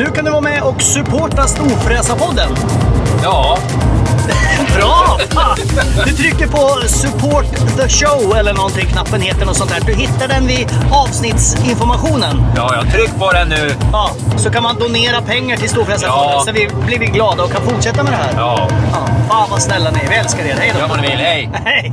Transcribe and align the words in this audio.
Nu 0.00 0.06
kan 0.06 0.24
du 0.24 0.30
vara 0.30 0.40
med 0.40 0.62
och 0.62 0.82
supporta 0.82 1.46
Storfräsarpodden. 1.46 2.48
Ja, 3.22 3.58
Bra! 4.76 5.18
Fan! 5.30 5.56
Du 6.06 6.12
trycker 6.12 6.46
på 6.46 6.88
support 6.88 7.44
the 7.76 7.88
show 7.88 8.36
eller 8.36 8.54
någonting, 8.54 8.86
knappen 8.86 9.20
heter 9.20 9.46
något 9.46 9.56
sånt 9.56 9.70
där. 9.70 9.80
Du 9.86 9.94
hittar 9.94 10.28
den 10.28 10.46
vid 10.46 10.68
avsnittsinformationen. 10.92 12.42
ja, 12.56 12.74
jag 12.74 12.92
tryck 12.92 13.18
på 13.18 13.32
den 13.32 13.48
nu. 13.48 13.74
Ja, 13.92 14.10
så 14.36 14.50
kan 14.50 14.62
man 14.62 14.78
donera 14.78 15.20
pengar 15.22 15.56
till 15.56 15.68
Storfräsarfonden 15.70 16.30
Ja. 16.32 16.42
så 16.46 16.52
vi 16.52 16.68
blir 16.86 16.98
vi 16.98 17.06
glada 17.06 17.42
och 17.42 17.52
kan 17.52 17.62
fortsätta 17.62 18.02
med 18.02 18.12
det 18.12 18.16
här. 18.16 18.32
Ja, 18.36 18.68
Ja, 18.92 19.06
fan 19.28 19.50
vad 19.50 19.62
snälla 19.62 19.90
ni 19.90 19.98
är. 20.04 20.08
Vi 20.08 20.14
älskar 20.14 20.44
er. 20.44 20.56
Hej 20.58 20.72
då! 20.80 20.86
vad 20.88 21.00
ni 21.02 21.08
vill. 21.10 21.18
Hej! 21.18 21.50
Hej! 21.64 21.92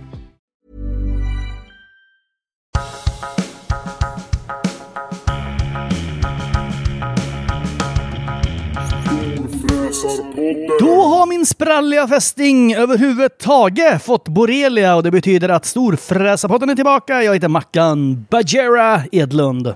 Då 10.79 11.01
har 11.01 11.27
min 11.27 11.45
spralliga 11.45 12.07
fästing 12.07 12.75
överhuvudtaget 12.75 14.03
fått 14.03 14.27
borrelia 14.27 14.95
och 14.95 15.03
det 15.03 15.11
betyder 15.11 15.49
att 15.49 15.65
Storfräsarpodden 15.65 16.69
är 16.69 16.75
tillbaka. 16.75 17.23
Jag 17.23 17.33
heter 17.33 17.47
Mackan 17.47 18.25
Bajera 18.29 19.01
Edlund. 19.11 19.67
Eh, 19.67 19.73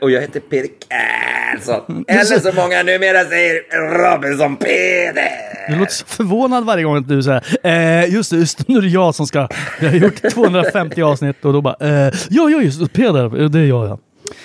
och 0.00 0.10
jag 0.10 0.20
heter 0.20 0.40
Peter 0.40 0.70
Karlsson. 0.88 2.04
Eller 2.08 2.40
som 2.40 2.54
många 2.56 2.82
numera 2.82 3.24
säger, 3.24 3.62
Robinson 3.98 4.56
Peder. 4.56 5.30
Du 5.68 5.76
låter 5.76 5.92
så 5.92 6.06
förvånad 6.06 6.64
varje 6.64 6.84
gång 6.84 6.96
att 6.96 7.08
du 7.08 7.22
säger 7.22 7.42
eh, 7.62 8.14
just 8.14 8.30
det, 8.30 8.36
just 8.36 8.68
nu 8.68 8.78
är 8.78 8.82
det 8.82 8.88
jag 8.88 9.14
som 9.14 9.26
ska... 9.26 9.48
Jag 9.80 9.88
har 9.88 9.96
gjort 9.96 10.30
250 10.30 11.02
avsnitt 11.02 11.44
och 11.44 11.52
då 11.52 11.60
bara 11.60 11.76
eh, 11.80 12.12
ja, 12.30 12.50
ja, 12.50 12.60
just 12.62 12.92
Peder, 12.92 13.48
det 13.48 13.58
är 13.58 13.64
jag 13.64 13.88
ja. 13.88 13.98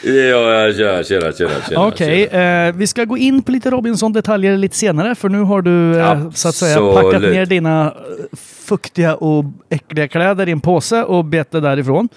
Ja, 0.03 0.11
ja, 0.11 0.73
tjena, 0.73 1.03
tjena, 1.03 1.31
tjena. 1.31 1.49
tjena 1.69 1.87
Okej, 1.87 2.29
tjena. 2.31 2.67
eh, 2.67 2.75
vi 2.75 2.87
ska 2.87 3.03
gå 3.05 3.17
in 3.17 3.41
på 3.41 3.51
lite 3.51 3.69
Robinson-detaljer 3.69 4.57
lite 4.57 4.75
senare 4.75 5.15
för 5.15 5.29
nu 5.29 5.39
har 5.41 5.61
du 5.61 5.99
eh, 5.99 6.29
så 6.31 6.47
att 6.47 6.55
säga 6.55 6.93
packat 6.93 7.21
ner 7.21 7.45
dina 7.45 7.85
eh, 7.85 8.37
fuktiga 8.39 9.15
och 9.15 9.45
äckliga 9.69 10.07
kläder 10.07 10.49
i 10.49 10.51
en 10.51 10.61
påse 10.61 11.03
och 11.03 11.25
bett 11.25 11.51
det 11.51 11.59
därifrån. 11.59 12.09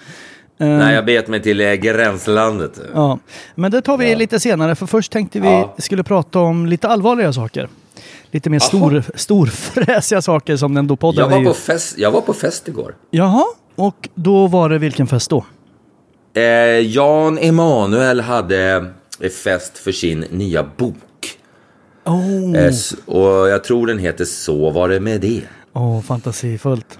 Eh, 0.59 0.67
Nej, 0.67 0.95
jag 0.95 1.05
bet 1.05 1.27
mig 1.27 1.41
till 1.41 1.61
eh, 1.61 1.73
gränslandet. 1.73 2.79
Ja, 2.93 3.19
men 3.55 3.71
det 3.71 3.81
tar 3.81 3.97
vi 3.97 4.15
lite 4.15 4.39
senare 4.39 4.75
för 4.75 4.85
först 4.85 5.11
tänkte 5.11 5.39
vi 5.39 5.47
Ja. 5.47 5.75
skulle 5.77 6.03
prata 6.03 6.39
om 6.39 6.65
lite 6.65 6.87
allvarliga 6.87 7.33
saker. 7.33 7.69
Lite 8.31 8.49
mer 8.49 8.59
stor, 8.59 9.03
storfräsiga 9.15 10.21
saker 10.21 10.55
som 10.57 10.73
den 10.73 10.87
då 10.87 10.95
podden 10.95 11.29
Jag 11.31 11.37
var, 11.37 11.45
på 11.45 11.53
fest, 11.53 11.97
jag 11.97 12.11
var 12.11 12.21
på 12.21 12.33
fest 12.33 12.67
igår. 12.67 12.95
Jaha, 13.11 13.43
och 13.75 14.09
då 14.15 14.47
var 14.47 14.69
det 14.69 14.77
vilken 14.77 15.07
fest 15.07 15.29
då? 15.29 15.45
Eh, 16.33 16.43
Jan 16.79 17.37
Emanuel 17.37 18.19
hade 18.19 18.85
eh, 19.19 19.29
fest 19.29 19.77
för 19.77 19.91
sin 19.91 20.19
nya 20.19 20.63
bok. 20.77 20.95
Åh, 22.05 22.55
Eh, 22.55 22.73
och 23.05 23.49
jag 23.49 23.63
tror 23.63 23.87
den 23.87 23.99
heter 23.99 24.25
Så 24.25 24.69
var 24.69 24.89
det 24.89 24.99
med 24.99 25.21
det. 25.21 25.41
oh, 25.73 26.01
fantasifullt. 26.01 26.99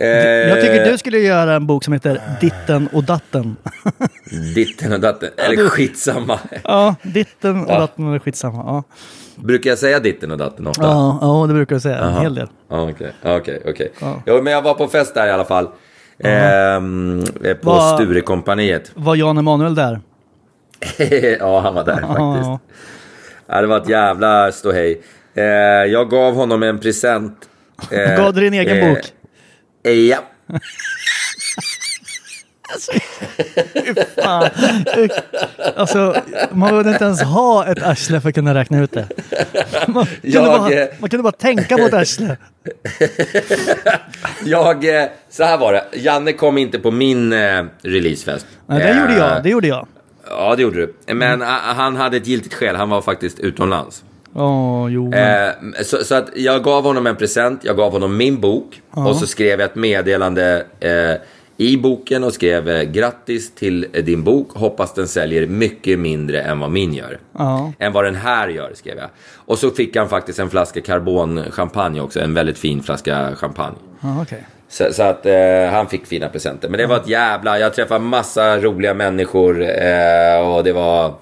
Eh, 0.00 0.06
Jag 0.08 0.60
tycker 0.60 0.90
du 0.90 0.98
skulle 0.98 1.18
göra 1.18 1.54
en 1.54 1.66
bok 1.66 1.84
som 1.84 1.92
heter 1.92 2.20
Ditten 2.40 2.88
och 2.92 3.04
datten. 3.04 3.56
Ditten 4.54 4.92
och 4.92 5.00
datten. 5.00 5.28
Eller 5.36 5.68
skitsamma. 5.68 6.38
ja, 6.64 6.94
Ditten 7.02 7.60
och 7.64 7.70
Ja. 7.70 7.78
datten 7.78 8.14
är 8.14 8.18
skitsamma. 8.18 8.56
Ja, 8.66 8.82
Brukar 9.44 9.70
jag 9.70 9.78
säga 9.78 10.00
ditten 10.00 10.30
och 10.30 10.38
datten 10.38 10.66
ofta? 10.66 10.82
ja, 10.82 11.18
ja 11.20 11.46
det 11.46 11.54
brukar 11.54 11.74
jag 11.74 11.82
säga. 11.82 11.98
En 11.98 12.12
hel 12.22 12.34
del. 12.34 12.48
Ja, 12.70 12.90
Okej, 12.90 13.12
okej, 13.24 13.62
okej. 13.66 13.92
Ja. 14.00 14.22
Jo, 14.26 14.42
men 14.42 14.52
jag 14.52 14.62
var 14.62 14.74
på 14.74 14.88
fest 14.88 15.14
där 15.14 15.26
i 15.26 15.30
alla 15.30 15.44
fall. 15.44 15.68
Ehm, 16.24 17.24
eh, 17.44 17.54
på 17.56 17.70
Vad- 17.70 17.94
Sturecompagniet. 17.94 18.90
Var 18.94 19.16
Jan 19.16 19.38
Emanuel 19.38 19.74
där? 19.74 20.00
ja, 21.40 21.60
han 21.60 21.74
var 21.74 21.84
där 21.84 21.92
faktiskt. 21.94 22.16
Ja. 22.16 22.58
Ja, 23.46 23.60
det 23.60 23.66
var 23.66 23.76
ett 23.80 23.88
jävla 23.88 24.52
ståhej. 24.52 25.00
Eh, 25.34 25.44
jag 25.92 26.10
gav 26.10 26.34
honom 26.34 26.62
en 26.62 26.78
present. 26.78 27.48
Eh, 27.90 28.16
Gav 28.16 28.34
du 28.34 28.40
din 28.40 28.54
egen 28.54 28.78
eh, 28.78 28.88
bok? 28.88 28.98
eh, 29.82 30.18
Ja. 34.16 34.22
Fan. 34.22 34.50
Alltså, 35.76 36.16
man 36.50 36.70
behövde 36.70 36.90
inte 36.90 37.04
ens 37.04 37.22
ha 37.22 37.66
ett 37.66 37.82
arsle 37.82 38.20
för 38.20 38.28
att 38.28 38.34
kunna 38.34 38.54
räkna 38.54 38.82
ut 38.82 38.92
det. 38.92 39.08
Man 39.88 40.06
kunde, 40.06 40.28
Jag, 40.28 40.44
bara, 40.44 40.72
eh, 40.72 40.88
man 40.98 41.10
kunde 41.10 41.22
bara 41.22 41.32
tänka 41.32 41.76
på 41.76 41.82
ett 41.82 41.94
arsle. 41.94 42.36
Jag, 44.44 45.02
eh, 45.02 45.08
så 45.30 45.44
här 45.44 45.58
var 45.58 45.72
det. 45.72 45.84
Janne 45.92 46.32
kom 46.32 46.58
inte 46.58 46.78
på 46.78 46.90
min 46.90 47.32
eh, 47.32 47.64
releasefest. 47.82 48.46
Nej, 48.66 48.78
det 48.78 49.00
gjorde 49.00 49.16
jag. 49.16 49.42
Det 49.42 49.48
gjorde 49.48 49.68
jag. 49.68 49.86
Ja, 50.28 50.54
det 50.56 50.62
gjorde 50.62 50.76
du. 50.76 51.14
Men 51.14 51.42
eh, 51.42 51.48
han 51.48 51.96
hade 51.96 52.16
ett 52.16 52.26
giltigt 52.26 52.54
skäl. 52.54 52.76
Han 52.76 52.90
var 52.90 53.02
faktiskt 53.02 53.38
utomlands. 53.38 54.04
Åh, 54.34 54.86
jo. 54.92 55.14
Eh, 55.14 55.50
så, 55.82 56.04
så 56.04 56.14
att 56.14 56.28
jag 56.36 56.64
gav 56.64 56.84
honom 56.84 57.06
en 57.06 57.16
present, 57.16 57.60
jag 57.64 57.76
gav 57.76 57.92
honom 57.92 58.16
min 58.16 58.40
bok 58.40 58.82
och 58.90 59.16
så 59.16 59.26
skrev 59.26 59.60
jag 59.60 59.70
ett 59.70 59.74
meddelande 59.74 60.66
eh, 60.80 60.90
i 61.56 61.76
boken 61.76 62.24
och 62.24 62.34
skrev 62.34 62.68
eh, 62.68 62.82
grattis 62.82 63.54
till 63.54 63.86
eh, 63.92 64.04
din 64.04 64.24
bok, 64.24 64.50
hoppas 64.52 64.94
den 64.94 65.08
säljer 65.08 65.46
mycket 65.46 65.98
mindre 65.98 66.42
än 66.42 66.58
vad 66.60 66.70
min 66.70 66.94
gör. 66.94 67.18
Ja. 67.38 67.72
Än 67.78 67.92
vad 67.92 68.04
den 68.04 68.14
här 68.14 68.48
gör, 68.48 68.72
skrev 68.74 68.96
jag. 68.96 69.08
Och 69.34 69.58
så 69.58 69.70
fick 69.70 69.96
han 69.96 70.08
faktiskt 70.08 70.38
en 70.38 70.50
flaska 70.50 70.80
carbonchampagne 70.80 72.00
också, 72.00 72.20
en 72.20 72.34
väldigt 72.34 72.58
fin 72.58 72.82
flaska 72.82 73.36
champagne. 73.36 73.76
Ja, 74.00 74.22
okej. 74.22 74.46
Så, 74.68 74.92
så 74.92 75.02
att 75.02 75.26
eh, 75.26 75.70
han 75.70 75.88
fick 75.88 76.06
fina 76.06 76.28
presenter. 76.28 76.68
Men 76.68 76.78
det 76.78 76.86
var 76.86 76.96
ett 76.96 77.08
jävla... 77.08 77.58
Jag 77.58 77.74
träffade 77.74 78.04
massa 78.04 78.58
roliga 78.58 78.94
människor 78.94 79.62
eh, 79.62 80.48
och 80.48 80.64
det 80.64 80.72
var... 80.72 81.14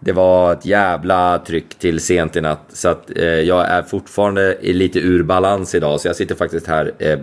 Det 0.00 0.12
var 0.12 0.52
ett 0.52 0.66
jävla 0.66 1.38
tryck 1.38 1.74
till 1.74 2.00
sent 2.00 2.36
i 2.36 2.40
natt. 2.40 2.64
Så 2.68 2.88
att 2.88 3.10
eh, 3.16 3.24
jag 3.24 3.68
är 3.68 3.82
fortfarande 3.82 4.58
lite 4.60 4.98
ur 4.98 5.22
balans 5.22 5.74
idag. 5.74 6.00
Så 6.00 6.08
jag 6.08 6.16
sitter 6.16 6.34
faktiskt 6.34 6.66
här 6.66 6.92
eh, 6.98 7.18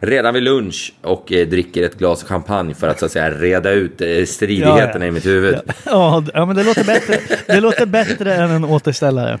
redan 0.00 0.34
vid 0.34 0.42
lunch 0.42 0.92
och 1.02 1.32
eh, 1.32 1.46
dricker 1.46 1.82
ett 1.82 1.98
glas 1.98 2.24
champagne 2.24 2.74
för 2.74 2.88
att 2.88 2.98
så 2.98 3.06
att 3.06 3.12
säga 3.12 3.30
reda 3.30 3.70
ut 3.70 4.00
eh, 4.00 4.24
stridigheterna 4.24 4.90
Ja, 4.92 4.98
ja. 5.04 5.06
i 5.06 5.10
mitt 5.10 5.26
huvud. 5.26 5.54
Ja, 5.66 5.72
Ja, 5.86 6.24
ja, 6.34 6.44
men 6.46 6.56
det 6.56 6.62
låter 6.64 6.84
bättre, 6.84 7.16
det 7.46 7.60
låter 7.60 7.86
bättre 7.86 8.34
än 8.34 8.50
en 8.50 8.64
återställare. 8.64 9.38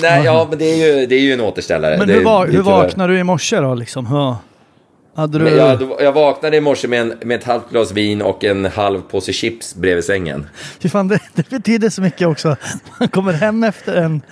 nej, 0.00 0.24
ja, 0.24 0.46
men 0.50 0.58
det 0.58 0.64
är 0.64 0.76
ju, 1.00 1.06
det 1.06 1.14
är 1.14 1.20
ju 1.20 1.32
en 1.32 1.40
återställare. 1.40 1.98
Men 1.98 2.08
hur, 2.08 2.24
va- 2.24 2.44
det 2.46 2.52
hur 2.52 2.62
vaknar 2.62 3.08
du 3.08 3.18
i 3.18 3.24
morse 3.24 3.56
då? 3.56 3.74
Liksom? 3.74 4.06
Ja. 4.10 4.38
Hade 5.16 5.38
du... 5.38 5.48
Jag, 5.48 5.82
jag 6.00 6.12
vaknade 6.12 6.56
i 6.56 6.60
morse 6.60 6.88
med, 6.88 7.00
en, 7.00 7.14
med 7.24 7.38
ett 7.38 7.44
halvt 7.44 7.70
glas 7.70 7.92
vin 7.92 8.22
och 8.22 8.44
en 8.44 8.64
halv 8.64 9.00
påse 9.00 9.32
chips 9.32 9.74
bredvid 9.74 10.04
sängen. 10.04 10.46
Fy 10.80 10.88
fan, 10.88 11.08
det, 11.08 11.18
det 11.34 11.50
betyder 11.50 11.90
så 11.90 12.02
mycket 12.02 12.28
också. 12.28 12.56
Man 13.00 13.08
kommer 13.08 13.32
hem 13.32 13.64
efter 13.64 13.96
en, 13.96 14.22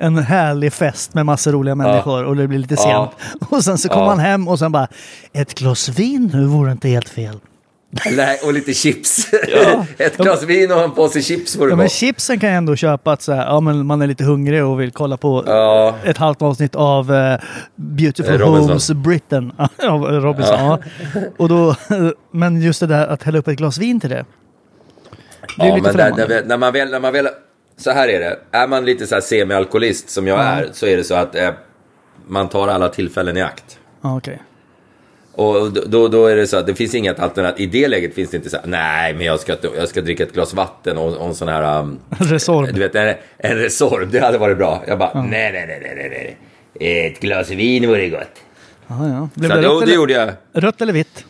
en 0.00 0.18
härlig 0.18 0.72
fest 0.72 1.14
med 1.14 1.26
massa 1.26 1.52
roliga 1.52 1.74
människor 1.74 2.24
och 2.24 2.36
det 2.36 2.48
blir 2.48 2.58
lite 2.58 2.74
Ja. 2.74 3.12
sent. 3.20 3.42
Och 3.52 3.64
sen 3.64 3.78
så 3.78 3.88
kommer 3.88 4.02
Ja. 4.02 4.06
man 4.06 4.18
hem 4.18 4.48
och 4.48 4.58
sen 4.58 4.72
bara, 4.72 4.88
ett 5.32 5.54
glas 5.54 5.88
vin 5.88 6.30
nu 6.34 6.44
vore 6.46 6.72
inte 6.72 6.88
helt 6.88 7.08
fel. 7.08 7.40
Nej, 8.16 8.38
och 8.44 8.52
lite 8.52 8.74
chips. 8.74 9.26
ett 9.98 10.16
glas 10.16 10.42
vin 10.42 10.72
och 10.72 10.80
en 10.80 10.90
påse 10.90 11.22
chips 11.22 11.56
får 11.56 11.64
det 11.66 11.70
Ja, 11.70 11.76
men 11.76 11.88
chipsen 11.88 12.38
kan 12.40 12.48
jag 12.48 12.58
ändå 12.58 12.76
köpa 12.76 13.12
att 13.12 13.22
så 13.22 13.32
här, 13.32 13.46
ja, 13.46 13.60
men 13.60 13.86
man 13.86 14.02
är 14.02 14.06
lite 14.06 14.24
hungrig 14.24 14.64
och 14.64 14.80
vill 14.80 14.90
kolla 14.90 15.16
på 15.16 15.44
Ja. 15.46 15.94
ett 16.04 16.16
halvt 16.16 16.42
avsnitt 16.42 16.74
av 16.74 17.14
eh, 17.14 17.40
Beautiful 17.76 18.34
Eh, 18.34 18.38
Robinson. 18.38 18.68
Homes 18.68 18.90
Britain. 18.90 19.52
av 19.88 20.02
Robinson. 20.04 20.54
Ja. 20.58 20.78
Och 21.38 21.48
då, 21.48 21.74
men 22.32 22.60
just 22.62 22.80
det 22.80 22.86
där 22.86 23.06
att 23.06 23.22
hälla 23.22 23.38
upp 23.38 23.48
ett 23.48 23.58
glas 23.58 23.78
vin 23.78 24.00
till 24.00 24.10
det. 24.10 24.24
Det 25.58 25.62
är 25.64 25.68
Ja, 25.68 25.74
lite 25.76 25.86
men 25.88 25.96
där, 25.96 26.28
när, 26.28 26.44
när, 26.44 26.56
man 26.56 26.72
väl, 26.72 26.90
när 26.90 27.00
man 27.00 27.12
väl... 27.12 27.28
Så 27.78 27.90
här 27.90 28.08
är 28.08 28.20
det. 28.20 28.38
Är 28.52 28.66
man 28.66 28.84
lite 28.84 29.06
så 29.06 29.14
här 29.14 29.22
semi-alkoholist 29.22 30.10
som 30.10 30.26
jag 30.26 30.40
är 30.40 30.68
så 30.72 30.86
är 30.86 30.96
det 30.96 31.04
så 31.04 31.14
att 31.14 31.34
eh, 31.34 31.50
man 32.26 32.48
tar 32.48 32.68
alla 32.68 32.88
tillfällen 32.88 33.36
i 33.36 33.42
akt. 33.42 33.78
Ja, 34.02 34.16
okej. 34.16 34.42
Och 35.32 35.72
då- 35.72 36.08
då, 36.08 36.26
är 36.26 36.36
det 36.36 36.46
så 36.46 36.56
att 36.56 36.66
det 36.66 36.74
finns 36.74 36.94
inget 36.94 37.20
alternativ. 37.20 37.62
I 37.62 37.66
det 37.80 37.88
läget 37.88 38.14
finns 38.14 38.30
det 38.30 38.36
inte 38.36 38.50
så 38.50 38.56
här, 38.56 38.66
nej 38.66 39.14
men 39.14 39.26
jag 39.26 39.40
ska, 39.40 39.56
jag 39.76 39.88
ska 39.88 40.00
dricka 40.00 40.22
ett 40.22 40.32
glas 40.32 40.54
vatten 40.54 40.98
och, 40.98 41.16
och 41.16 41.26
en 41.26 41.34
sån 41.34 41.48
här... 41.48 41.80
Um, 41.80 41.98
Resorb. 42.18 42.74
du 42.74 42.80
vet, 42.80 42.94
en, 42.94 43.14
en 43.38 43.56
Resorb, 43.56 44.10
det 44.10 44.20
hade 44.20 44.38
varit 44.38 44.58
bra. 44.58 44.82
Jag 44.86 44.98
bara, 44.98 45.22
nej, 45.22 45.52
nej, 45.52 45.66
nej, 45.66 45.80
nej, 45.82 45.94
nej, 46.10 46.36
nej. 46.80 47.06
Ett 47.06 47.20
glas 47.20 47.50
vin 47.50 47.88
vore 47.88 48.08
gott. 48.08 48.20
Ja, 48.86 49.08
ja. 49.08 49.28
Blev 49.34 49.48
Så 49.50 49.56
det 49.56 49.62
rött, 49.62 49.80
det 49.80 49.84
eller, 49.84 49.94
gjorde 49.94 50.12
jag. 50.12 50.30
rött 50.52 50.80
eller 50.82 50.92
vitt? 50.92 51.24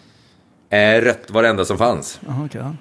Eh, 0.71 1.01
rött 1.01 1.31
var 1.31 1.43
det 1.43 1.49
enda 1.49 1.65
som 1.65 1.79
fanns. 1.79 2.21
Aha, 2.29 2.49
ja. 2.53 2.75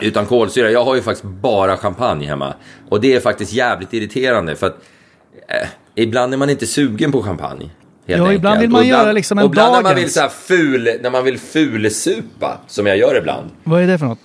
Utan 0.00 0.26
kolsyra. 0.26 0.70
Jag 0.70 0.84
har 0.84 0.94
ju 0.94 1.02
faktiskt 1.02 1.24
bara 1.24 1.76
champagne 1.76 2.26
hemma. 2.26 2.54
Och 2.88 3.00
det 3.00 3.14
är 3.14 3.20
faktiskt 3.20 3.52
jävligt 3.52 3.92
irriterande 3.92 4.56
för 4.56 4.66
att 4.66 4.76
eh, 5.48 5.68
ibland 5.94 6.34
är 6.34 6.38
man 6.38 6.50
inte 6.50 6.66
sugen 6.66 7.12
på 7.12 7.22
champagne. 7.22 7.64
Helt 8.06 8.18
Ja, 8.18 8.24
enkelt. 8.24 8.38
ibland 8.38 8.60
vill 8.60 8.68
Och 8.68 8.72
man 8.72 8.86
göra 8.88 9.12
liksom 9.12 9.38
en 9.38 9.44
Och 9.44 9.50
ibland 9.50 9.72
när 9.72 9.82
man 9.82 9.92
dagens. 9.92 10.04
vill 10.06 10.12
så 10.12 10.20
här 10.20 10.28
ful, 10.28 10.88
när 11.02 11.10
man 11.10 11.24
vill 11.24 11.38
fulsupa, 11.38 12.60
som 12.66 12.86
jag 12.86 12.96
gör 12.98 13.16
ibland. 13.18 13.50
Vad 13.64 13.82
är 13.82 13.86
det 13.86 13.98
för 13.98 14.06
något? 14.06 14.18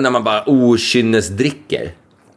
När 0.00 0.10
man 0.10 0.24
bara 0.24 0.48
okynnesdricker. 0.48 1.90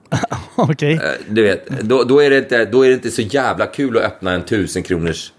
Okej. 0.55 0.93
Eh, 0.93 0.99
Du 1.29 1.43
vet, 1.43 1.67
då, 1.81 2.03
då, 2.03 2.19
är 2.23 2.29
det 2.29 2.37
inte, 2.37 2.65
då 2.65 2.83
är 2.85 2.87
det 2.87 2.93
inte 2.93 3.11
så 3.11 3.21
jävla 3.21 3.65
kul 3.65 3.97
att 3.97 4.03
öppna 4.03 4.31
en 4.31 4.43
tusen 4.43 4.83
kronors 4.83 5.31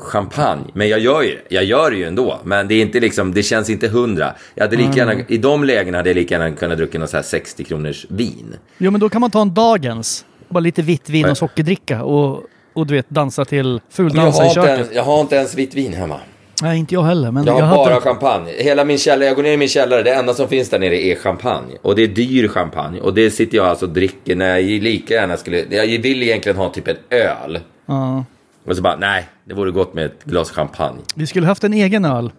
champagne. 0.00 0.64
Men 0.74 0.88
jag 0.88 1.00
gör 1.00 1.22
ju. 1.22 1.38
Jag 1.48 1.64
gör 1.64 1.90
det 1.90 1.96
ju 1.96 2.04
ändå. 2.04 2.38
Men 2.44 2.68
det 2.68 2.74
är 2.74 2.82
inte 2.82 3.00
liksom, 3.00 3.34
det 3.34 3.42
känns 3.42 3.70
inte 3.70 3.88
hundra. 3.88 4.34
Jag 4.54 4.64
hade 4.64 4.76
lika 4.76 4.92
gärna, 4.92 5.14
I 5.28 5.38
de 5.38 5.64
lägena 5.64 5.98
hade 5.98 6.08
jag 6.10 6.14
lika 6.14 6.34
gärna 6.34 6.56
kunnat 6.56 6.78
dricka 6.78 6.98
något 6.98 7.10
så 7.10 7.16
här 7.16 7.24
60 7.24 7.64
kronors 7.64 8.06
vin. 8.08 8.56
Jo, 8.78 8.90
men 8.90 9.00
då 9.00 9.08
kan 9.08 9.20
man 9.20 9.30
ta 9.30 9.42
en 9.42 9.54
dagens. 9.54 10.24
Bara 10.48 10.60
lite 10.60 10.82
vitt 10.82 11.08
vin 11.08 11.28
och 11.30 11.38
sockerdricka 11.38 12.02
och, 12.04 12.42
och 12.72 12.86
du 12.86 12.94
vet, 12.94 13.10
dansa 13.10 13.44
till 13.44 13.80
fuldansa 13.90 14.42
har 14.42 14.50
i 14.50 14.54
köket. 14.54 14.70
ens, 14.70 14.92
jag 14.92 15.02
har 15.02 15.20
inte 15.20 15.36
ens 15.36 15.54
vitt 15.54 15.74
vin 15.74 15.92
hemma. 15.92 16.20
Nej, 16.62 16.78
inte 16.78 16.94
jag 16.94 17.02
heller. 17.02 17.30
Men 17.30 17.44
Jag 17.44 17.52
har 17.52 17.60
jag 17.60 17.70
bara 17.70 17.88
hade... 17.88 18.00
champagne. 18.00 18.52
Hela 18.58 18.84
min 18.84 18.98
källare, 18.98 19.26
jag 19.26 19.36
går 19.36 19.42
ner 19.42 19.52
i 19.52 19.56
min 19.56 19.68
källare, 19.68 20.02
det 20.02 20.14
enda 20.14 20.34
som 20.34 20.48
finns 20.48 20.68
där 20.68 20.78
nere 20.78 21.02
är 21.02 21.16
champagne. 21.16 21.76
Och 21.82 21.96
det 21.96 22.02
är 22.02 22.08
dyr 22.08 22.48
champagne. 22.48 23.00
Och 23.00 23.14
det 23.14 23.30
sitter 23.30 23.56
jag 23.56 23.66
alltså 23.66 23.86
och 23.86 23.92
dricker 23.92 24.36
när 24.36 24.58
jag 24.58 24.82
lika 24.82 25.14
gärna 25.14 25.36
skulle... 25.36 25.64
Jag 25.70 25.86
vill 25.86 26.22
egentligen 26.22 26.58
ha 26.58 26.68
typ 26.70 26.88
en 26.88 26.96
öl. 27.10 27.58
Ja. 27.86 28.24
Och 28.64 28.76
så 28.76 28.82
bara, 28.82 28.96
nej, 28.96 29.28
det 29.44 29.54
vore 29.54 29.70
gott 29.70 29.94
med 29.94 30.06
ett 30.06 30.24
glas 30.24 30.50
champagne. 30.50 30.98
Vi 31.14 31.26
skulle 31.26 31.46
haft 31.46 31.64
en 31.64 31.72
egen 31.72 32.04
öl. 32.04 32.32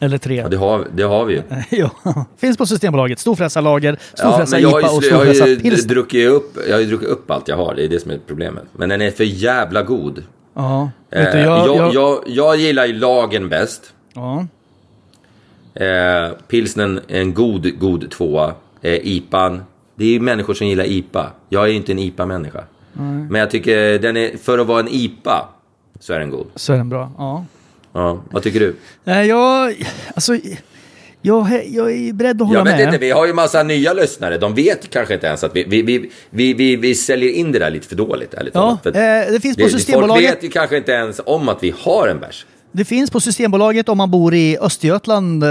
Eller 0.00 0.18
tre. 0.18 0.36
Ja, 0.36 0.48
det 0.48 0.56
har, 0.56 0.86
det 0.94 1.02
har 1.02 1.24
vi 1.24 1.34
ju. 1.34 1.42
ja. 1.70 1.90
Finns 2.36 2.56
på 2.56 2.66
Systembolaget. 2.66 3.18
Storfräsarlager, 3.18 3.92
Ja, 3.92 4.16
storfräsar 4.16 4.60
har 4.60 4.80
IPA 4.80 4.90
och 4.90 5.02
ju, 5.02 5.08
jag 5.08 5.16
har 5.16 5.46
ju 5.46 5.76
druckit 5.76 6.30
upp, 6.30 6.58
jag 6.68 6.74
har 6.74 6.80
ju 6.80 6.86
druckit 6.86 7.08
upp 7.08 7.30
allt 7.30 7.48
jag 7.48 7.56
har, 7.56 7.74
det 7.74 7.84
är 7.84 7.88
det 7.88 8.00
som 8.00 8.10
är 8.10 8.18
problemet. 8.26 8.64
Men 8.72 8.88
den 8.88 9.02
är 9.02 9.10
för 9.10 9.24
jävla 9.24 9.82
god. 9.82 10.22
Ja. 10.54 10.90
Eh, 11.10 11.32
du, 11.32 11.38
jag, 11.38 11.66
jag, 11.68 11.76
jag, 11.76 11.94
jag, 11.94 12.22
jag, 12.26 12.56
gillar 12.56 12.86
ju 12.86 12.92
lagen 12.92 13.48
bäst. 13.48 13.92
ja. 14.14 14.46
Eh, 15.74 16.32
pilsnen 16.48 17.00
är 17.08 17.20
en 17.20 17.34
god, 17.34 17.78
god 17.78 18.10
tvåa. 18.10 18.54
Eh, 18.82 18.94
IPAn, 18.94 19.62
det 19.94 20.04
är 20.04 20.08
ju 20.08 20.20
människor 20.20 20.54
som 20.54 20.66
gillar 20.66 20.84
IPA. 20.84 21.30
Jag 21.48 21.64
är 21.64 21.68
ju 21.68 21.74
inte 21.74 21.92
en 21.92 21.98
IPA-människa. 21.98 22.64
Men 23.30 23.34
jag 23.40 23.50
tycker 23.50 23.98
den 23.98 24.16
är, 24.16 24.36
för 24.36 24.58
att 24.58 24.66
vara 24.66 24.80
en 24.80 24.88
IPA 24.90 25.48
så 26.00 26.12
är 26.12 26.18
den 26.18 26.30
god. 26.30 26.46
Så 26.54 26.72
är 26.72 26.76
den 26.76 26.88
bra. 26.88 27.10
Ja. 27.18 27.44
Ja, 27.92 28.20
vad 28.30 28.42
tycker 28.42 28.60
du? 28.60 28.76
Nej, 29.04 29.26
jag... 29.28 29.74
Alltså... 30.14 30.36
Jag, 31.22 31.62
jag 31.70 31.92
är 31.92 32.12
beredd 32.12 32.42
att 32.42 32.48
hålla 32.48 32.60
Jag 32.60 32.64
vet 32.64 32.76
med. 32.76 32.86
inte, 32.86 32.98
vi 32.98 33.10
har 33.10 33.26
ju 33.26 33.32
massa 33.32 33.62
nya 33.62 33.92
lyssnare. 33.92 34.38
De 34.38 34.54
vet 34.54 34.90
kanske 34.90 35.14
inte 35.14 35.26
ens 35.26 35.44
att 35.44 35.56
vi, 35.56 35.64
vi, 35.64 35.82
vi, 35.82 36.10
vi, 36.30 36.54
vi, 36.54 36.76
vi 36.76 36.94
säljer 36.94 37.30
in 37.32 37.52
det 37.52 37.58
där 37.58 37.70
lite 37.70 37.88
för 37.88 37.96
dåligt. 37.96 38.34
Ärligt 38.34 38.54
Ja. 38.54 38.78
För 38.82 38.88
eh, 38.90 39.32
det 39.32 39.40
finns 39.42 39.56
på 39.56 39.60
Folk 39.62 39.72
Systembolaget. 39.72 40.30
vet 40.32 40.42
ju 40.44 40.48
kanske 40.48 40.76
inte 40.76 40.92
ens 40.92 41.20
om 41.26 41.48
att 41.48 41.62
vi 41.62 41.74
har 41.78 42.08
en 42.08 42.20
bärs. 42.20 42.46
Det 42.72 42.84
finns 42.84 43.10
på 43.10 43.20
Systembolaget 43.20 43.88
om 43.88 43.98
man 43.98 44.10
bor 44.10 44.34
i 44.34 44.58
Östergötland 44.60 45.44
eh, 45.44 45.48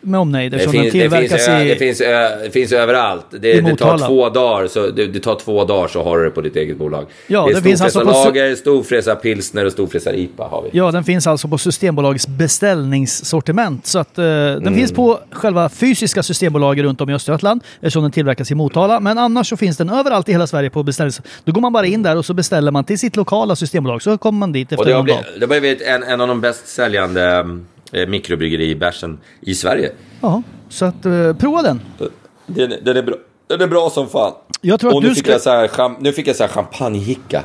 med 0.00 0.20
omnejd. 0.20 0.52
Det 0.52 0.56
eftersom 0.56 0.72
den 0.76 0.84
det, 0.84 0.90
finns, 0.90 1.02
tillverkas 1.02 1.48
i... 1.48 1.68
det, 1.68 1.76
finns, 1.76 2.00
ö- 2.00 2.36
det 2.44 2.50
finns 2.50 2.72
överallt. 2.72 3.26
Det, 3.30 3.60
det 3.60 3.76
tar 3.76 3.98
två 3.98 4.28
dagar 4.28 4.66
så, 4.68 4.86
det, 4.90 5.06
det 5.06 5.20
tar 5.20 5.34
två 5.34 5.64
dagar 5.64 5.88
så 5.88 6.02
har 6.02 6.18
du 6.18 6.24
det 6.24 6.30
på 6.30 6.40
ditt 6.40 6.56
eget 6.56 6.76
bolag. 6.76 7.06
Ja, 7.26 7.44
det 7.44 7.50
är 7.50 7.54
det 7.54 7.62
finns 7.62 7.80
alltså 7.80 8.00
på 8.00 8.04
storfräsarlager, 8.12 8.54
storfräsar 8.54 9.14
pilsner 9.14 9.64
och 9.66 9.72
storfräsar 9.72 10.12
IPA 10.14 10.44
har 10.44 10.62
vi. 10.62 10.78
Ja, 10.78 10.90
den 10.90 11.04
finns 11.04 11.26
alltså 11.26 11.48
på 11.48 11.58
Systembolagets 11.58 12.26
beställningssortiment. 12.28 13.86
Så 13.86 13.98
att, 13.98 14.18
eh, 14.18 14.24
Mm. 14.24 14.64
Den 14.64 14.74
finns 14.74 14.92
på 14.92 15.18
själva 15.30 15.68
fysiska 15.68 16.22
Systembolaget 16.22 16.84
runt 16.84 17.00
om 17.00 17.10
i 17.10 17.14
Östergötland 17.14 17.60
eftersom 17.80 18.02
den 18.02 18.12
tillverkas 18.12 18.50
i 18.50 18.54
Motala. 18.54 19.00
Men 19.00 19.18
annars 19.18 19.48
så 19.48 19.56
finns 19.56 19.76
den 19.76 19.90
överallt 19.90 20.28
i 20.28 20.32
hela 20.32 20.46
Sverige 20.46 20.70
på 20.70 20.82
beställnings... 20.82 21.20
Då 21.44 21.52
går 21.52 21.60
man 21.60 21.72
bara 21.72 21.86
in 21.86 22.02
där 22.02 22.16
och 22.16 22.24
så 22.24 22.34
beställer 22.34 22.70
man 22.70 22.84
till 22.84 22.98
sitt 22.98 23.16
lokala 23.16 23.56
Systembolag. 23.56 24.02
Så 24.02 24.18
kommer 24.18 24.38
man 24.38 24.52
dit 24.52 24.68
Och 24.68 24.72
efter 24.72 24.84
det 24.84 24.92
har 24.92 24.98
någon 24.98 25.06
dag. 25.06 25.24
det 25.34 25.40
har 25.54 25.60
blivit 25.60 25.82
en, 25.82 26.02
en 26.02 26.20
av 26.20 26.28
de 26.28 26.40
bäst 26.40 26.68
säljande 26.68 27.44
eh, 27.92 28.08
mikrobryggeri-bärsen 28.08 29.18
i 29.40 29.54
Sverige. 29.54 29.92
Ja, 30.20 30.42
så 30.68 30.84
att 30.84 31.06
eh, 31.06 31.34
prova 31.36 31.62
den. 31.62 31.80
Den, 32.46 32.72
den, 32.84 32.96
är 32.96 33.02
bra, 33.02 33.14
den 33.46 33.60
är 33.60 33.66
bra 33.66 33.90
som 33.90 34.08
fan. 34.08 34.32
Jag 34.60 34.80
tror 34.80 34.90
att 34.90 34.96
och 34.96 35.02
nu, 35.02 35.08
du 35.08 35.14
fick 35.14 35.24
ska- 35.24 35.32
jag 35.32 35.40
så 35.40 35.50
här, 35.50 35.68
cham- 35.68 35.96
nu 36.00 36.12
fick 36.12 36.26
jag 36.28 36.36
så 36.36 36.42
här 36.44 36.50
champagnehicka. 36.50 37.42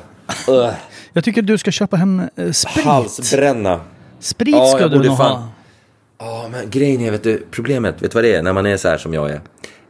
Jag 1.13 1.23
tycker 1.23 1.41
du 1.41 1.57
ska 1.57 1.71
köpa 1.71 1.97
hem 1.97 2.21
eh, 2.35 2.51
sprit. 2.51 2.85
Halsbränna. 2.85 3.79
Sprit 4.19 4.55
Ja, 4.55 4.65
ska 4.65 4.87
du 4.87 4.97
nog 4.97 5.17
fan- 5.17 5.31
ha. 5.41 5.47
Ja, 6.19 6.47
men 6.51 6.69
grejen 6.69 7.01
är, 7.01 7.11
vet 7.11 7.23
du, 7.23 7.45
problemet, 7.51 7.95
vet 8.01 8.11
du 8.11 8.15
vad 8.15 8.23
det 8.23 8.35
är 8.35 8.41
när 8.43 8.53
man 8.53 8.65
är 8.65 8.77
så 8.77 8.87
här 8.89 8.97
som 8.97 9.13
jag 9.13 9.29
är? 9.29 9.41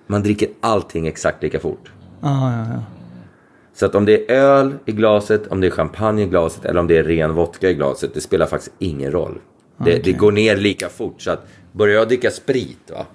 Man 0.08 0.24
dricker 0.24 0.50
allting 0.62 1.08
exakt 1.08 1.44
lika 1.44 1.60
fort. 1.60 1.92
Ja, 2.22 2.52
ja, 2.52 2.66
ja. 2.74 2.84
Så 3.76 3.86
att 3.86 3.96
om 3.96 4.06
det 4.06 4.32
är 4.32 4.36
öl 4.36 4.74
i 4.86 4.92
glaset, 4.92 5.48
om 5.48 5.62
det 5.62 5.68
är 5.68 5.72
champagne 5.72 6.22
i 6.24 6.26
glaset 6.26 6.66
eller 6.66 6.80
om 6.80 6.88
det 6.88 6.98
är 6.98 7.04
ren 7.04 7.34
vodka 7.34 7.70
i 7.70 7.74
glaset, 7.74 8.14
det 8.14 8.22
spelar 8.22 8.46
faktiskt 8.46 8.74
ingen 8.80 9.12
roll. 9.12 9.40
Det, 9.78 10.04
det 10.04 10.12
går 10.12 10.32
ner 10.32 10.58
lika 10.58 10.90
fort. 10.90 11.22
Så 11.22 11.32
att 11.32 11.48
börjar 11.72 11.96
jag 11.96 12.08
dricka 12.08 12.32
sprit, 12.32 12.92
va? 12.94 13.06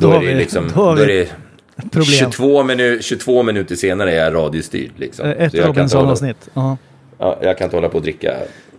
Då, 0.00 0.08
har 0.10 0.16
är 0.16 0.20
det 0.20 0.26
vi- 0.26 0.34
liksom, 0.34 0.64
då 0.74 0.94
då 0.94 1.02
är 1.02 1.06
det 1.06 1.28
problem. 1.76 2.04
22, 2.04 2.62
minu 2.64 3.02
22 3.02 3.42
minuter 3.42 3.74
senare 3.76 4.12
är 4.12 4.24
jag 4.24 4.34
radiostyrd. 4.34 4.90
Liksom. 4.96 5.26
Eh, 5.26 5.42
Ett 5.46 5.54
Robinson-avsnitt. 5.54 6.48
Ja. 6.54 6.76
Ja, 7.18 7.38
jag 7.42 7.58
kan 7.58 7.64
inte 7.64 7.76
hålla 7.76 7.88
på 7.88 7.96
och 7.96 8.02
dricka 8.02 8.34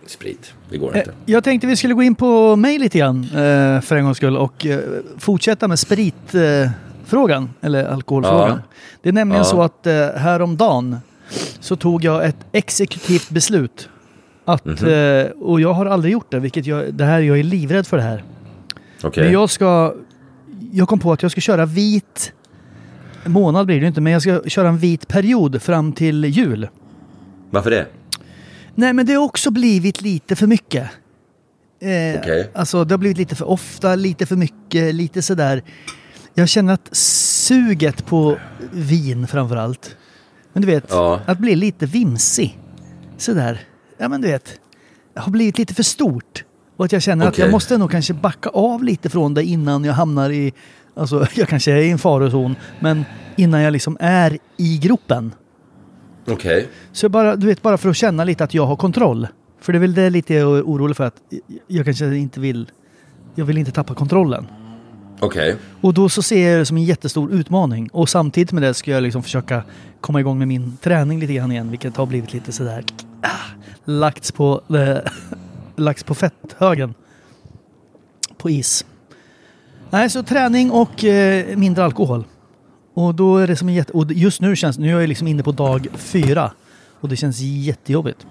sprit. 0.05 0.53
Det 0.70 0.77
går 0.77 0.91
Eh, 0.96 1.00
inte. 1.00 1.12
Jag 1.25 1.44
tänkte 1.44 1.67
vi 1.67 1.75
skulle 1.75 1.94
gå 1.94 2.03
in 2.03 2.15
på 2.15 2.55
mig 2.55 2.79
lite 2.79 2.98
grann 2.98 3.24
eh, 3.24 3.82
för 3.82 3.96
en 3.96 4.03
gångs 4.03 4.17
skull 4.17 4.38
och 4.38 4.65
fortsätta 5.17 5.67
med 5.67 5.79
spritfrågan, 5.79 7.50
eller 7.62 7.86
alkoholfrågan. 7.86 8.50
Ja. 8.50 8.60
Det 9.01 9.10
är 9.10 9.13
nämligen 9.13 9.44
Ja. 9.44 9.50
så 9.50 9.62
att 9.62 9.88
häromdagen 10.15 10.98
så 11.60 11.75
tog 11.75 12.03
jag 12.03 12.25
ett 12.25 12.38
exekutivt 12.51 13.29
beslut. 13.29 13.89
Att, 14.46 14.66
Mhm. 14.66 14.90
eh, 14.90 15.25
och 15.25 15.62
jag 15.62 15.74
har 15.74 15.86
aldrig 15.86 16.14
gjort 16.14 16.32
det, 16.32 16.40
vilket 16.40 16.66
jag, 16.66 16.94
det 16.94 17.06
här, 17.06 17.20
jag 17.22 17.40
är 17.40 17.44
livrädd 17.44 17.88
för 17.88 17.98
det 17.98 18.04
här. 18.04 18.24
Okej. 19.04 19.24
Men 19.24 19.34
jag 19.34 19.50
ska, 19.50 19.96
jag 20.72 20.88
kom 20.88 21.00
på 21.00 21.12
att 21.12 21.22
jag 21.22 21.32
ska 21.32 21.42
köra 21.42 21.66
vit, 21.66 22.34
månad 23.25 23.66
blir 23.66 23.82
det 23.82 23.88
inte, 23.88 24.02
men 24.02 24.14
jag 24.14 24.22
ska 24.22 24.42
köra 24.48 24.68
en 24.68 24.78
vit 24.78 25.08
period 25.08 25.62
fram 25.62 25.94
till 25.94 26.24
jul. 26.25 26.68
Varför 27.50 27.70
det? 27.70 27.86
Nej, 28.75 28.94
men 28.94 29.06
det 29.06 29.14
har 29.14 29.24
också 29.24 29.52
blivit 29.52 30.02
lite 30.02 30.36
för 30.36 30.48
mycket. 30.48 30.84
Eh, 31.82 32.20
Okej. 32.22 32.50
Alltså, 32.54 32.84
det 32.86 32.94
har 32.94 32.98
blivit 32.98 33.18
lite 33.18 33.36
för 33.36 33.50
ofta, 33.50 33.96
lite 33.96 34.25
för 34.25 34.36
mycket, 34.36 34.96
lite 34.96 35.22
sådär. 35.22 35.64
Jag 36.34 36.50
känner 36.50 36.74
att 36.74 36.96
suget 36.96 38.06
på 38.06 38.38
vin 38.72 39.28
framför 39.28 39.56
allt. 39.56 39.96
Men 40.54 40.62
du 40.62 40.68
vet, 40.68 40.86
Ja. 40.90 41.20
att 41.25 41.38
bli 41.40 41.56
lite 41.56 41.86
vimsig. 41.86 42.60
Sådär. 43.18 43.60
Ja, 43.98 44.10
men 44.10 44.22
du 44.22 44.28
vet. 44.28 44.60
Det 45.14 45.20
har 45.20 45.32
blivit 45.32 45.58
lite 45.58 45.74
för 45.74 45.84
stort. 45.84 46.44
Och 46.78 46.86
att 46.86 46.92
jag 46.92 47.02
känner 47.02 47.25
att 47.25 47.34
Okej. 47.34 47.46
jag 47.46 47.52
måste 47.52 47.78
nog 47.78 47.92
kanske 47.92 48.14
backa 48.14 48.50
av 48.50 48.84
lite 48.84 49.10
från 49.10 49.34
det 49.34 49.44
innan 49.44 49.84
jag 49.84 49.94
hamnar 49.94 50.30
i... 50.30 50.54
Alltså, 50.96 51.28
jag 51.36 51.48
kanske 51.48 51.72
är 51.72 51.82
i 51.82 51.90
en 51.92 51.98
farozon, 51.98 52.56
men 52.80 53.06
innan 53.36 53.62
jag 53.62 53.74
liksom 53.74 53.98
är 54.00 54.38
i 54.58 54.78
gropen. 54.78 55.34
Okej. 56.28 56.68
Så 56.92 57.06
jag 57.06 57.12
bara, 57.12 57.36
du 57.36 57.48
vet, 57.48 57.62
bara 57.62 57.78
för 57.78 57.90
att 57.90 57.98
känna 57.98 58.24
lite 58.24 58.44
att 58.44 58.54
jag 58.54 58.66
har 58.66 58.75
kontroll. 58.75 59.28
För 59.62 59.74
det 59.74 59.78
är 59.78 59.82
väl 59.82 59.94
det 59.94 60.10
lite 60.10 60.34
jag 60.34 60.58
är 60.58 60.64
orolig 60.64 60.98
för 60.98 61.04
att 61.04 61.16
jag 61.68 61.86
kanske 61.86 62.16
inte 62.16 62.40
vill... 62.40 62.72
Jag 63.36 63.46
vill 63.46 63.58
inte 63.58 63.72
tappa 63.72 63.94
kontrollen. 63.94 64.48
Okej. 65.20 65.56
Och 65.82 65.94
då 65.94 66.10
så 66.10 66.22
ser 66.22 66.50
jag 66.50 66.60
det 66.62 66.66
som 66.66 66.78
en 66.78 66.84
jättestor 66.84 67.32
utmaning. 67.32 67.90
Och 67.94 68.10
samtidigt 68.10 68.52
med 68.52 68.64
det 68.64 68.74
ska 68.74 68.92
jag 68.92 69.04
liksom 69.04 69.24
försöka 69.24 69.64
komma 70.02 70.20
igång 70.20 70.38
med 70.38 70.48
min 70.48 70.78
träning 70.78 71.20
lite 71.20 71.34
grann 71.34 71.52
igen. 71.52 71.70
Vilket 71.70 71.98
har 71.98 72.06
blivit 72.06 72.34
lite 72.34 72.52
sådär... 72.52 72.84
Ah, 73.22 73.28
lagts 73.86 74.32
på, 74.32 74.62
eh, 74.70 75.12
lagts 75.75 76.04
på 76.04 76.15
fetthögen. 76.15 76.94
På 78.38 78.50
is. 78.50 78.86
Nej, 79.89 80.10
så 80.10 80.24
träning 80.24 80.72
och 80.72 81.04
eh, 81.04 81.58
mindre 81.58 81.84
alkohol. 81.84 82.24
Och 82.94 83.15
då 83.15 83.38
är 83.38 83.48
det 83.48 83.56
som 83.56 83.68
en 83.70 83.74
jätte... 83.75 83.92
Och 83.92 84.12
just 84.12 84.42
nu 84.42 84.56
känns... 84.56 84.77
Nu 84.77 84.96
är 84.96 85.00
jag 85.00 85.10
liksom 85.10 85.27
inne 85.27 85.44
på 85.44 85.51
dag 85.51 85.88
fyra. 85.94 86.51
Och 87.00 87.10
det 87.10 87.15
känns 87.15 87.39
jättejobbigt. 87.39 88.25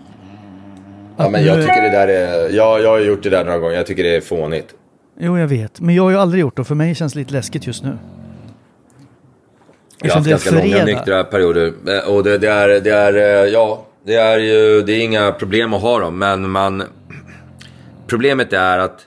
Ja, 1.16 1.28
men 1.30 1.44
jag 1.44 1.60
tycker 1.60 1.82
det 1.82 1.90
där 1.90 2.08
är... 2.08 2.50
Ja, 2.50 2.78
jag 2.78 2.90
har 2.90 2.98
gjort 3.00 3.22
det 3.22 3.30
där 3.30 3.44
några 3.44 3.58
gånger. 3.58 3.76
Jag 3.76 3.86
tycker 3.86 4.02
det 4.02 4.16
är 4.16 4.20
fånigt. 4.20 4.74
Jo, 5.20 5.38
jag 5.38 5.48
vet. 5.48 5.80
Men 5.80 5.94
jag 5.94 6.02
har 6.02 6.10
ju 6.10 6.16
aldrig 6.16 6.40
gjort 6.40 6.56
det. 6.56 6.64
För 6.64 6.74
mig 6.74 6.94
känns 6.94 7.12
det 7.12 7.18
lite 7.18 7.32
läskigt 7.32 7.66
just 7.66 7.82
nu. 7.84 7.98
Jag 10.02 10.10
har 10.10 10.16
haft 10.16 10.28
ganska 10.28 10.50
långa 10.50 10.84
nyktra 10.84 11.24
perioder. 11.24 11.72
Eh, 11.88 12.14
Och 12.14 12.24
det, 12.24 12.38
det, 12.38 12.48
är, 12.48 12.80
det 12.80 12.90
är, 12.90 13.14
eh, 13.14 13.50
ja, 13.52 13.86
det 14.06 14.14
är 14.14 14.38
ju, 14.38 14.82
det 14.82 14.92
är 14.92 15.04
inga 15.04 15.32
problem 15.32 15.74
att 15.74 15.82
ha 15.82 15.98
dem. 15.98 16.18
Men 16.18 16.50
man, 16.50 16.82
problemet 18.06 18.52
är 18.52 18.78
att 18.78 19.00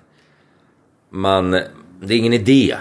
man, 1.12 1.51
det 2.01 2.13
är 2.13 2.18
ingen 2.18 2.34
idé. 2.34 2.75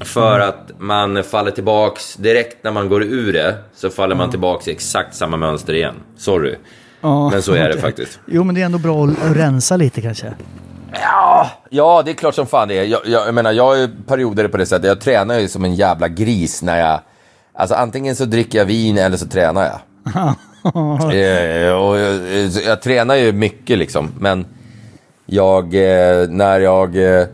För 0.00 0.40
att 0.40 0.70
man 0.78 1.24
faller 1.24 1.50
tillbaks, 1.50 2.16
direkt 2.16 2.64
när 2.64 2.70
man 2.70 2.88
går 2.88 3.02
ur 3.02 3.32
det, 3.32 3.54
så 3.74 3.90
faller 3.90 4.14
man 4.16 4.30
tillbaks 4.30 4.68
i 4.68 4.70
exakt 4.70 5.14
samma 5.14 5.36
mönster 5.36 5.74
igen. 5.74 5.94
Sorry. 6.16 6.56
Ja, 7.00 7.30
Men 7.30 7.42
så 7.42 7.52
är 7.52 7.68
det 7.68 7.80
faktiskt. 7.80 8.20
Jo, 8.26 8.44
men 8.44 8.54
det 8.54 8.60
är 8.60 8.64
ändå 8.64 8.78
bra 8.78 9.04
att 9.04 9.22
att 9.22 9.36
rensa 9.36 9.76
lite 9.76 10.00
kanske. 10.00 10.34
Ja, 10.92 11.50
ja, 11.70 12.02
det 12.04 12.10
är 12.10 12.14
klart 12.14 12.34
som 12.34 12.46
fan 12.46 12.68
det 12.68 12.78
är. 12.78 12.84
Jag, 12.84 13.00
jag, 13.06 13.26
jag 13.26 13.34
menar, 13.34 13.52
jag 13.52 13.64
har 13.64 13.76
ju 13.76 13.88
perioder 14.06 14.48
på 14.48 14.56
det 14.56 14.66
sättet. 14.66 14.86
Jag 14.86 15.00
tränar 15.00 15.38
ju 15.38 15.48
som 15.48 15.64
en 15.64 15.74
jävla 15.74 16.08
gris 16.08 16.62
när 16.62 16.78
jag... 16.78 17.00
Alltså 17.54 17.74
antingen 17.74 18.16
så 18.16 18.24
dricker 18.24 18.58
jag 18.58 18.64
vin 18.64 18.98
eller 18.98 19.16
så 19.16 19.26
tränar 19.26 19.64
jag. 19.64 19.80
Eh, 20.66 21.72
och 21.72 21.98
jag, 21.98 22.48
jag 22.66 22.82
tränar 22.82 23.14
ju 23.14 23.32
mycket 23.32 23.78
liksom, 23.78 24.12
men 24.18 24.46
jag... 25.26 25.64
Eh, 25.64 26.28
när 26.28 26.60
jag... 26.60 26.96
Eh, 26.96 27.26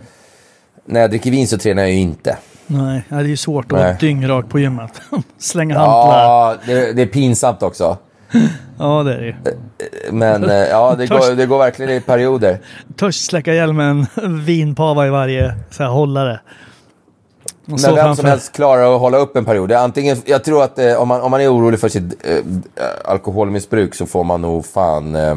när 0.85 1.01
jag 1.01 1.11
dricker 1.11 1.31
vin 1.31 1.49
så 1.49 1.59
tränar 1.59 1.83
jag 1.83 1.93
ju 1.93 1.99
inte. 1.99 2.37
Nej, 2.67 3.03
det 3.09 3.15
är 3.15 3.25
ju 3.25 3.37
svårt 3.37 3.73
att 3.73 3.79
vara 3.79 3.93
dyngrak 3.93 4.49
på 4.49 4.59
gymmet. 4.59 5.03
Slänga 5.39 5.79
hantlar. 5.79 6.23
Ja, 6.23 6.57
det, 6.67 6.93
det 6.93 7.03
är 7.03 7.07
pinsamt 7.07 7.63
också. 7.63 7.99
Ja, 8.79 9.03
det 9.03 9.15
är 9.15 9.21
det 9.21 9.27
ju. 9.27 9.35
Men 10.13 10.43
ja, 10.71 10.95
det 10.99 11.07
går, 11.07 11.37
det 11.37 11.47
går 11.47 11.59
verkligen 11.59 11.93
i 11.93 12.01
perioder. 12.01 12.59
Törs 12.97 13.15
släcka 13.15 13.53
ihjäl 13.53 13.73
med 13.73 14.07
en 14.15 14.45
vinpava 14.45 15.07
i 15.07 15.11
varje 15.11 15.55
så 15.71 15.83
här, 15.83 15.91
hållare. 15.91 16.41
Och 17.73 17.81
så 17.81 17.87
vem 17.95 17.97
framför- 18.05 18.23
som 18.23 18.31
helst 18.31 18.53
klarar 18.53 18.95
att 18.95 19.01
hålla 19.01 19.19
upp 19.19 19.37
en 19.37 19.45
period. 19.45 19.73
Antingen, 19.73 20.17
jag 20.25 20.45
tror 20.45 20.63
att 20.63 20.79
eh, 20.79 20.95
om, 20.95 21.09
man, 21.09 21.21
om 21.21 21.31
man 21.31 21.41
är 21.41 21.55
orolig 21.55 21.81
för 21.81 21.89
sitt 21.89 22.27
eh, 22.27 22.37
alkoholmissbruk 23.05 23.95
så 23.95 24.07
får 24.07 24.25
man 24.25 24.43
nog 24.43 24.67
fan... 24.67 25.15
Eh, 25.15 25.37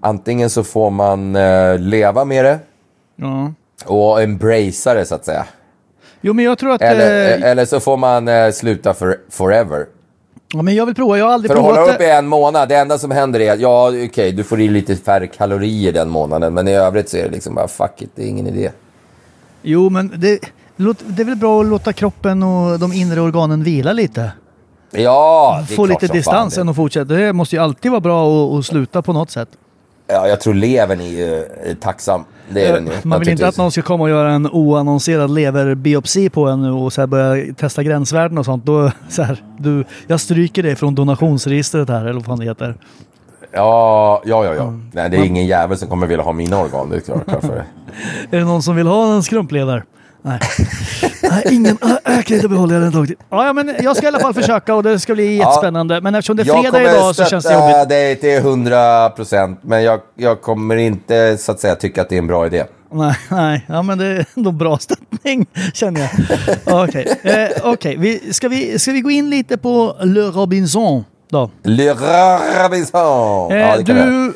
antingen 0.00 0.50
så 0.50 0.64
får 0.64 0.90
man 0.90 1.36
eh, 1.36 1.78
leva 1.78 2.24
med 2.24 2.44
det 2.44 2.58
Ja. 3.16 3.52
och 3.86 4.22
embracea 4.22 4.94
det 4.94 5.04
så 5.06 5.14
att 5.14 5.24
säga. 5.24 5.46
Jo, 6.20 6.32
men 6.32 6.44
jag 6.44 6.58
tror 6.58 6.72
att... 6.72 6.82
Eller, 6.82 7.38
eh, 7.38 7.50
eller 7.50 7.64
så 7.64 7.80
får 7.80 7.96
man 7.96 8.28
eh, 8.28 8.50
sluta 8.50 8.94
för, 8.94 9.18
forever. 9.30 9.86
ja, 10.54 10.62
men 10.62 10.74
jag 10.74 10.86
vill 10.86 10.94
prova. 10.94 11.18
Jag 11.18 11.24
har 11.24 11.32
aldrig 11.32 11.50
För 11.50 11.56
att 11.58 11.64
provat 11.64 11.78
hålla 11.80 11.94
upp 11.94 12.00
i 12.00 12.10
en 12.10 12.26
månad, 12.26 12.68
det 12.68 12.76
enda 12.76 12.98
som 12.98 13.10
händer 13.10 13.40
är 13.40 13.52
att 13.52 13.60
ja, 13.60 13.92
okej, 14.04 14.32
du 14.32 14.44
får 14.44 14.60
i 14.60 14.68
lite 14.68 14.96
färre 14.96 15.26
kalorier 15.26 15.92
den 15.92 16.08
månaden. 16.08 16.54
Men 16.54 16.68
i 16.68 16.74
övrigt 16.74 17.08
så 17.08 17.16
är 17.16 17.22
det 17.24 17.30
liksom 17.30 17.54
bara 17.54 17.68
fuck 17.68 18.02
it, 18.02 18.10
det 18.14 18.22
är 18.22 18.26
ingen 18.26 18.46
idé. 18.46 18.70
Jo, 19.62 19.90
men 19.90 20.12
det, 20.16 20.38
det 20.76 21.22
är 21.22 21.24
väl 21.24 21.36
bra 21.36 21.60
att 21.60 21.66
låta 21.66 21.92
kroppen 21.92 22.42
och 22.42 22.78
de 22.78 22.92
inre 22.92 23.20
organen 23.20 23.62
vila 23.62 23.92
lite. 23.92 24.32
Ja, 24.90 25.64
Få 25.76 25.86
lite 25.86 26.06
distans 26.06 26.58
än 26.58 26.68
att 26.68 26.76
fortsätta. 26.76 27.14
Det 27.14 27.32
måste 27.32 27.56
ju 27.56 27.62
alltid 27.62 27.90
vara 27.90 28.00
bra 28.00 28.46
att, 28.58 28.66
sluta 28.66 29.02
på 29.02 29.12
något 29.12 29.30
sätt. 29.30 29.48
Ja, 30.06 30.28
jag 30.28 30.40
tror 30.40 30.54
levern 30.54 31.00
är 31.00 31.04
ju 31.04 31.38
eh, 31.38 31.74
tacksam. 31.80 32.24
Det 32.48 32.66
är 32.66 32.72
den 32.72 32.86
ju. 32.86 32.92
Eh, 32.92 32.98
Man 33.02 33.20
vill 33.20 33.28
inte 33.28 33.48
att 33.48 33.56
någon 33.56 33.72
ska 33.72 33.82
komma 33.82 34.04
och 34.04 34.10
göra 34.10 34.32
en 34.32 34.46
oannonserad 34.46 35.30
leverbiopsi 35.30 36.30
på 36.30 36.46
en 36.46 36.62
nu 36.62 36.70
och 36.70 36.92
så 36.92 37.06
börja 37.06 37.54
testa 37.54 37.82
gränsvärden 37.82 38.38
och 38.38 38.44
sånt. 38.44 38.64
Då, 38.64 38.90
så 39.08 39.22
här, 39.22 39.44
du, 39.58 39.84
jag 40.06 40.20
stryker 40.20 40.62
det 40.62 40.76
från 40.76 40.94
donationsregistret 40.94 41.88
här, 41.88 42.00
eller 42.00 42.12
vad 42.12 42.24
fan 42.24 42.38
det 42.38 42.44
heter. 42.44 42.76
Ja, 43.52 44.22
ja, 44.24 44.44
ja. 44.44 44.54
ja. 44.54 44.62
Mm. 44.62 44.90
Nej, 44.92 45.10
det 45.10 45.16
är 45.16 45.24
ingen 45.24 45.46
jävel 45.46 45.78
som 45.78 45.88
kommer 45.88 46.06
vilja 46.06 46.24
ha 46.24 46.32
mina 46.32 46.60
organ, 46.60 46.90
det 46.90 46.96
är 46.96 47.00
klart, 47.00 47.24
klart 47.28 47.40
för 47.40 47.54
det. 47.54 47.66
Är 48.36 48.38
det 48.38 48.44
någon 48.44 48.62
som 48.62 48.76
vill 48.76 48.86
ha 48.86 49.14
en 49.14 49.22
skrumplever? 49.22 49.84
Nej. 50.26 50.38
Nej, 51.22 51.42
ingen. 51.50 51.78
Ah, 51.80 52.12
Jag 52.14 52.24
kan 52.24 52.36
inte 52.36 52.48
behålla 52.48 52.74
den 52.78 52.92
tag 52.92 53.06
till. 53.06 53.16
Ja, 53.30 53.52
men 53.52 53.74
jag 53.82 53.96
ska 53.96 54.06
i 54.06 54.08
alla 54.08 54.20
fall 54.20 54.34
försöka 54.34 54.74
och 54.74 54.82
det 54.82 54.98
ska 55.00 55.14
bli 55.14 55.36
jättespännande. 55.36 56.00
Men 56.00 56.14
eftersom 56.14 56.36
det 56.36 56.42
är 56.42 56.46
Jag 56.46 56.56
fredag 56.62 56.70
kommer 56.78 56.90
idag 56.94 57.16
så 57.16 57.24
känns 57.24 57.44
det 57.44 57.52
jobbigt. 57.54 57.88
dig 57.88 58.16
till 58.16 58.36
100 58.36 59.10
procent, 59.10 59.58
men 59.62 59.82
jag, 59.82 60.00
jag 60.14 60.42
kommer 60.42 60.76
inte 60.76 61.36
så 61.38 61.52
att 61.52 61.60
säga 61.60 61.74
tycka 61.74 62.02
att 62.02 62.08
det 62.08 62.14
är 62.14 62.18
en 62.18 62.26
bra 62.26 62.46
idé. 62.46 62.64
Nej, 62.92 63.14
nej, 63.28 63.64
ja 63.68 63.82
men 63.82 63.98
det 63.98 64.06
är 64.06 64.26
ändå 64.36 64.52
bra 64.52 64.78
stöttning 64.78 65.46
känner 65.74 66.00
jag. 66.00 66.10
Okej, 66.84 67.18
eh, 67.22 67.48
okej. 67.62 67.96
vi, 67.98 68.32
ska, 68.32 68.48
vi, 68.48 68.78
ska 68.78 68.92
vi 68.92 69.00
gå 69.00 69.10
in 69.10 69.30
lite 69.30 69.56
på 69.58 69.96
Le 70.02 70.20
Robinson 70.20 71.04
då? 71.30 71.50
Le 71.62 71.92
Robinson! 72.62 73.52
Eh, 73.52 73.58
Ja, 73.58 73.76
jag. 73.76 73.84
du 73.84 74.32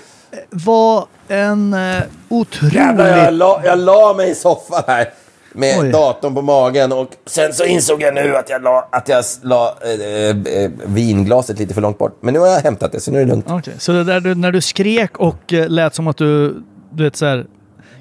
var 0.51 1.05
en 1.29 1.75
eh, 1.75 2.03
otrolig... 2.29 2.75
Jävlar, 2.75 3.07
jag 3.19 3.35
la, 3.35 3.61
jag 3.65 3.79
la 3.79 4.15
mig 4.17 4.31
i 4.31 4.35
soffan 4.35 4.83
här 4.87 5.09
med 5.59 5.79
Oj. 5.81 5.91
datorn 5.91 6.35
på 6.35 6.43
magen 6.43 6.93
och 6.93 7.09
sen 7.27 7.53
så 7.53 7.65
insåg 7.65 8.03
jag 8.03 8.15
nu 8.15 8.37
att 8.37 8.51
jag 8.51 8.63
la, 8.63 8.89
att 8.93 9.09
jag 9.09 9.25
la 9.43 9.75
eh, 9.85 10.29
eh, 10.29 10.71
vinglaset 10.87 11.59
lite 11.59 11.75
för 11.75 11.81
långt 11.81 11.99
bort. 11.99 12.19
Men 12.21 12.35
nu 12.35 12.41
har 12.41 12.47
jag 12.47 12.61
hämtat 12.61 12.93
det, 12.93 13.01
så 13.01 13.11
nu 13.11 13.21
är 13.21 13.25
det 13.25 13.31
lugnt. 13.31 13.47
Okej, 13.49 13.75
så 13.79 13.93
det 13.93 14.05
där 14.05 14.21
du, 14.21 14.35
när 14.35 14.53
du 14.53 14.61
skrek 14.61 15.19
och 15.19 15.53
eh, 15.53 15.69
lät 15.69 15.95
som 15.95 16.09
att 16.09 16.17
du, 16.17 16.63
du 16.91 17.05
vet 17.05 17.17
så 17.17 17.27
här, 17.27 17.47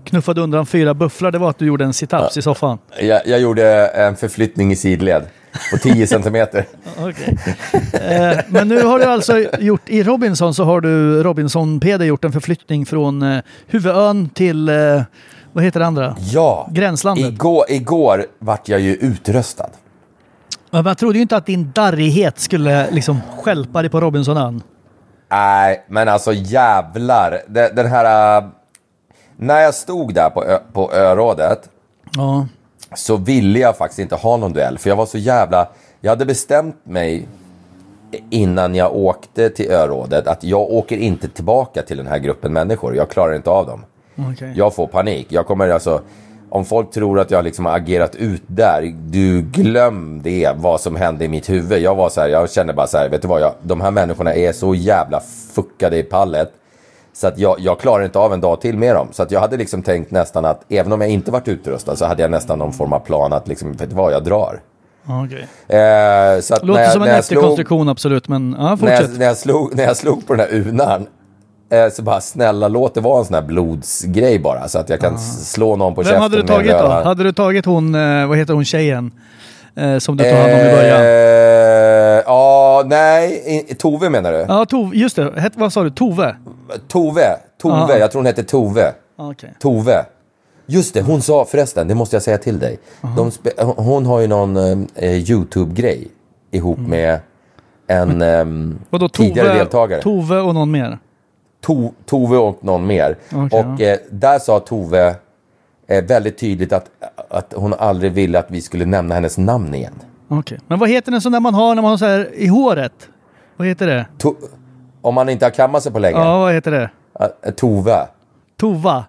knuffade 0.04 0.42
undan 0.42 0.66
fyra 0.66 0.94
bufflar, 0.94 1.32
det 1.32 1.38
var 1.38 1.50
att 1.50 1.60
du 1.60 1.66
gjorde 1.66 1.86
en 1.86 1.92
sit-ups 1.92 2.38
i 2.38 2.42
soffan? 2.42 2.78
Jag, 3.00 3.22
jag 3.26 3.40
gjorde 3.40 3.88
en 3.88 4.16
förflyttning 4.16 4.72
i 4.72 4.76
sidled 4.76 5.24
på 5.72 5.78
10 5.78 6.08
centimeter. 6.18 6.66
Okej. 6.98 7.38
Eh, 7.94 8.38
men 8.48 8.68
nu 8.68 8.82
har 8.82 9.00
du 9.00 9.06
alltså 9.06 9.40
gjort, 9.60 9.90
i 9.90 10.04
Robinson 10.04 10.54
så 10.54 10.64
har 10.64 10.82
du 10.82 11.24
Robinson 11.24 11.80
Peder 11.80 12.06
gjort 12.06 12.26
en 12.26 12.32
förflyttning 12.32 12.86
från 12.86 13.22
eh, 13.22 13.40
huvudön 13.68 14.30
till, 14.30 14.70
eh, 14.70 15.02
vad 15.58 15.64
heter 15.64 15.80
det 15.80 15.86
andra? 15.86 16.16
Ja, 16.20 16.68
Gränslandet. 16.72 17.26
igår, 17.26 17.66
igår 17.70 18.26
vart 18.40 18.68
jag 18.70 18.80
ju 18.80 18.94
utröstad. 18.96 19.70
Men 20.72 20.86
Jag 20.86 20.98
trodde 20.98 21.18
ju 21.18 21.22
inte 21.22 21.38
att 21.38 21.46
din 21.46 21.72
darrighet 21.76 22.40
skulle 22.40 22.92
liksom 22.92 23.20
stjälpa 23.44 23.82
dig 23.82 23.90
på 23.92 24.02
Robinsonön. 24.02 24.62
Nej, 25.30 25.86
men 25.90 26.08
alltså 26.10 26.34
jävlar. 26.34 27.42
Den, 27.48 27.86
här... 27.88 28.38
äh, 28.38 28.48
när 29.38 29.60
jag 29.60 29.74
stod 29.74 30.14
där 30.14 30.30
på, 30.30 30.44
ö, 30.46 30.60
på 30.74 30.94
örådet 30.94 31.70
Ja. 32.16 32.48
så 32.96 33.16
ville 33.18 33.60
jag 33.60 33.78
faktiskt 33.78 34.00
inte 34.00 34.16
ha 34.16 34.38
någon 34.38 34.54
duell. 34.54 34.78
För 34.78 34.90
jag 34.90 34.96
var 34.98 35.06
så 35.06 35.18
jävla... 35.18 35.68
Jag 36.02 36.12
hade 36.12 36.26
bestämt 36.26 36.86
mig 36.86 37.28
innan 38.30 38.76
jag 38.76 38.96
åkte 38.96 39.50
till 39.50 39.72
örådet 39.72 40.28
att 40.28 40.44
jag 40.44 40.62
åker 40.72 40.98
inte 40.98 41.28
tillbaka 41.30 41.82
till 41.82 41.98
den 41.98 42.08
här 42.08 42.18
gruppen 42.20 42.54
människor. 42.54 42.96
Jag 42.96 43.10
klarar 43.10 43.36
inte 43.36 43.50
av 43.50 43.66
dem. 43.68 43.84
Okej. 44.18 44.54
Jag 44.56 44.76
får 44.76 44.88
panik. 44.88 45.28
Jag 45.30 45.46
kommer 45.48 45.70
alltså... 45.70 46.02
Om 46.50 46.66
folk 46.66 46.92
tror 46.92 47.20
att 47.20 47.32
jag 47.32 47.44
liksom 47.44 47.66
har 47.66 47.76
agerat 47.78 48.16
ut 48.16 48.44
där, 48.48 48.96
du 49.10 49.42
glöm 49.42 50.22
det, 50.24 50.52
vad 50.56 50.82
som 50.82 50.96
hände 50.96 51.26
i 51.26 51.28
mitt 51.28 51.50
huvud. 51.50 51.82
Jag 51.82 51.96
var 51.96 52.10
så 52.10 52.22
här, 52.22 52.28
jag 52.28 52.52
kände 52.52 52.74
bara 52.74 52.88
så 52.88 52.98
här, 52.98 53.10
vet 53.10 53.22
du 53.22 53.28
vad, 53.28 53.42
jag, 53.42 53.54
de 53.62 53.82
här 53.82 53.92
människorna 53.92 54.34
är 54.34 54.52
så 54.54 54.76
jävla 54.76 55.22
fuckade 55.54 55.98
i 55.98 56.04
pallet. 56.04 56.52
Så 57.14 57.28
att 57.28 57.38
jag, 57.40 57.56
jag 57.60 57.80
klarar 57.80 58.06
inte 58.06 58.20
av 58.20 58.34
en 58.34 58.42
dag 58.42 58.62
till 58.62 58.78
med 58.78 58.96
dem. 58.96 59.08
Så 59.12 59.24
att 59.24 59.32
jag 59.32 59.40
hade 59.40 59.58
liksom 59.58 59.82
tänkt 59.84 60.12
nästan 60.12 60.46
att, 60.46 60.62
även 60.70 60.92
om 60.94 61.02
jag 61.02 61.10
inte 61.10 61.32
varit 61.32 61.48
utrustad, 61.48 61.96
så 61.96 62.06
hade 62.06 62.22
jag 62.22 62.32
nästan 62.32 62.60
någon 62.60 62.74
form 62.74 62.94
av 62.94 63.00
plan 63.00 63.34
att 63.34 63.48
liksom, 63.48 63.72
vet 63.74 63.90
du 63.90 63.96
vad, 63.96 64.14
jag 64.14 64.24
drar. 64.24 64.60
Okej. 65.10 65.48
Eh, 65.68 66.40
så 66.42 66.54
att 66.56 66.66
Låter 66.66 66.74
när 66.80 66.84
jag, 66.84 66.92
som 66.94 67.02
en 67.02 67.08
när 67.08 67.16
jag 67.16 67.24
slog- 67.24 67.38
efterkonstruktion 67.40 67.90
absolut, 67.90 68.28
men 68.28 68.56
ja, 68.58 68.64
när 68.70 68.76
fortsätt. 68.78 69.02
jag, 69.10 69.20
när, 69.20 69.26
jag 69.26 69.38
slog, 69.38 69.76
när 69.76 69.84
jag 69.84 69.98
slog 69.98 70.28
på 70.28 70.36
den 70.36 70.40
här 70.50 70.58
unan 70.68 71.08
så 71.92 72.02
bara 72.02 72.22
snälla 72.22 72.68
låt 72.68 72.94
det 72.94 73.02
vara 73.02 73.20
en 73.20 73.26
sån 73.26 73.34
här 73.36 73.42
blodsgrej 73.42 74.40
bara 74.40 74.68
så 74.68 74.80
att 74.80 74.90
jag 74.90 75.00
kan 75.00 75.16
s- 75.16 75.52
slå 75.52 75.76
någon 75.76 75.96
på 75.96 76.02
Vem 76.02 76.06
käften 76.06 76.22
hade 76.22 76.36
du 76.36 76.42
med 76.44 76.48
tagit 76.48 76.72
då? 76.72 76.88
Hade 76.88 77.24
du 77.24 77.32
tagit 77.32 77.66
hon, 77.66 77.96
eh, 77.96 78.28
vad 78.28 78.38
heter 78.38 78.54
hon, 78.54 78.66
tjejen? 78.66 79.12
Eh, 79.76 79.98
som 79.98 80.18
du 80.18 80.24
tog 80.24 80.34
hand 80.34 80.52
om 80.54 80.60
i 80.60 80.72
början. 80.72 81.02
Eh, 81.02 82.24
ja, 82.26 82.84
nej, 82.86 83.66
Tove 83.80 84.10
menar 84.10 84.32
du? 84.32 84.46
Ja, 84.48 84.66
Tove, 84.66 84.96
just 84.98 85.16
det. 85.16 85.52
Vad 85.56 85.74
sa 85.74 85.84
du? 85.84 85.90
Tove? 85.90 86.36
Tove, 86.88 87.22
Tove, 87.62 87.76
Ja. 87.94 87.98
jag 87.98 88.12
tror 88.12 88.20
hon 88.20 88.26
heter 88.26 88.44
Tove. 88.44 88.92
Okej. 89.18 89.54
Tove. 89.60 90.06
Just 90.66 90.94
det, 90.94 91.02
hon 91.02 91.22
sa 91.22 91.46
förresten, 91.46 91.88
det 91.88 91.96
måste 91.96 92.16
jag 92.16 92.24
säga 92.24 92.38
till 92.38 92.60
dig. 92.60 92.80
Spe- 93.02 93.74
hon 93.78 94.06
har 94.06 94.20
ju 94.20 94.28
någon 94.28 94.58
eh, 94.96 95.12
YouTube-grej 95.32 96.08
ihop 96.52 96.80
med 96.80 97.20
en 97.88 98.22
ehm, 98.22 98.80
Vadå 98.90 99.10
tidigare 99.10 99.48
Tove, 99.48 99.60
deltagare. 99.60 100.02
Tove 100.02 100.40
och 100.40 100.54
någon 100.54 100.72
mer? 100.72 100.98
To, 101.62 101.92
Tove 102.06 102.38
och 102.38 102.64
någon 102.64 102.88
mer. 102.88 103.18
Okej, 103.36 103.60
och 103.60 103.82
eh, 103.82 103.98
där 104.12 104.40
sa 104.40 104.60
Tove 104.60 105.16
eh, 105.88 106.04
väldigt 106.06 106.38
tydligt 106.38 106.74
att, 106.74 106.86
att 107.30 107.54
hon 107.56 107.74
aldrig 107.74 108.12
ville 108.12 108.40
att 108.40 108.52
vi 108.52 108.62
skulle 108.62 108.86
nämna 108.86 109.16
hennes 109.16 109.38
namn 109.38 109.74
igen. 109.74 109.94
Okej. 110.28 110.60
Men 110.68 110.80
vad 110.80 110.90
heter 110.90 111.12
den 111.12 111.22
sån 111.22 111.32
där 111.32 111.40
man 111.40 111.54
har 111.54 111.76
när 111.76 111.82
man 111.82 111.92
har 111.92 111.98
så 111.98 112.06
här 112.06 112.30
i 112.34 112.48
håret? 112.48 113.10
Vad 113.58 113.68
heter 113.68 113.88
det? 113.88 114.06
To, 114.18 114.36
om 115.02 115.16
man 115.16 115.30
inte 115.30 115.46
har 115.46 115.52
kammat 115.52 115.84
sig 115.84 115.92
på 115.92 116.00
länge. 116.00 116.18
Ja, 116.20 116.40
vad 116.40 116.54
heter 116.54 116.72
det? 116.72 116.90
Eh, 117.44 117.52
Tove. 117.52 118.08
Tova. 118.58 119.06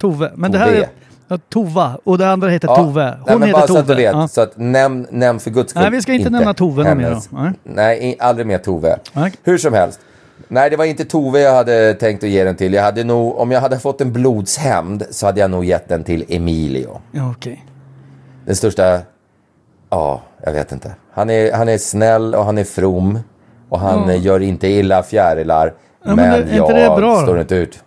Tove. 0.00 0.32
Men 0.34 0.52
det 0.52 0.58
här 0.58 0.66
Tove. 0.66 0.78
är... 0.82 0.88
Ja, 1.28 1.38
Tova. 1.48 1.98
Och 2.04 2.18
det 2.18 2.30
andra 2.30 2.48
heter 2.48 2.68
Ja, 2.68 2.76
Tove. 2.76 3.04
nej, 3.04 3.14
Hon 3.28 3.40
men 3.40 3.48
heter 3.48 3.60
Tove. 3.66 3.72
så 3.72 3.78
att 3.78 3.86
du 3.86 3.94
vet. 3.94 4.12
Ja. 4.12 4.28
Så 4.28 4.40
att 4.40 4.52
nämn, 4.56 5.06
nämn 5.10 5.40
för 5.40 5.50
guds 5.50 5.70
skull 5.70 5.82
Nej, 5.82 5.90
vi 5.90 6.02
ska 6.02 6.12
inte 6.12 6.30
nämna 6.30 6.54
Tove 6.54 6.94
mer. 6.94 7.18
Nej. 7.30 7.52
Nej, 7.62 8.16
aldrig 8.20 8.46
mer 8.46 8.58
Tove. 8.58 8.98
Nej. 9.12 9.32
Hur 9.42 9.58
som 9.58 9.72
helst. 9.72 10.00
Nej, 10.48 10.70
det 10.70 10.76
var 10.76 10.84
inte 10.84 11.04
Tove 11.04 11.40
jag 11.40 11.54
hade 11.54 11.94
tänkt 11.94 12.24
att 12.24 12.30
ge 12.30 12.44
den 12.44 12.56
till. 12.56 12.72
Jag 12.72 12.82
hade 12.82 13.04
nog, 13.04 13.38
om 13.38 13.50
jag 13.50 13.60
hade 13.60 13.78
fått 13.78 14.00
en 14.00 14.12
blodshämnd 14.12 15.04
så 15.10 15.26
hade 15.26 15.40
jag 15.40 15.50
nog 15.50 15.64
gett 15.64 15.88
den 15.88 16.04
till 16.04 16.24
Emilio. 16.28 17.00
Ja, 17.12 17.30
okej. 17.36 17.64
Den 18.46 18.56
största, 18.56 19.00
ja, 19.90 20.22
jag 20.44 20.52
vet 20.52 20.72
inte. 20.72 20.94
Han 21.12 21.30
är, 21.30 21.52
han 21.52 21.68
är 21.68 21.78
snäll 21.78 22.34
och 22.34 22.44
han 22.44 22.58
är 22.58 22.64
from. 22.64 23.18
Och 23.68 23.80
han 23.80 24.10
eh, 24.10 24.22
gör 24.24 24.40
inte 24.40 24.68
illa 24.68 25.02
fjärilar. 25.02 25.74
Ja, 26.04 26.14
men 26.14 26.30
men 26.30 26.42
inte 26.42 26.56
jag 26.56 26.68
det 26.74 27.00
bra 27.00 27.22
står 27.22 27.40
inte 27.40 27.54
ut. 27.54 27.82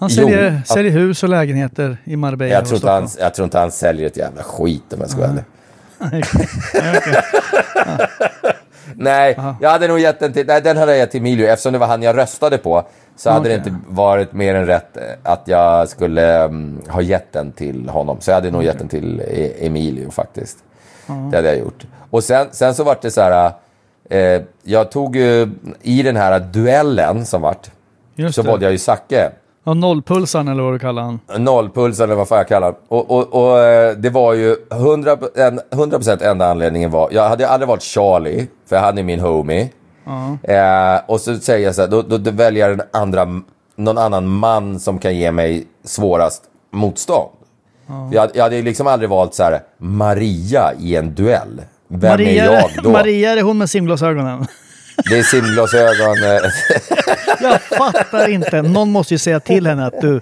Han 0.00 0.08
Jo, 0.12 0.16
säljer, 0.28 0.58
att- 0.60 0.68
säljer 0.68 0.92
hus 0.92 1.22
och 1.22 1.28
lägenheter 1.28 1.96
i 2.04 2.16
Marbella 2.16 2.54
Jag 2.54 2.64
tror, 2.66 2.76
inte 2.76 2.90
han, 2.90 3.08
jag 3.18 3.34
tror 3.34 3.44
inte 3.44 3.58
han 3.58 3.70
säljer 3.70 4.06
ett 4.06 4.16
jävla 4.16 4.42
skit 4.42 4.92
om 4.92 5.00
jag 5.00 5.10
ska 5.10 5.20
vara 5.20 5.30
ärlig. 5.30 5.44
Nej, 8.96 9.38
jag 9.60 9.70
hade 9.70 9.88
nog 9.88 9.98
gett 9.98 10.20
den 10.20 10.32
till, 10.32 10.46
nej 10.46 10.60
den 10.62 10.76
hade 10.76 10.92
jag 10.92 10.98
gett 10.98 11.10
till 11.10 11.20
Emilio 11.20 11.46
eftersom 11.46 11.72
det 11.72 11.78
var 11.78 11.86
han 11.86 12.02
jag 12.02 12.16
röstade 12.16 12.58
på. 12.58 12.84
Så 13.16 13.30
hade 13.30 13.48
det 13.48 13.54
inte 13.54 13.74
varit 13.88 14.32
mer 14.32 14.54
än 14.54 14.66
rätt 14.66 14.96
eh, 14.96 15.02
att 15.22 15.42
jag 15.44 15.88
skulle 15.88 16.38
mm, 16.44 16.80
ha 16.88 17.00
gett 17.00 17.32
den 17.32 17.52
till 17.52 17.88
honom. 17.88 18.16
Så 18.20 18.30
jag 18.30 18.34
hade 18.34 18.50
nog 18.50 18.62
gett 18.64 18.78
den 18.78 18.88
till 18.88 19.20
E- 19.20 19.66
Emilio 19.66 20.10
faktiskt. 20.10 20.58
Det 21.30 21.36
hade 21.36 21.48
jag 21.48 21.58
gjort. 21.58 21.86
Och 22.10 22.24
sen, 22.24 22.46
sen 22.50 22.74
så 22.74 22.84
vart 22.84 23.02
det 23.02 23.10
så 23.10 23.20
här, 23.20 23.52
eh, 24.10 24.42
jag 24.62 24.90
tog 24.90 25.16
ju 25.16 25.50
i 25.82 26.02
den 26.02 26.16
här 26.16 26.40
duellen 26.40 27.26
som 27.26 27.42
vart, 27.42 27.70
Just 28.14 28.34
så 28.34 28.42
valde 28.42 28.64
jag 28.64 28.72
ju 28.72 28.78
Zacke. 28.78 29.30
Ja, 29.64 29.74
nollpulsaren 29.74 30.48
eller 30.48 30.62
vad 30.62 30.72
du 30.72 30.78
kallar 30.78 31.02
han. 31.02 31.20
Nollpuls 31.38 32.00
eller 32.00 32.14
vad 32.14 32.28
fan 32.28 32.38
jag 32.38 32.48
kallar 32.48 32.74
och, 32.88 33.10
och, 33.10 33.34
och 33.34 33.58
eh, 33.58 33.92
det 33.96 34.10
var 34.10 34.34
ju 34.34 34.56
100%, 34.70 35.28
en- 35.38 35.60
100% 35.90 36.22
enda 36.24 36.50
anledningen 36.50 36.90
var, 36.90 37.08
jag 37.12 37.28
hade 37.28 37.48
aldrig 37.48 37.68
varit 37.68 37.82
Charlie, 37.82 38.46
för 38.68 38.76
jag 38.76 38.82
hade 38.82 39.02
min 39.02 39.20
homie. 39.20 39.68
Eh, 40.42 41.00
och 41.06 41.20
så 41.20 41.36
säger 41.36 41.64
jag 41.66 41.74
så 41.74 41.80
här, 41.80 41.88
då, 41.88 42.02
då, 42.02 42.18
då 42.18 42.30
väljer 42.30 42.68
jag 42.68 42.78
den 42.78 42.86
andra, 42.92 43.26
någon 43.76 43.98
annan 43.98 44.26
man 44.28 44.80
som 44.80 44.98
kan 44.98 45.16
ge 45.16 45.32
mig 45.32 45.66
svårast 45.84 46.42
motstånd. 46.72 47.28
För 47.86 48.16
Jag, 48.16 48.30
jag 48.34 48.42
hade 48.42 48.56
ju 48.56 48.62
liksom 48.62 48.86
aldrig 48.86 49.10
valt 49.10 49.34
så 49.34 49.42
här, 49.42 49.60
Maria 49.78 50.72
i 50.78 50.96
en 50.96 51.14
duell. 51.14 51.62
Vem 51.88 52.10
Maria, 52.10 52.44
är 52.44 52.60
jag 52.60 52.84
då? 52.84 52.90
Maria 52.90 53.30
är 53.32 53.42
hon 53.42 53.58
med 53.58 53.70
simglasögonen. 53.70 54.46
Det 55.08 55.18
är 55.18 55.22
simglasögon. 55.22 56.22
eh, 56.22 56.50
Jag 57.40 57.62
fattar 57.62 58.28
inte. 58.28 58.62
Någon 58.62 58.90
måste 58.92 59.14
ju 59.14 59.18
säga 59.18 59.40
till 59.40 59.66
henne 59.66 59.86
att 59.86 60.00
du... 60.00 60.20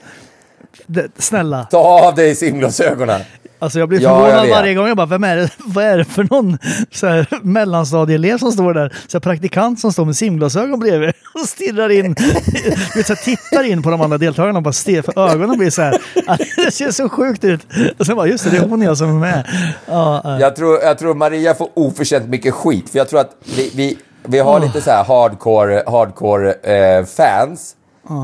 Snälla. 1.19 1.65
Ta 1.71 1.79
av 1.79 2.15
dig 2.15 2.35
simglasögonen. 2.35 3.21
Alltså 3.61 3.79
jag 3.79 3.89
blir 3.89 4.01
Ja, 4.01 4.09
jag 4.11 4.21
förvånad 4.21 4.47
vet. 4.47 4.57
varje 4.57 4.75
gång. 4.75 4.89
Jag 4.89 4.97
bara, 4.97 5.07
vem 5.07 5.25
är 5.25 5.37
det, 5.37 5.51
vad 5.59 5.85
är 5.85 5.99
det 5.99 6.05
för 6.05 6.27
någon 6.31 6.59
så 6.93 7.07
här, 7.07 7.27
mellanstadieelev 7.43 8.39
som 8.39 8.53
står 8.53 8.75
där? 8.75 8.93
Så 9.07 9.17
här, 9.19 9.21
praktikant 9.21 9.81
som 9.81 9.93
står 9.93 10.05
med 10.05 10.17
simglasögon 10.17 10.81
bredvid 10.81 11.09
och 11.35 11.49
stirrar 11.49 11.89
in. 11.91 12.13
vet, 12.95 13.07
så 13.07 13.15
här, 13.15 13.25
tittar 13.25 13.63
in 13.65 13.83
på 13.83 13.91
de 13.91 14.01
andra 14.01 14.19
deltagarna 14.19 14.59
och 14.59 14.63
bara 14.63 14.73
stirrar. 14.73 15.03
För 15.03 15.29
ögonen 15.31 15.59
blir 15.59 15.71
så 15.71 15.83
här. 15.83 15.99
Det 16.65 16.71
ser 16.71 16.91
så 16.91 17.09
sjukt 17.09 17.45
ut. 17.45 17.61
Och 17.99 18.07
sen 18.07 18.17
bara, 18.17 18.27
just 18.27 18.45
det, 18.45 18.51
det 18.51 18.57
är 18.57 18.69
hon 18.69 18.83
jag 18.83 18.99
som 18.99 19.09
är 19.09 19.21
med. 19.21 19.47
Ja. 19.87 20.39
Jag 20.41 20.57
tror, 20.57 20.81
jag 20.83 20.99
tror 20.99 21.15
Maria 21.15 21.55
får 21.55 21.69
oförtjänt 21.75 22.29
mycket 22.29 22.55
skit. 22.55 22.91
För 22.91 22.99
jag 22.99 23.09
tror 23.09 23.21
att 23.21 23.31
vi, 23.57 23.73
vi, 23.75 23.99
vi 24.29 24.39
har 24.39 24.61
lite 24.61 24.81
så 24.81 24.91
här 24.91 25.05
hardcore, 25.05 25.83
hardcore 25.87 26.53
eh, 26.53 27.05
fans. 27.05 27.75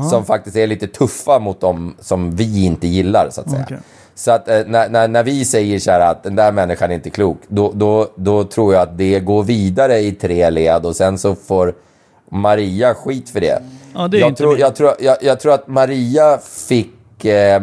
Som 0.09 0.25
faktiskt 0.25 0.57
är 0.57 0.67
lite 0.67 0.87
tuffa 0.87 1.39
mot 1.39 1.61
dem 1.61 1.95
som 1.99 2.35
vi 2.35 2.65
inte 2.65 2.87
gillar 2.87 3.29
så 3.29 3.41
att 3.41 3.49
säga. 3.49 3.63
Okej. 3.65 3.77
Så 4.15 4.31
att 4.31 4.47
eh, 4.47 4.59
när, 4.65 4.89
när, 4.89 5.07
när 5.07 5.23
vi 5.23 5.45
säger 5.45 5.79
så 5.79 5.91
här 5.91 5.99
att 5.99 6.23
den 6.23 6.35
där 6.35 6.51
människan 6.51 6.91
är 6.91 6.95
inte 6.95 7.09
klok. 7.09 7.37
Då, 7.47 7.71
då, 7.73 8.07
då 8.15 8.43
tror 8.43 8.73
jag 8.73 8.81
att 8.81 8.97
det 8.97 9.19
går 9.19 9.43
vidare 9.43 9.99
i 9.99 10.11
tre 10.11 10.49
led 10.49 10.85
och 10.85 10.95
sen 10.95 11.17
så 11.17 11.35
får 11.35 11.73
Maria 12.31 12.93
skit 12.93 13.29
för 13.29 13.41
det. 13.41 13.61
Ja, 13.95 14.07
det 14.07 14.17
jag, 14.17 14.37
tror, 14.37 14.59
jag, 14.59 14.75
tror, 14.75 14.93
jag, 14.99 15.17
jag 15.21 15.39
tror 15.39 15.53
att 15.53 15.67
Maria 15.67 16.37
fick 16.37 17.25
eh, 17.25 17.61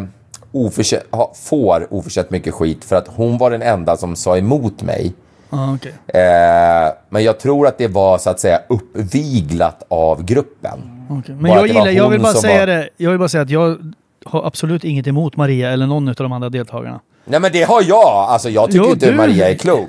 ha, 1.10 1.32
får 1.34 1.86
oförtjänt 1.90 2.30
mycket 2.30 2.54
skit 2.54 2.84
för 2.84 2.96
att 2.96 3.08
hon 3.08 3.38
var 3.38 3.50
den 3.50 3.62
enda 3.62 3.96
som 3.96 4.16
sa 4.16 4.36
emot 4.36 4.82
mig. 4.82 5.12
Okej. 5.54 5.92
Eh, 6.06 6.92
men 7.08 7.24
jag 7.24 7.38
tror 7.40 7.66
att 7.66 7.78
det 7.78 7.88
var 7.88 8.18
så 8.18 8.30
att 8.30 8.40
säga 8.40 8.60
uppviglat 8.68 9.82
av 9.88 10.24
gruppen. 10.24 10.78
Okej. 11.10 11.34
Men 11.34 11.42
Bara 11.50 11.58
jag 11.58 11.66
gillar, 11.68 11.90
jag 11.90 12.08
vill 12.10 12.20
bara 12.20 12.32
säga 12.32 12.58
var- 12.60 12.66
det. 12.66 12.88
Jag 12.96 13.10
vill 13.10 13.18
bara 13.18 13.28
säga 13.28 13.42
att 13.42 13.50
jag 13.50 13.76
har 14.24 14.46
absolut 14.46 14.84
inget 14.84 15.06
emot 15.06 15.36
Maria 15.36 15.70
eller 15.70 15.86
någon 15.86 16.08
av 16.08 16.14
de 16.14 16.32
andra 16.32 16.48
deltagarna. 16.48 17.00
Nej 17.24 17.40
men 17.40 17.52
det 17.52 17.62
har 17.62 17.82
jag! 17.82 18.06
Alltså 18.28 18.48
jag 18.50 18.66
tycker 18.70 18.84
Jo, 18.84 18.90
inte 18.92 19.10
du- 19.10 19.16
Maria 19.16 19.50
är 19.50 19.54
klok. 19.54 19.88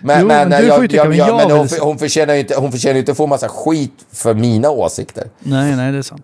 Men, 0.00 0.20
Jo, 0.20 0.26
men, 0.26 0.48
men 0.48 0.60
du 0.62 0.66
jag, 0.68 0.92
jag, 0.92 1.14
jag, 1.14 1.36
men 1.36 1.50
hon, 1.58 1.68
hon, 1.80 1.98
förtjänar 1.98 2.34
ju 2.34 2.40
inte, 2.40 2.54
hon 2.60 2.72
förtjänar 2.72 2.98
inte 2.98 3.10
att 3.10 3.16
få 3.16 3.26
massa 3.26 3.48
skit 3.48 4.06
för 4.12 4.34
mina 4.34 4.70
åsikter. 4.70 5.24
Nej, 5.38 5.76
nej, 5.76 5.92
det 5.92 5.98
är 5.98 6.02
sant. 6.02 6.22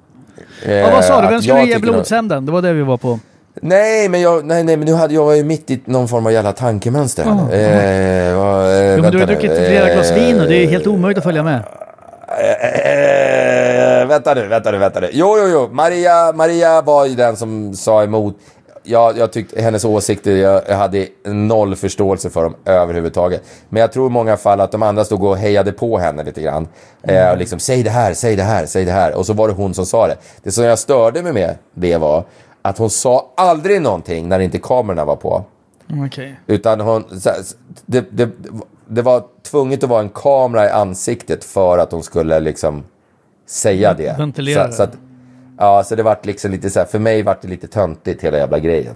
Eh, 0.62 0.72
Ja, 0.74 0.90
vad 0.90 1.04
sa 1.04 1.22
du? 1.22 1.28
Vem 1.28 1.42
skulle 1.42 1.60
du 1.60 1.68
ge 1.68 1.78
blodshämnden? 1.78 2.46
Det 2.46 2.52
var 2.52 2.62
det 2.62 2.72
vi 2.72 2.82
var 2.82 2.96
på. 2.96 3.18
Nej, 3.62 4.08
men 4.08 4.20
jag, 4.20 4.44
nej, 4.44 4.64
nej, 4.64 4.76
men 4.76 4.86
nu 4.86 4.94
hade 4.94 5.14
jag 5.14 5.24
var 5.24 5.34
ju 5.34 5.44
mitt 5.44 5.70
i 5.70 5.80
någon 5.84 6.08
form 6.08 6.26
av 6.26 6.32
jävla 6.32 6.52
tankemönster 6.52 7.24
här. 7.24 7.32
Eh, 7.32 8.38
vad, 8.38 8.70
eh, 8.70 8.94
Jo, 8.96 9.02
men 9.02 9.12
du 9.12 9.18
har 9.18 9.26
druckit 9.26 9.52
flera 9.52 9.94
glas 9.94 10.12
vin 10.12 10.40
och 10.40 10.46
det 10.46 10.54
är 10.54 10.66
helt 10.66 10.86
omöjligt 10.86 11.18
att 11.18 11.24
följa 11.24 11.42
med. 11.42 11.62
Eh, 14.00 14.06
vänta 14.06 14.34
nu, 14.34 14.46
vänta 14.46 14.70
nu, 14.70 14.78
vänta 14.78 15.00
nu. 15.00 15.08
Jo, 15.12 15.36
jo, 15.38 15.48
jo. 15.48 15.68
Maria, 15.72 16.32
Maria 16.32 16.82
var 16.82 17.06
ju 17.06 17.14
den 17.14 17.36
som 17.36 17.74
sa 17.74 18.02
emot. 18.02 18.36
Jag, 18.82 19.18
jag 19.18 19.32
tyckte 19.32 19.62
hennes 19.62 19.84
åsikter, 19.84 20.36
jag, 20.36 20.62
jag 20.68 20.76
hade 20.76 21.06
noll 21.26 21.76
förståelse 21.76 22.30
för 22.30 22.42
dem 22.42 22.54
överhuvudtaget. 22.64 23.42
Men 23.68 23.80
jag 23.80 23.92
tror 23.92 24.06
i 24.06 24.10
många 24.10 24.36
fall 24.36 24.60
att 24.60 24.72
de 24.72 24.82
andra 24.82 25.04
stod 25.04 25.24
och 25.24 25.36
hejade 25.36 25.72
på 25.72 25.98
henne 25.98 26.24
lite 26.24 26.40
grann. 26.42 26.68
Eh, 27.02 27.30
och 27.30 27.38
liksom, 27.38 27.58
säg 27.58 27.82
det 27.82 27.90
här, 27.90 28.14
säg 28.14 28.36
det 28.36 28.42
här, 28.42 28.66
säg 28.66 28.84
det 28.84 28.92
här. 28.92 29.14
Och 29.14 29.26
så 29.26 29.32
var 29.32 29.48
det 29.48 29.54
hon 29.54 29.74
som 29.74 29.86
sa 29.86 30.06
det. 30.06 30.16
Det 30.42 30.50
som 30.50 30.64
jag 30.64 30.78
störde 30.78 31.22
mig 31.22 31.32
med 31.32 31.54
det 31.74 31.96
var 31.96 32.24
att 32.68 32.78
hon 32.78 32.90
sa 32.90 33.32
aldrig 33.36 33.82
någonting 33.82 34.28
när 34.28 34.40
inte 34.40 34.58
kamerorna 34.58 35.04
var 35.04 35.16
på. 35.16 35.44
Okej. 36.06 36.40
Utan 36.46 36.80
hon, 36.80 37.04
det, 37.86 38.06
det, 38.10 38.30
det 38.86 39.02
var 39.02 39.24
tvunget 39.42 39.84
att 39.84 39.90
vara 39.90 40.00
en 40.00 40.08
kamera 40.08 40.66
i 40.66 40.70
ansiktet 40.70 41.44
för 41.44 41.78
att 41.78 41.92
hon 41.92 42.02
skulle 42.02 42.40
liksom 42.40 42.84
säga 43.46 43.94
det. 43.94 44.18
Ventilera 44.18 44.70
Så, 44.70 44.76
så 44.76 44.82
att, 44.82 44.92
ja, 45.58 45.84
så 45.84 45.94
det 45.94 46.02
vart 46.02 46.26
liksom 46.26 46.50
lite 46.50 46.70
så 46.70 46.78
här, 46.78 46.86
för 46.86 46.98
mig 46.98 47.22
vart 47.22 47.42
det 47.42 47.48
lite 47.48 47.66
töntigt 47.66 48.24
hela 48.24 48.38
jävla 48.38 48.58
grejen. 48.58 48.94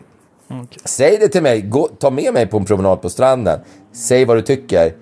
Okej. 0.48 0.82
Säg 0.84 1.18
det 1.20 1.28
till 1.28 1.42
mig, 1.42 1.62
Gå, 1.62 1.88
ta 1.98 2.10
med 2.10 2.34
mig 2.34 2.46
på 2.46 2.56
en 2.56 2.64
promenad 2.64 3.02
på 3.02 3.10
stranden. 3.10 3.60
Säg 3.92 4.24
vad 4.24 4.36
du 4.36 4.42
tycker, 4.42 4.92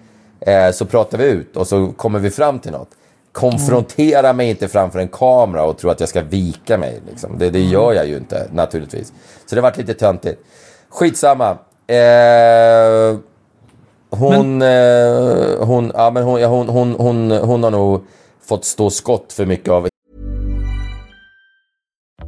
eh, 0.41 0.71
så 0.73 0.87
pratar 0.87 1.19
vi 1.19 1.25
ut 1.25 1.57
och 1.57 1.67
så 1.67 1.93
kommer 1.93 2.19
vi 2.19 2.31
fram 2.31 2.59
till 2.59 2.73
något. 2.73 2.91
Konfrontera 3.33 4.33
mig 4.33 4.51
inte 4.51 4.69
framför 4.69 4.99
en 4.99 5.09
kamera 5.09 5.65
och 5.65 5.79
tro 5.79 5.91
att 5.91 6.01
jag 6.01 6.09
ska 6.09 6.23
vika 6.23 6.79
mig. 6.79 7.01
Liksom. 7.11 7.39
Det, 7.39 7.51
det 7.51 7.61
gör 7.61 7.93
jag 7.93 8.07
ju 8.07 8.17
inte, 8.17 8.49
naturligtvis. 8.53 9.13
Så 9.47 9.55
det 9.55 9.61
vart 9.61 9.77
lite 9.77 9.95
töntigt. 9.95 10.41
Skitsamma. 10.89 11.51
Eh, 11.87 13.17
hon, 14.11 14.63
eh, 14.63 15.65
hon, 15.65 15.93
ja, 15.95 16.11
men 16.11 16.23
hon, 16.23 16.41
ja, 16.41 16.49
hon, 16.49 16.69
hon, 16.69 16.95
hon, 16.99 17.31
hon 17.31 17.63
har 17.63 17.71
nog 17.71 18.05
fått 18.43 18.65
stå 18.65 18.91
skott 18.91 19.33
för 19.33 19.47
mycket 19.47 19.69
av 19.69 19.90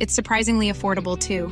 It's 0.00 0.14
surprisingly 0.14 0.70
affordable 0.70 1.18
too. 1.18 1.48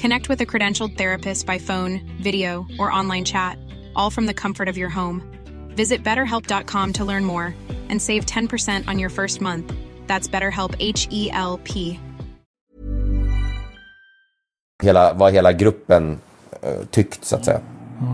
Connect 0.00 0.28
with 0.28 0.40
a 0.40 0.46
credentialed 0.46 0.96
therapist 0.96 1.46
by 1.46 1.58
phone, 1.58 2.00
video, 2.22 2.66
or 2.78 2.92
online 2.92 3.24
chat, 3.24 3.58
all 3.96 4.10
from 4.10 4.26
the 4.26 4.34
comfort 4.34 4.68
of 4.68 4.76
your 4.76 4.88
home. 4.88 5.22
Visit 5.76 6.04
betterhelp.com 6.04 6.92
to 6.92 7.04
learn 7.04 7.24
more 7.24 7.54
and 7.88 8.00
save 8.00 8.24
10% 8.26 8.88
on 8.88 8.98
your 8.98 9.10
first 9.10 9.40
month. 9.40 9.72
That's 10.06 10.28
BetterHelp 10.28 10.76
H 10.78 11.08
E 11.10 11.30
L 11.32 11.60
P. 11.64 11.98
Hela, 14.82 15.12
vad 15.14 15.32
hela 15.32 15.52
gruppen 15.52 16.18
eh, 16.62 16.86
tyckt 16.90 17.24
så 17.24 17.36
att 17.36 17.44
säga. 17.44 17.60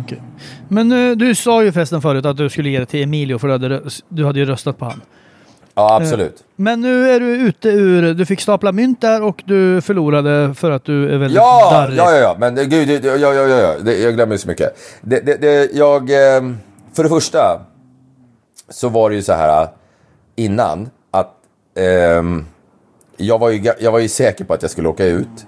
Okej. 0.05 0.23
Men 0.69 0.93
eh, 0.93 1.17
du 1.17 1.35
sa 1.35 1.65
ju 1.65 1.73
förresten 1.73 2.03
förut 2.03 2.25
att 2.25 2.37
du 2.37 2.49
skulle 2.49 2.71
ge 2.71 2.79
det 2.79 2.87
till 2.87 3.03
Emilio 3.03 3.39
för 3.39 3.49
du 3.49 3.53
hade, 3.53 3.83
du 4.09 4.25
hade 4.25 4.39
ju 4.39 4.45
röstat 4.45 4.79
på 4.79 4.85
han. 4.85 5.01
Ja, 5.79 5.97
absolut. 5.97 6.45
Men 6.57 6.81
nu 6.81 7.11
är 7.11 7.21
du 7.21 7.27
ute 7.37 7.69
ur... 7.69 8.15
Du 8.15 8.27
fick 8.27 8.41
stapla 8.41 8.73
mynt 8.73 9.01
där 9.01 9.23
och 9.23 9.43
du 9.47 9.81
förlorade 9.81 10.55
för 10.55 10.71
att 10.71 10.85
du 10.85 11.05
är 11.15 11.19
väldigt 11.19 11.37
Ja, 11.37 11.71
darrig. 11.73 11.97
ja, 11.99 12.13
ja, 12.13 12.19
ja, 12.19 12.37
men 12.39 12.55
det- 12.55 12.65
gud, 12.67 13.05
ja, 13.05 13.17
ja, 13.17 13.35
ja, 13.35 13.49
ja. 13.49 13.75
Det, 13.83 13.99
jag 13.99 14.15
glömmer 14.15 14.37
så 14.37 14.49
mycket. 14.49 14.77
Det, 15.01 15.21
det, 15.21 15.37
det, 15.37 15.73
jag, 15.73 16.11
eh, 16.11 16.43
för 16.93 17.03
det 17.03 17.09
första 17.09 17.61
så 18.69 18.89
var 18.89 19.11
det 19.11 19.17
ju 19.17 19.23
så 19.23 19.33
här 19.33 19.63
eh, 19.63 19.69
innan 20.37 20.91
att 21.11 21.35
ehm, 21.79 22.45
jag, 23.17 23.39
var 23.39 23.51
ju, 23.51 23.73
jag 23.81 23.93
var 23.93 23.99
ju 23.99 24.09
säker 24.09 24.45
på 24.45 24.55
att 24.55 24.63
jag 24.63 24.71
skulle 24.71 24.89
åka 24.89 25.05
ut 25.05 25.47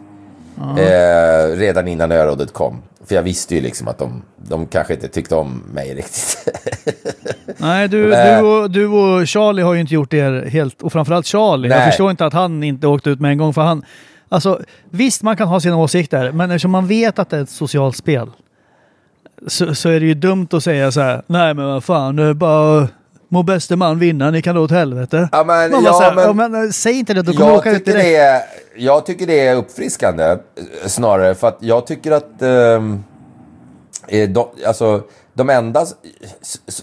eh, 0.79 1.57
redan 1.57 1.89
innan 1.89 2.13
örådet 2.13 2.53
kom. 2.53 2.83
För 3.05 3.15
jag 3.15 3.23
visste 3.23 3.55
ju 3.55 3.61
liksom 3.61 3.89
att 3.89 3.99
de, 3.99 4.23
de 4.37 4.67
kanske 4.67 4.95
inte 4.95 5.09
tyckte 5.09 5.35
om 5.35 5.63
mig 5.75 5.95
riktigt. 5.95 6.47
Nej, 7.57 7.89
du, 7.89 8.11
du, 8.11 8.41
och, 8.41 8.71
du 8.71 8.87
och 8.87 9.29
Charlie 9.29 9.63
har 9.63 9.75
ju 9.75 9.81
inte 9.81 9.95
gjort 9.95 10.15
er 10.15 10.47
helt... 10.51 10.83
Och 10.83 10.93
framförallt 10.93 11.27
Charlie. 11.27 11.69
Jag 11.69 11.79
Nej. 11.79 11.87
förstår 11.91 12.11
inte 12.11 12.27
att 12.27 12.33
han 12.33 12.63
inte 12.63 12.87
åkte 12.87 13.11
ut 13.11 13.21
med 13.21 13.31
en 13.31 13.39
gång 13.39 13.55
för 13.55 13.63
han... 13.63 13.85
Alltså, 14.29 14.61
visst, 14.91 15.23
man 15.23 15.37
kan 15.37 15.49
ha 15.49 15.61
sina 15.61 15.77
åsikter, 15.77 16.33
men 16.33 16.51
eftersom 16.51 16.71
man 16.71 16.87
vet 16.87 17.19
att 17.19 17.31
det 17.31 17.37
är 17.37 17.43
ett 17.43 17.51
socialt 17.51 17.97
spel 17.97 18.31
så, 19.47 19.75
så 19.75 19.89
är 19.89 20.01
det 20.01 20.07
ju 20.07 20.15
dumt 20.15 20.49
att 20.53 20.65
säga 20.65 20.93
så 20.93 21.01
här. 21.01 21.23
Nej, 21.27 21.55
men 21.55 21.67
vad 21.67 21.85
fan, 21.85 22.17
det 22.17 22.23
är 22.23 22.35
bara... 22.35 22.89
Må 23.33 23.43
bäste 23.43 23.77
man 23.77 23.99
vinna, 23.99 24.31
ni 24.31 24.43
kan 24.43 24.55
dra 24.55 24.63
åt 24.63 24.71
helvete. 24.71 25.29
Ja, 25.33 25.45
men- 25.45 25.71
ja, 25.85 26.01
här, 26.03 26.15
men- 26.15 26.25
ja, 26.25 26.33
men, 26.33 26.65
eh, 26.65 26.71
säg 26.71 26.99
inte 26.99 27.15
det, 27.15 27.23
då 27.23 27.33
kommer 27.33 27.51
jag, 27.51 27.59
åka 27.59 27.71
ut 27.71 27.77
tycker 27.85 27.93
direkt. 27.93 28.09
det 28.09 28.17
är, 28.17 28.43
jag 28.77 29.07
tycker 29.07 29.27
det 29.27 29.47
är 29.47 29.57
uppfriskande 29.57 30.25
eh, 30.25 30.37
snarare. 30.87 31.35
För 31.35 31.49
att 31.49 31.59
jag 31.61 31.87
tycker 31.87 32.13
att 32.13 32.43
ehm, 32.43 33.05
eh, 34.09 34.29
de, 34.29 34.49
alltså, 34.67 35.03
de 35.41 35.51
enda, 35.51 35.87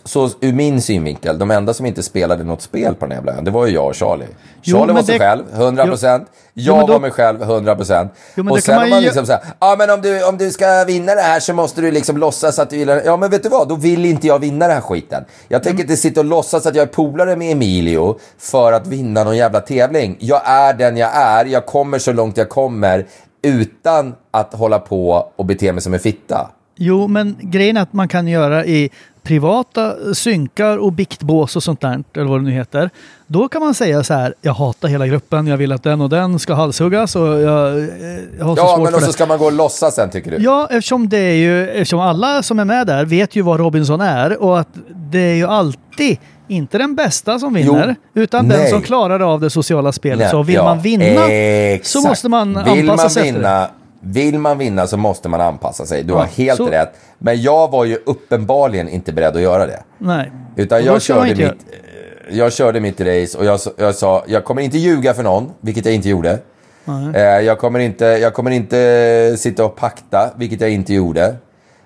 så 0.05 0.29
ur 0.41 0.53
min 0.53 0.81
synvinkel, 0.81 1.39
de 1.39 1.51
enda 1.51 1.73
som 1.73 1.85
inte 1.85 2.03
spelade 2.03 2.43
något 2.43 2.61
spel 2.61 2.95
på 2.95 3.05
den 3.05 3.11
här 3.11 3.17
jävla 3.17 3.33
ön, 3.37 3.43
det 3.43 3.51
var 3.51 3.65
ju 3.65 3.73
jag 3.73 3.87
och 3.87 3.95
Charlie. 3.95 4.25
Jo, 4.61 4.77
Charlie 4.79 4.93
var 4.93 5.01
sig 5.03 5.13
det- 5.17 5.25
själv, 5.25 5.43
100%. 5.55 6.25
Jo, 6.53 6.63
Jag 6.73 6.77
men 6.77 6.87
då- 6.87 6.93
var 6.93 6.99
mig 6.99 7.11
själv, 7.11 7.41
100%. 7.43 8.09
Jo, 8.35 8.43
men 8.43 8.51
och 8.53 8.59
sen 8.63 8.75
man 8.75 8.89
man 8.89 8.99
ju- 8.99 9.05
liksom 9.05 9.25
såhär, 9.25 9.41
ja 9.59 9.75
men 9.77 9.89
om 9.89 10.01
du, 10.01 10.23
om 10.23 10.37
du 10.37 10.51
ska 10.51 10.83
vinna 10.87 11.15
det 11.15 11.21
här 11.21 11.39
så 11.39 11.53
måste 11.53 11.81
du 11.81 11.91
liksom 11.91 12.17
låtsas 12.17 12.59
att 12.59 12.69
du 12.69 12.77
gillar 12.77 13.01
Ja 13.05 13.17
men 13.17 13.29
vet 13.29 13.43
du 13.43 13.49
vad, 13.49 13.67
då 13.69 13.75
vill 13.75 14.05
inte 14.05 14.27
jag 14.27 14.39
vinna 14.39 14.67
den 14.67 14.75
här 14.75 14.81
skiten. 14.81 15.25
Jag 15.47 15.63
tänker 15.63 15.83
inte 15.83 15.97
sitta 15.97 16.19
och 16.19 16.25
låtsas 16.25 16.65
att 16.65 16.75
jag 16.75 16.83
är 16.83 16.87
polare 16.93 17.35
med 17.35 17.51
Emilio 17.51 18.17
för 18.37 18.71
att 18.73 18.87
vinna 18.87 19.23
någon 19.23 19.37
jävla 19.37 19.59
tävling. 19.59 20.17
Jag 20.19 20.41
är 20.45 20.73
den 20.73 20.97
jag 20.97 21.09
är, 21.15 21.45
jag 21.45 21.65
kommer 21.65 21.99
så 21.99 22.11
långt 22.13 22.37
jag 22.37 22.49
kommer 22.49 23.05
utan 23.41 24.15
att 24.31 24.53
hålla 24.53 24.79
på 24.79 25.31
och 25.35 25.45
bete 25.45 25.71
mig 25.73 25.81
som 25.81 25.93
en 25.93 25.99
fitta. 25.99 26.51
Jo, 26.77 27.07
men 27.07 27.35
grejen 27.41 27.77
är 27.77 27.81
att 27.81 27.93
man 27.93 28.07
kan 28.07 28.27
göra 28.27 28.65
i 28.65 28.89
privata 29.23 30.13
synkar 30.13 30.77
och 30.77 30.93
biktbås 30.93 31.55
och 31.55 31.63
sånt 31.63 31.81
där, 31.81 32.03
eller 32.13 32.25
vad 32.25 32.39
det 32.39 32.43
nu 32.43 32.51
heter. 32.51 32.89
Då 33.27 33.47
kan 33.47 33.61
man 33.61 33.73
säga 33.73 34.03
så 34.03 34.13
här, 34.13 34.33
jag 34.41 34.53
hatar 34.53 34.87
hela 34.87 35.07
gruppen, 35.07 35.47
jag 35.47 35.57
vill 35.57 35.71
att 35.71 35.83
den 35.83 36.01
och 36.01 36.09
den 36.09 36.39
ska 36.39 36.53
halshuggas 36.53 37.15
och 37.15 37.27
jag, 37.27 37.79
jag 38.39 38.45
har 38.45 38.55
så 38.55 38.61
Ja 38.61 38.75
svårt 38.75 38.83
men 38.83 38.91
för 38.91 38.97
och 38.97 39.03
så 39.03 39.13
ska 39.13 39.25
man 39.25 39.37
gå 39.37 39.45
och 39.45 39.51
låtsas 39.51 39.95
sen 39.95 40.09
tycker 40.09 40.31
du? 40.31 40.37
Ja, 40.37 40.67
eftersom 40.71 41.09
det 41.09 41.17
är 41.17 41.35
ju, 41.35 41.69
eftersom 41.69 41.99
alla 41.99 42.43
som 42.43 42.59
är 42.59 42.65
med 42.65 42.87
där 42.87 43.05
vet 43.05 43.35
ju 43.35 43.41
vad 43.41 43.59
Robinson 43.59 44.01
är 44.01 44.41
och 44.41 44.59
att 44.59 44.69
det 45.11 45.19
är 45.19 45.35
ju 45.35 45.45
alltid 45.45 46.17
inte 46.47 46.77
den 46.77 46.95
bästa 46.95 47.39
som 47.39 47.53
vinner, 47.53 47.95
utan 48.13 48.47
den 48.47 48.59
nej. 48.59 48.69
som 48.69 48.81
klarar 48.81 49.19
av 49.19 49.41
det 49.41 49.49
sociala 49.49 49.91
spelet. 49.91 50.19
Nej, 50.19 50.29
Så 50.29 50.43
vill 50.43 50.55
ja, 50.55 50.63
man 50.63 50.79
vinna 50.79 51.27
exakt. 51.31 51.87
så 51.87 52.01
måste 52.01 52.29
man 52.29 52.47
vill 52.53 52.89
anpassa 52.89 53.03
man 53.03 53.09
sig 53.09 53.29
efter 53.29 53.41
det. 53.41 53.67
Vill 54.01 54.39
man 54.39 54.57
vinna 54.57 54.87
så 54.87 54.97
måste 54.97 55.29
man 55.29 55.41
anpassa 55.41 55.85
sig. 55.85 56.03
Du 56.03 56.13
Ja, 56.13 56.19
har 56.19 56.25
helt 56.25 56.57
så- 56.57 56.65
rätt. 56.67 56.89
Men 57.17 57.41
jag 57.41 57.71
var 57.71 57.85
ju 57.85 57.97
uppenbarligen 58.05 58.89
inte 58.89 59.13
beredd 59.13 59.35
att 59.35 59.41
göra 59.41 59.65
det. 59.67 59.83
Nej. 59.97 60.31
Utan 60.55 60.83
jag 60.85 61.01
körde, 61.01 61.35
mitt, 61.35 61.65
jag 62.31 62.53
körde 62.53 62.79
mitt 62.79 63.01
race 63.01 63.37
och 63.37 63.45
jag, 63.45 63.59
jag 63.77 63.95
sa, 63.95 64.23
jag 64.27 64.43
kommer 64.45 64.61
inte 64.61 64.77
ljuga 64.77 65.13
för 65.13 65.23
någon, 65.23 65.51
vilket 65.61 65.85
jag 65.85 65.93
inte 65.95 66.09
gjorde. 66.09 66.39
Eh, 67.15 67.21
jag, 67.21 67.59
kommer 67.59 67.79
inte, 67.79 68.05
jag 68.05 68.33
kommer 68.33 68.51
inte 68.51 69.35
sitta 69.37 69.65
och 69.65 69.75
pakta, 69.75 70.29
vilket 70.37 70.61
jag 70.61 70.69
inte 70.69 70.93
gjorde. 70.93 71.35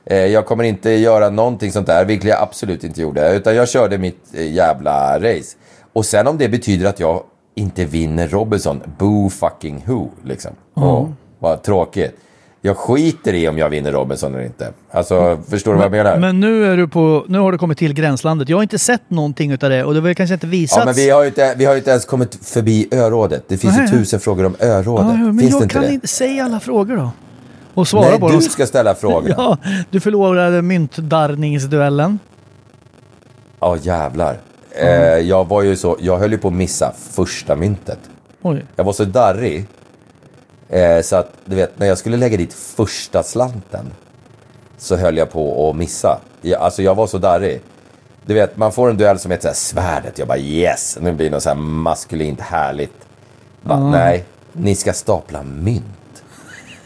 Eh, 0.05 0.17
jag 0.25 0.45
kommer 0.45 0.63
inte 0.63 0.89
göra 0.91 1.29
någonting 1.29 1.71
sånt 1.71 1.87
där, 1.87 2.05
vilket 2.05 2.29
jag 2.29 2.41
absolut 2.41 2.83
inte 2.83 3.01
gjorde. 3.01 3.35
Utan 3.35 3.55
jag 3.55 3.69
körde 3.69 3.97
mitt 3.97 4.19
eh, 4.33 4.51
jävla 4.53 5.19
race. 5.19 5.57
Och 5.93 6.05
sen 6.05 6.27
om 6.27 6.37
det 6.37 6.49
betyder 6.49 6.89
att 6.89 6.99
jag 6.99 7.23
inte 7.55 7.85
vinner 7.85 8.27
Robinson, 8.27 8.81
boo 8.99 9.29
fucking 9.29 9.83
who, 9.87 10.07
liksom. 10.23 10.51
Åh, 10.75 11.09
vad 11.41 11.63
tråkigt. 11.63 12.15
Jag 12.63 12.77
skiter 12.77 13.33
i 13.33 13.47
om 13.47 13.57
jag 13.57 13.69
vinner 13.69 13.91
Robinson 13.91 14.35
eller 14.35 14.45
inte. 14.45 14.71
Alltså, 14.91 15.39
förstår 15.49 15.71
du 15.71 15.77
vad 15.77 15.85
jag 15.85 15.91
menar? 15.91 16.17
Men 16.17 16.39
nu, 16.39 16.65
är 16.65 16.77
du 16.77 16.87
på, 16.87 17.25
nu 17.27 17.39
har 17.39 17.51
du 17.51 17.57
kommit 17.57 17.77
till 17.77 17.93
gränslandet. 17.93 18.49
Jag 18.49 18.57
har 18.57 18.63
inte 18.63 18.79
sett 18.79 19.09
någonting 19.09 19.51
utav 19.51 19.69
det 19.69 19.83
och 19.83 19.93
det 19.93 20.01
var 20.01 20.13
kanske 20.13 20.33
inte 20.33 20.47
visats. 20.47 20.79
Ja, 20.79 20.85
men 20.85 20.93
vi 20.93 21.09
har 21.09 21.21
ju 21.21 21.27
inte, 21.27 21.55
vi 21.57 21.65
har 21.65 21.75
inte 21.75 21.89
ens 21.89 22.05
kommit 22.05 22.39
förbi 22.45 22.87
örådet. 22.91 23.43
Det 23.47 23.57
finns 23.57 23.77
Nej. 23.77 23.85
ju 23.85 23.91
tusen 23.97 24.19
frågor 24.19 24.45
om 24.45 24.55
örådet. 24.59 25.05
Ja, 25.07 25.13
men 25.17 25.39
finns 25.39 25.51
det 25.51 25.55
jag 25.57 25.63
inte 25.63 25.73
kan 25.73 25.83
det? 25.83 25.93
inte 25.93 26.07
säga 26.07 26.45
alla 26.45 26.59
frågor 26.59 26.95
då. 26.97 27.11
Och 27.73 27.87
svara 27.87 28.09
Nej, 28.09 28.19
på 28.19 28.27
du 28.27 28.33
dem. 28.33 28.41
ska 28.41 28.65
ställa 28.65 28.95
frågor. 28.95 29.29
Ja, 29.37 29.57
Ja, 29.63 29.73
du 29.89 29.99
förlorade 29.99 30.61
myntdarrningsduellen. 30.61 32.19
jävlar. 33.81 34.37
Eh, 34.71 34.87
jag 35.17 35.47
var 35.47 35.61
ju 35.61 35.75
så, 35.75 35.97
jag 35.99 36.17
höll 36.17 36.31
ju 36.31 36.37
på 36.37 36.47
att 36.47 36.53
missa 36.53 36.93
första 37.11 37.55
myntet. 37.55 37.99
Oj. 38.41 38.65
Jag 38.75 38.83
var 38.83 38.93
så 38.93 39.05
darrig. 39.05 39.65
Eh, 40.71 41.01
så 41.01 41.15
att, 41.15 41.31
du 41.45 41.55
vet, 41.55 41.79
när 41.79 41.87
jag 41.87 41.97
skulle 41.97 42.17
lägga 42.17 42.37
dit 42.37 42.53
första 42.53 43.23
slanten 43.23 43.85
så 44.77 44.95
höll 44.95 45.17
jag 45.17 45.31
på 45.31 45.69
att 45.69 45.75
missa. 45.75 46.19
Jag, 46.41 46.61
alltså 46.61 46.81
jag 46.81 46.95
var 46.95 47.07
så 47.07 47.17
darrig. 47.17 47.61
Du 48.25 48.33
vet, 48.33 48.57
man 48.57 48.71
får 48.71 48.89
en 48.89 48.97
duell 48.97 49.19
som 49.19 49.31
heter 49.31 49.41
så 49.41 49.47
här, 49.47 49.55
svärdet. 49.55 50.19
Jag 50.19 50.27
bara 50.27 50.37
yes, 50.37 50.97
nu 51.01 51.11
blir 51.11 51.25
det 51.29 51.31
något 51.35 51.43
så 51.43 51.49
här 51.49 51.55
maskulint 51.55 52.41
härligt. 52.41 52.93
Bara, 53.61 53.79
Nej, 53.79 54.25
ni 54.53 54.75
ska 54.75 54.93
stapla 54.93 55.43
mynt. 55.43 56.23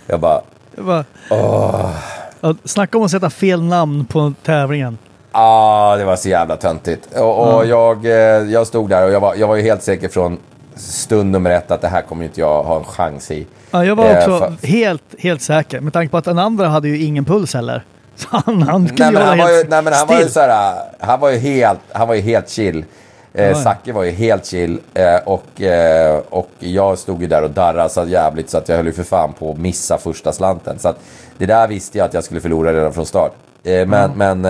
Jag 0.07 0.19
bara, 0.19 0.41
Det 0.75 0.81
var... 0.81 1.03
Ja, 1.29 2.55
snacka 2.65 2.97
om 2.97 3.03
att 3.03 3.11
sätta 3.11 3.29
fel 3.29 3.63
namn 3.63 4.05
på 4.05 4.33
tävlingen. 4.43 4.97
ah, 5.31 5.95
det 5.95 6.05
var 6.05 6.15
så 6.15 6.29
jävla 6.29 6.55
töntigt. 6.57 7.15
Och, 7.15 7.55
och 7.55 7.65
jag, 7.65 8.05
eh, 8.05 8.11
jag 8.51 8.67
stod 8.67 8.89
där 8.89 9.05
och 9.05 9.11
jag 9.11 9.19
var, 9.19 9.35
jag 9.35 9.47
var 9.47 9.55
ju 9.55 9.61
helt 9.61 9.83
säker 9.83 10.09
från 10.09 10.37
stund 10.75 11.31
nummer 11.31 11.49
ett 11.51 11.71
att 11.71 11.81
det 11.81 11.87
här 11.87 12.01
kommer 12.01 12.25
inte 12.25 12.39
jag 12.39 12.63
ha 12.63 12.77
en 12.77 12.83
chans 12.83 13.31
i. 13.31 13.47
Ja, 13.71 13.85
jag 13.85 13.95
var 13.95 14.05
Eh, 14.05 14.17
också 14.17 14.31
fa- 14.31 14.65
helt, 14.65 15.03
helt 15.19 15.41
säker. 15.41 15.79
Med 15.81 15.93
tanke 15.93 16.11
på 16.11 16.17
att 16.17 16.25
den 16.25 16.39
andra 16.39 16.67
hade 16.67 16.87
ju 16.87 17.03
ingen 17.05 17.25
puls 17.25 17.53
heller. 17.53 17.83
Så 18.15 18.27
han, 18.31 18.61
han 18.61 18.87
kunde 18.87 19.03
Nej 19.03 19.11
men, 19.13 19.21
han 19.27 19.37
var 19.37 19.49
ju, 19.51 19.63
nej 19.67 19.81
men 19.83 19.93
han 19.93 20.07
var 20.07 20.15
ju 20.15 20.21
still. 20.21 20.33
så 20.33 20.39
här, 20.39 20.75
han 20.99 21.19
var 21.19 21.29
ju 21.29 21.37
helt, 21.37 21.79
han 21.91 22.07
var 22.07 22.15
ju 22.15 22.21
helt 22.21 22.49
chill. 22.49 22.85
Eh, 23.33 23.47
ja. 23.47 23.55
Zacke 23.55 23.91
var 23.93 24.03
ju 24.03 24.11
helt 24.11 24.45
chill 24.45 24.79
eh, 24.93 25.15
och, 25.25 25.61
eh, 25.61 26.21
och 26.29 26.49
jag 26.59 26.97
stod 26.97 27.21
ju 27.21 27.27
där 27.27 27.43
och 27.43 27.49
darrade 27.51 27.89
så 27.89 28.05
jävligt 28.05 28.49
så 28.49 28.57
att 28.57 28.69
jag 28.69 28.75
höll 28.77 28.85
ju 28.85 28.93
för 28.93 29.03
fan 29.03 29.33
på 29.33 29.51
att 29.51 29.57
missa 29.57 29.97
första 29.97 30.31
slanten. 30.31 30.79
Så 30.79 30.87
att 30.89 30.99
det 31.37 31.45
där 31.45 31.67
visste 31.67 31.97
jag 31.97 32.05
att 32.05 32.13
jag 32.13 32.23
skulle 32.23 32.41
förlora 32.41 32.73
redan 32.73 32.93
från 32.93 33.05
start. 33.05 33.33
Eh, 33.63 33.85
men 33.87 34.11
men 34.15 34.41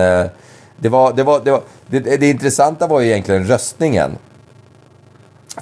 det, 0.76 0.88
var, 0.88 1.12
det, 1.12 1.22
var, 1.22 1.40
det, 1.44 1.50
var, 1.50 1.60
det, 1.86 2.00
det 2.00 2.30
intressanta 2.30 2.86
var 2.86 3.00
ju 3.00 3.06
egentligen 3.10 3.44
röstningen. 3.46 4.10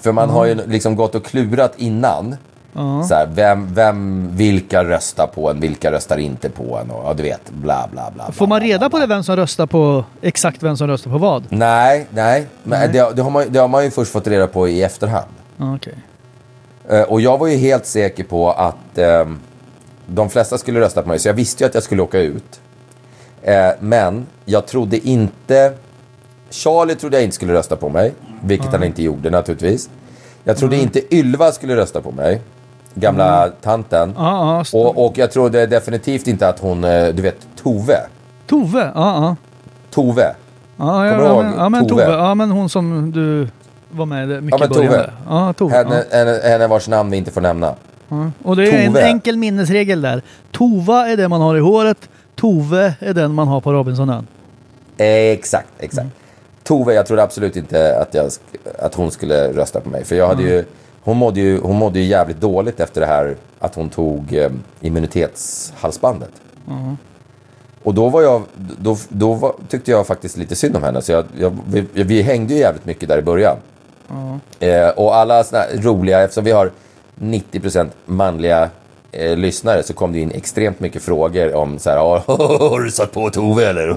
För 0.01 0.13
man 0.13 0.31
har 0.31 0.45
ju 0.45 0.55
liksom 0.67 0.97
gått 0.97 1.15
och 1.15 1.25
klurat 1.25 1.73
innan. 1.77 2.37
Så 3.09 3.15
här, 3.15 3.29
vem, 3.35 3.75
vem, 3.75 4.29
vilka 4.37 4.85
röstar 4.85 5.27
på 5.27 5.51
en, 5.51 5.61
vilka 5.61 5.93
röstar 5.93 6.19
inte 6.19 6.51
på 6.51 6.79
en 6.79 6.91
och 6.91 7.05
ja, 7.05 7.15
du 7.15 7.23
vet, 7.23 7.51
bla 7.51 7.89
bla 7.93 8.11
bla. 8.15 8.25
Får 8.33 8.47
bla, 8.47 8.47
man 8.47 8.61
reda 8.61 8.79
bla, 8.79 8.91
på 8.91 8.97
bla. 8.97 9.07
det 9.07 9.15
vem 9.15 9.23
som 9.23 9.37
röstar 9.37 9.67
på, 9.67 10.05
exakt 10.23 10.63
vem 10.63 10.77
som 10.77 10.89
röstar 10.89 11.11
på 11.11 11.19
vad? 11.19 11.45
Nej, 11.49 12.07
nej. 12.11 12.47
Men 12.63 12.93
Det, 12.93 13.13
det, 13.17 13.23
har 13.23 13.31
man, 13.31 13.45
det 13.49 13.59
har 13.59 13.69
man 13.69 13.85
ju 13.85 13.91
först 13.91 14.13
fått 14.13 14.27
reda 14.27 14.47
på 14.47 14.69
i 14.69 14.83
efterhand. 14.83 15.31
Okej. 15.59 15.95
Eh, 16.89 17.03
och 17.03 17.21
jag 17.21 17.39
var 17.39 17.47
ju 17.47 17.57
helt 17.57 17.87
säker 17.87 18.25
på 18.25 18.53
att 18.53 18.99
eh, 18.99 19.27
de 20.07 20.31
flesta 20.31 20.59
skulle 20.59 20.81
rösta 20.81 21.03
på 21.03 21.09
mig, 21.09 21.19
så 21.19 21.29
jag 21.29 21.35
visste 21.35 21.65
ju 21.65 21.69
att 21.69 21.75
jag 21.75 21.83
skulle 21.83 22.03
åka 22.03 22.19
ut. 22.21 22.61
Eh, 23.43 23.71
men 23.81 24.27
jag 24.45 24.67
trodde 24.67 25.09
inte... 25.09 25.73
Charlie 26.51 26.95
trodde 26.95 27.17
jag 27.17 27.25
inte 27.25 27.37
skulle 27.37 27.53
rösta 27.53 27.77
på 27.77 27.89
mig, 27.89 28.15
vilket 28.41 28.73
han 28.73 28.85
inte 28.85 29.03
gjorde 29.03 29.31
naturligtvis. 29.31 29.91
Jag 30.45 30.57
trodde 30.57 30.77
inte 30.77 31.15
Ylva 31.15 31.53
skulle 31.53 31.77
rösta 31.77 32.01
på 32.01 32.11
mig, 32.11 32.41
gamla 32.95 33.49
tanten. 33.63 34.15
Ja, 34.17 34.55
ja, 34.57 34.61
st- 34.61 34.79
Och, 34.79 35.07
och 35.07 35.19
jag 35.19 35.31
trodde 35.31 35.67
definitivt 35.67 36.27
inte 36.27 36.49
att 36.49 36.59
hon, 36.61 36.85
eh, 36.85 37.09
du 37.09 37.23
vet, 37.23 37.37
Tove. 37.63 37.97
Tove, 38.47 38.81
ja, 38.81 38.91
ja. 38.95 39.37
Tove. 39.91 40.35
Ja, 40.77 41.07
ja, 41.07 41.13
ja, 41.23 41.43
men, 41.43 41.55
ja, 41.59 41.69
men 41.69 41.89
Tove? 41.89 42.05
Tove. 42.05 42.17
Ja, 42.17 42.35
men 42.35 42.51
hon 42.51 42.69
som 42.69 43.13
du 43.13 43.49
var 43.91 44.07
med 44.07 44.29
mycket 44.43 44.61
Ja, 44.61 44.67
men 44.69 44.85
i 44.85 44.89
början. 44.89 44.93
Tove. 45.05 45.11
Ja, 45.29 45.53
Tove. 45.53 45.75
Henne, 45.77 46.05
henne, 46.13 46.41
henne 46.45 46.67
vars 46.67 46.89
namn 46.89 47.11
vi 47.11 47.17
inte 47.17 47.31
får 47.31 47.41
nämna. 47.41 47.75
ja. 48.09 48.31
Och 48.43 48.57
det 48.57 48.69
är 48.69 48.79
en 48.87 48.87
Tove. 48.93 49.03
enkel 49.07 49.37
minnesregel 49.37 50.03
där. 50.03 50.23
Tova 50.53 51.09
är 51.09 51.17
det 51.17 51.29
man 51.29 51.41
har 51.41 51.57
i 51.57 51.61
håret. 51.61 52.09
Tove 52.37 52.95
är 53.01 53.15
den 53.15 53.35
man 53.35 53.49
har 53.49 53.61
på 53.61 53.73
Robinsonön. 53.73 54.27
Exakt, 54.97 55.69
exakt. 55.79 56.09
Tove, 56.65 56.95
jag 56.95 57.07
trodde 57.07 57.23
absolut 57.23 57.57
inte 57.57 57.99
att, 57.99 58.15
jag, 58.15 58.31
att 58.79 58.95
hon 58.95 59.11
skulle 59.11 59.53
rösta 59.53 59.81
på 59.81 59.89
mig. 59.91 60.05
För 60.05 60.17
jag 60.17 60.29
hade 60.29 60.43
ju, 60.43 60.65
hon, 61.03 61.17
mådde 61.17 61.41
ju, 61.41 61.61
hon 61.61 61.77
mådde 61.77 61.99
ju 62.01 62.05
jävligt 62.07 62.41
dåligt 62.41 62.81
efter 62.81 63.01
det 63.01 63.07
här 63.07 63.37
att 63.59 63.75
hon 63.75 63.89
tog 63.91 64.35
eh, 64.35 64.51
immunitetshalsbandet. 64.81 66.31
Och 67.83 67.95
då, 67.95 68.09
var 68.09 68.23
jag, 68.23 68.43
då, 68.79 68.97
då 69.09 69.33
var, 69.33 69.55
tyckte 69.69 69.91
jag 69.91 70.07
faktiskt 70.07 70.37
lite 70.37 70.57
synd 70.57 70.77
om 70.77 70.83
henne. 70.83 71.03
Så 71.03 71.13
jag, 71.13 71.25
jag, 71.39 71.59
vi, 71.69 71.87
vi 71.93 72.23
hängde 72.23 72.55
ju 72.55 72.61
jävligt 72.61 72.85
mycket 72.87 73.09
där 73.09 73.19
i 73.19 73.23
början. 73.23 73.57
Eh, 74.61 74.89
och 74.89 75.17
alla 75.17 75.45
såna 75.45 75.65
roliga, 75.83 76.21
eftersom 76.23 76.45
vi 76.45 76.51
har 76.51 76.71
90% 77.21 77.89
manliga 78.07 78.69
eh, 79.13 79.37
lyssnare 79.37 79.83
så 79.83 79.95
kom 79.95 80.13
det 80.13 80.19
in 80.19 80.31
extremt 80.31 80.81
mycket 80.81 81.03
frågor 81.03 81.55
om 81.55 81.79
så 81.79 81.91
här, 81.91 81.97
"Ja, 81.97 82.23
har 82.71 82.81
du 82.81 82.91
satt 82.91 83.13
på 83.13 83.31
Tove 83.31 83.69
eller? 83.69 83.89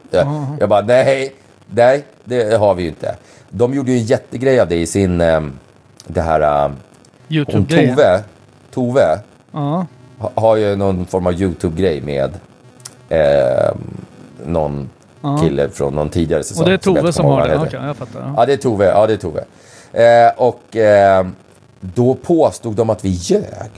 Jag, 0.10 0.26
jag 0.60 0.68
bara, 0.68 0.80
nej, 0.80 1.34
nej, 1.74 2.04
det 2.24 2.58
har 2.58 2.74
vi 2.74 2.82
ju 2.82 2.88
inte. 2.88 3.16
De 3.50 3.74
gjorde 3.74 3.92
ju 3.92 3.98
en 3.98 4.04
jättegrej 4.04 4.60
av 4.60 4.68
det 4.68 4.76
i 4.76 4.86
sin, 4.86 5.20
eh, 5.20 5.40
det 6.06 6.20
här, 6.20 6.40
eh, 6.40 6.62
hon 6.68 6.76
Youtube-grejen. 7.28 7.96
Tove, 7.96 8.22
Tove 8.70 9.20
ha- 10.18 10.32
har 10.34 10.56
ju 10.56 10.76
någon 10.76 11.06
form 11.06 11.26
av 11.26 11.32
YouTube-grej 11.42 12.00
med 12.00 12.30
eh, 13.08 13.74
någon 14.46 14.90
kille 15.40 15.68
från 15.68 15.94
någon 15.94 16.08
tidigare 16.10 16.42
säsong. 16.44 16.62
Och 16.62 16.68
det 16.68 16.74
är 16.74 16.78
som 16.82 16.94
Tove 16.94 17.12
som 17.12 17.22
kommer 17.24 17.40
har 17.40 17.48
det? 17.48 17.56
Okej, 17.58 17.80
jag 17.86 17.96
fattar. 17.96 18.20
Ja. 18.20 18.34
Ja, 18.36 18.46
det 18.46 18.52
är 18.52 18.56
Tove. 18.56 18.84
Ja, 18.86 19.06
det 19.06 19.12
är 19.12 19.16
Tove. 19.16 19.44
Eh, 19.92 20.32
och 20.36 20.76
eh, 20.76 21.26
då 21.80 22.14
påstod 22.14 22.74
de 22.76 22.90
att 22.90 23.04
vi 23.04 23.08
ljög. 23.08 23.70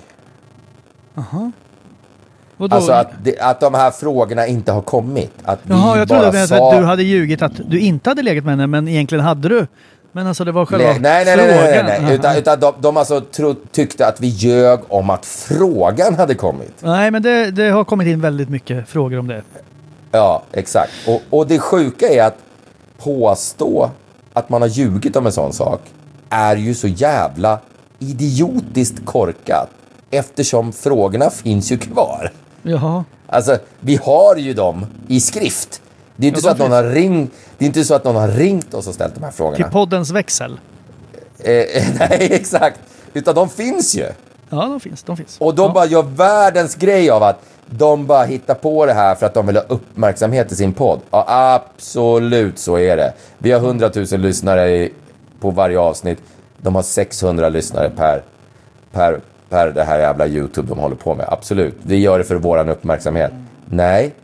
Vadå? 2.63 2.77
Alltså 2.77 2.93
att, 2.93 3.11
det, 3.23 3.39
att 3.39 3.61
de 3.61 3.75
här 3.75 3.91
frågorna 3.91 4.47
inte 4.47 4.73
har 4.73 4.83
kommit. 4.83 5.33
Att 5.45 5.59
Jaha, 5.69 5.99
jag 5.99 6.09
trodde 6.09 6.43
att 6.43 6.49
sa... 6.49 6.81
du 6.81 6.85
hade 6.85 7.03
ljugit 7.03 7.43
att 7.43 7.53
du 7.67 7.81
inte 7.81 8.11
hade 8.11 8.23
legat 8.23 8.45
med 8.45 8.53
henne, 8.53 8.67
men 8.67 8.89
egentligen 8.89 9.25
hade 9.25 9.49
du. 9.49 9.67
Men 10.13 10.27
alltså 10.27 10.45
det 10.45 10.53
var 10.53 10.67
själva 10.67 10.87
Nej, 10.87 10.99
nej, 11.01 11.25
nej, 11.25 11.37
nej, 11.37 11.47
nej, 11.47 11.57
frågan. 11.57 11.87
nej, 11.87 11.99
nej. 12.01 12.07
Aha. 12.07 12.13
Utan, 12.13 12.37
utan 12.37 12.61
de, 12.61 12.75
de 12.81 12.97
alltså 12.97 13.21
tro, 13.21 13.55
tyckte 13.73 14.07
att 14.07 14.21
vi 14.21 14.27
ljög 14.27 14.81
om 14.89 15.11
att 15.11 15.27
frågan 15.27 16.15
hade 16.15 16.35
kommit. 16.35 16.75
Nej, 16.81 17.11
men 17.11 17.23
det, 17.23 17.51
det 17.51 17.71
har 17.71 17.85
kommit 17.85 18.09
in 18.09 18.21
väldigt 18.21 18.49
mycket 18.49 18.89
frågor 18.89 19.19
om 19.19 19.27
det. 19.27 19.43
Ja, 20.13 20.43
exakt. 20.53 20.93
Och, 21.07 21.23
och 21.31 21.47
det 21.47 21.59
sjuka 21.59 22.09
är 22.09 22.23
att 22.23 22.37
påstå 22.99 23.91
att 24.33 24.49
man 24.49 24.63
har 24.63 24.69
ljugit 24.69 25.17
om 25.17 25.27
en 25.27 25.33
sån 25.33 25.53
sak 25.53 25.81
är 26.31 26.57
ju 26.57 26.75
så 26.75 26.89
jävla 26.89 27.59
idiotiskt 27.99 29.05
korkat 29.05 29.69
eftersom 30.11 30.73
frågorna 30.73 31.31
finns 31.31 31.73
ju 31.73 31.79
kvar. 31.79 32.33
Jaha. 32.63 33.05
Alltså, 33.27 33.59
vi 33.81 33.97
har 33.97 34.37
ju 34.37 34.55
dem 34.55 34.87
i 35.09 35.21
skrift. 35.21 35.83
Det 36.17 36.27
är 36.27 36.29
inte, 36.29 36.41
Ja, 36.41 36.43
så, 36.43 36.49
att 36.49 36.59
någon 36.59 36.73
har 36.73 36.85
ringt, 36.85 37.33
det 37.59 37.65
är 37.65 37.67
inte 37.67 37.85
så 37.85 37.95
att 37.95 38.05
någon 38.05 38.17
har 38.17 38.29
ringt 38.29 38.75
oss 38.75 38.87
och 38.87 38.95
ställt 38.95 39.15
de 39.15 39.25
här 39.25 39.31
frågorna. 39.31 39.57
Till 39.57 39.73
poddens 39.73 40.11
växel. 40.11 40.61
Eh, 41.39 41.55
nej, 41.99 42.29
exakt. 42.33 42.81
Utan 43.13 43.35
de 43.35 43.49
finns 43.49 43.95
ju. 43.95 44.07
Ja, 44.49 44.57
de 44.57 44.81
finns. 44.81 45.03
De 45.03 45.17
finns. 45.17 45.37
Och 45.41 45.55
de 45.55 45.67
ja. 45.67 45.73
bara 45.73 45.87
gör 45.87 46.03
världens 46.03 46.75
grej 46.75 47.11
av 47.11 47.23
att 47.23 47.41
de 47.67 48.07
bara 48.07 48.25
hittar 48.25 48.55
på 48.55 48.87
det 48.87 48.93
här 48.93 49.15
för 49.15 49.27
att 49.27 49.35
de 49.35 49.47
vill 49.47 49.57
ha 49.57 49.63
uppmärksamhet 49.63 50.53
i 50.53 50.57
sin 50.57 50.75
podd. 50.75 51.01
Ja, 51.11 51.25
absolut 51.29 52.59
så 52.59 52.79
är 52.79 52.97
det. 52.97 53.13
Vi 53.39 53.53
har 53.53 53.61
100 53.61 53.91
000 53.95 54.07
lyssnare 54.21 54.71
i, 54.71 54.93
på 55.41 55.51
varje 55.51 55.79
avsnitt. 55.79 56.19
De 56.59 56.75
har 56.75 56.83
600 56.83 57.49
lyssnare 57.49 57.91
per, 57.91 58.23
per, 58.93 59.21
per 59.53 59.71
det 59.71 59.85
här 59.85 59.99
jävla 59.99 60.27
YouTube 60.27 60.69
de 60.69 60.79
håller 60.79 60.97
på 60.97 61.15
med. 61.15 61.27
Absolut. 61.29 61.75
Vi 61.83 61.97
gör 61.97 62.19
det 62.19 62.25
för 62.25 62.35
våran 62.35 62.69
uppmärksamhet. 62.69 63.33
Nej, 63.65 64.15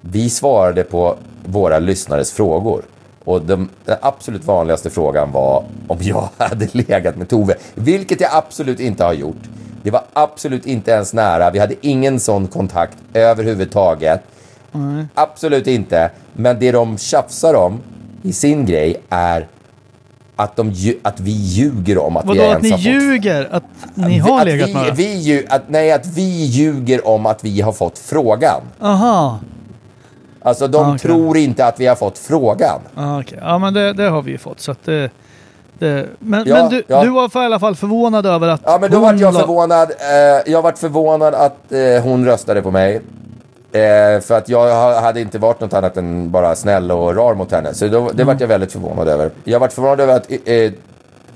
vi 0.00 0.30
svarade 0.30 0.82
på 0.82 1.16
våra 1.44 1.78
lyssnares 1.78 2.32
frågor. 2.32 2.82
Och 3.24 3.42
de, 3.42 3.68
den 3.84 3.96
absolut 4.00 4.44
vanligaste 4.44 4.90
frågan 4.90 5.32
var 5.32 5.64
om 5.88 5.98
jag 6.00 6.28
hade 6.36 6.68
legat 6.72 7.16
med 7.16 7.28
Tove. 7.28 7.54
Vilket 7.74 8.20
jag 8.20 8.30
absolut 8.32 8.80
inte 8.80 9.04
har 9.04 9.12
gjort. 9.12 9.42
Det 9.82 9.90
var 9.90 10.02
absolut 10.12 10.66
inte 10.66 10.90
ens 10.90 11.14
nära. 11.14 11.50
Vi 11.50 11.58
hade 11.58 11.74
ingen 11.80 12.20
sån 12.20 12.46
kontakt 12.46 12.98
överhuvudtaget. 13.14 14.20
Absolut 15.14 15.66
inte. 15.66 16.10
Men 16.32 16.58
det 16.58 16.72
de 16.72 16.98
tjafsar 16.98 17.54
om 17.54 17.80
i 18.22 18.32
sin 18.32 18.66
grej 18.66 19.02
är 19.08 19.46
att, 20.42 20.56
de, 20.56 20.72
att 21.02 21.20
vi 21.20 21.30
ljuger 21.30 21.98
om 21.98 22.16
att 22.16 22.24
vi 22.24 22.28
Vadå, 22.28 22.40
ens 22.42 22.56
att 22.72 22.78
ni 22.84 22.90
ljuger? 22.90 23.48
Att 23.52 23.62
ni 23.94 24.18
har 24.18 24.40
att 24.40 24.46
legat 24.46 24.68
vi, 24.68 24.74
med 24.74 24.96
vi, 24.96 25.14
lju- 25.14 25.46
att, 25.48 25.62
Nej, 25.68 25.92
att 25.92 26.06
vi 26.06 26.44
ljuger 26.44 27.08
om 27.08 27.26
att 27.26 27.44
vi 27.44 27.60
har 27.60 27.72
fått 27.72 27.98
frågan. 27.98 28.60
Aha. 28.80 29.38
Alltså 30.44 30.68
de 30.68 30.76
Ah, 30.84 30.88
okej. 30.88 30.98
tror 30.98 31.36
inte 31.36 31.66
att 31.66 31.80
vi 31.80 31.86
har 31.86 31.94
fått 31.96 32.18
frågan. 32.18 32.80
Ja, 32.96 33.20
okej. 33.20 33.38
Ja, 33.42 33.58
men 33.58 33.74
det, 33.74 33.92
det 33.92 34.08
har 34.08 34.22
vi 34.22 34.30
ju 34.30 34.38
fått. 34.38 34.60
Så 34.60 34.72
att 34.72 34.84
det, 34.84 35.10
det, 35.78 36.06
men 36.18 36.44
Ja, 36.46 36.54
men 36.54 36.70
du, 36.70 36.82
ja. 36.86 37.02
du 37.04 37.10
var 37.10 37.28
för 37.28 37.42
i 37.42 37.44
alla 37.44 37.60
fall 37.60 37.76
förvånad 37.76 38.26
över 38.26 38.48
att 38.48 38.60
Ja 38.64 38.78
men 38.80 38.90
då 38.90 38.96
hon 38.96 39.04
vart 39.04 39.20
jag 39.20 39.34
förvånad. 39.34 39.90
Eh, 39.90 40.52
jag 40.52 40.62
vart 40.62 40.78
förvånad 40.78 41.34
att 41.34 41.72
eh, 41.72 42.02
hon 42.02 42.24
röstade 42.26 42.62
på 42.62 42.70
mig. 42.70 43.00
Eh, 43.74 44.20
för 44.20 44.32
att 44.38 44.48
jag 44.48 44.74
ha- 44.74 45.00
hade 45.00 45.20
inte 45.20 45.38
varit 45.38 45.60
något 45.60 45.72
annat 45.72 45.96
än 45.96 46.30
bara 46.30 46.54
snäll 46.54 46.90
och 46.90 47.14
rar 47.16 47.34
mot 47.34 47.52
henne. 47.52 47.74
Så 47.74 47.88
då, 47.88 48.10
det 48.14 48.24
vart 48.24 48.40
jag 48.40 48.48
väldigt 48.48 48.72
förvånad 48.72 49.08
över. 49.08 49.30
Jag 49.44 49.60
vart 49.60 49.72
förvånad 49.72 50.00
över 50.00 50.16
att 50.16 50.30
eh, 50.44 50.72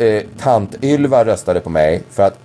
eh, 0.08 0.22
tant-Ylva 0.38 1.24
röstade 1.24 1.60
på 1.60 1.70
mig. 1.70 2.02
För 2.10 2.22
att 2.22 2.38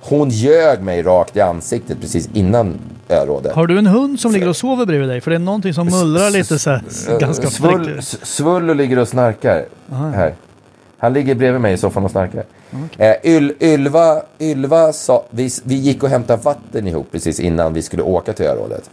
hon 0.00 0.28
ljög 0.28 0.82
mig 0.82 1.02
rakt 1.02 1.36
i 1.36 1.40
ansiktet 1.40 2.00
precis 2.00 2.28
innan 2.32 2.78
örådet. 3.08 3.52
Har 3.54 3.66
du 3.66 3.78
en 3.78 3.86
hund 3.86 4.20
som 4.20 4.32
ligger 4.32 4.48
och 4.48 4.56
sover 4.56 4.86
bredvid 4.86 5.08
dig? 5.08 5.20
För 5.20 5.30
det 5.30 5.36
är 5.36 5.38
någonting 5.38 5.74
som 5.74 5.86
mullrar 5.86 6.30
lite 6.30 6.58
så 6.58 6.70
här, 6.70 6.82
ganska 7.20 7.46
Svull, 7.50 7.84
fräckt. 7.84 7.98
S- 7.98 8.18
Svullo 8.22 8.74
ligger 8.74 8.98
och 8.98 9.08
snarkar 9.08 9.64
här. 9.90 10.34
Han 10.98 11.12
ligger 11.12 11.34
bredvid 11.34 11.60
mig 11.60 11.72
i 11.72 11.76
soffan 11.76 12.04
och 12.04 12.10
snarkar. 12.10 12.44
Eh, 12.98 13.14
Yl, 13.24 13.52
Ylva, 13.60 14.22
Ylva 14.40 14.92
sa, 14.92 15.24
vi, 15.30 15.50
vi 15.64 15.74
gick 15.74 16.02
och 16.02 16.08
hämtade 16.08 16.42
vatten 16.42 16.88
ihop 16.88 17.06
precis 17.12 17.40
innan 17.40 17.74
vi 17.74 17.82
skulle 17.82 18.02
åka 18.02 18.32
till 18.32 18.46
örådet. 18.46 18.90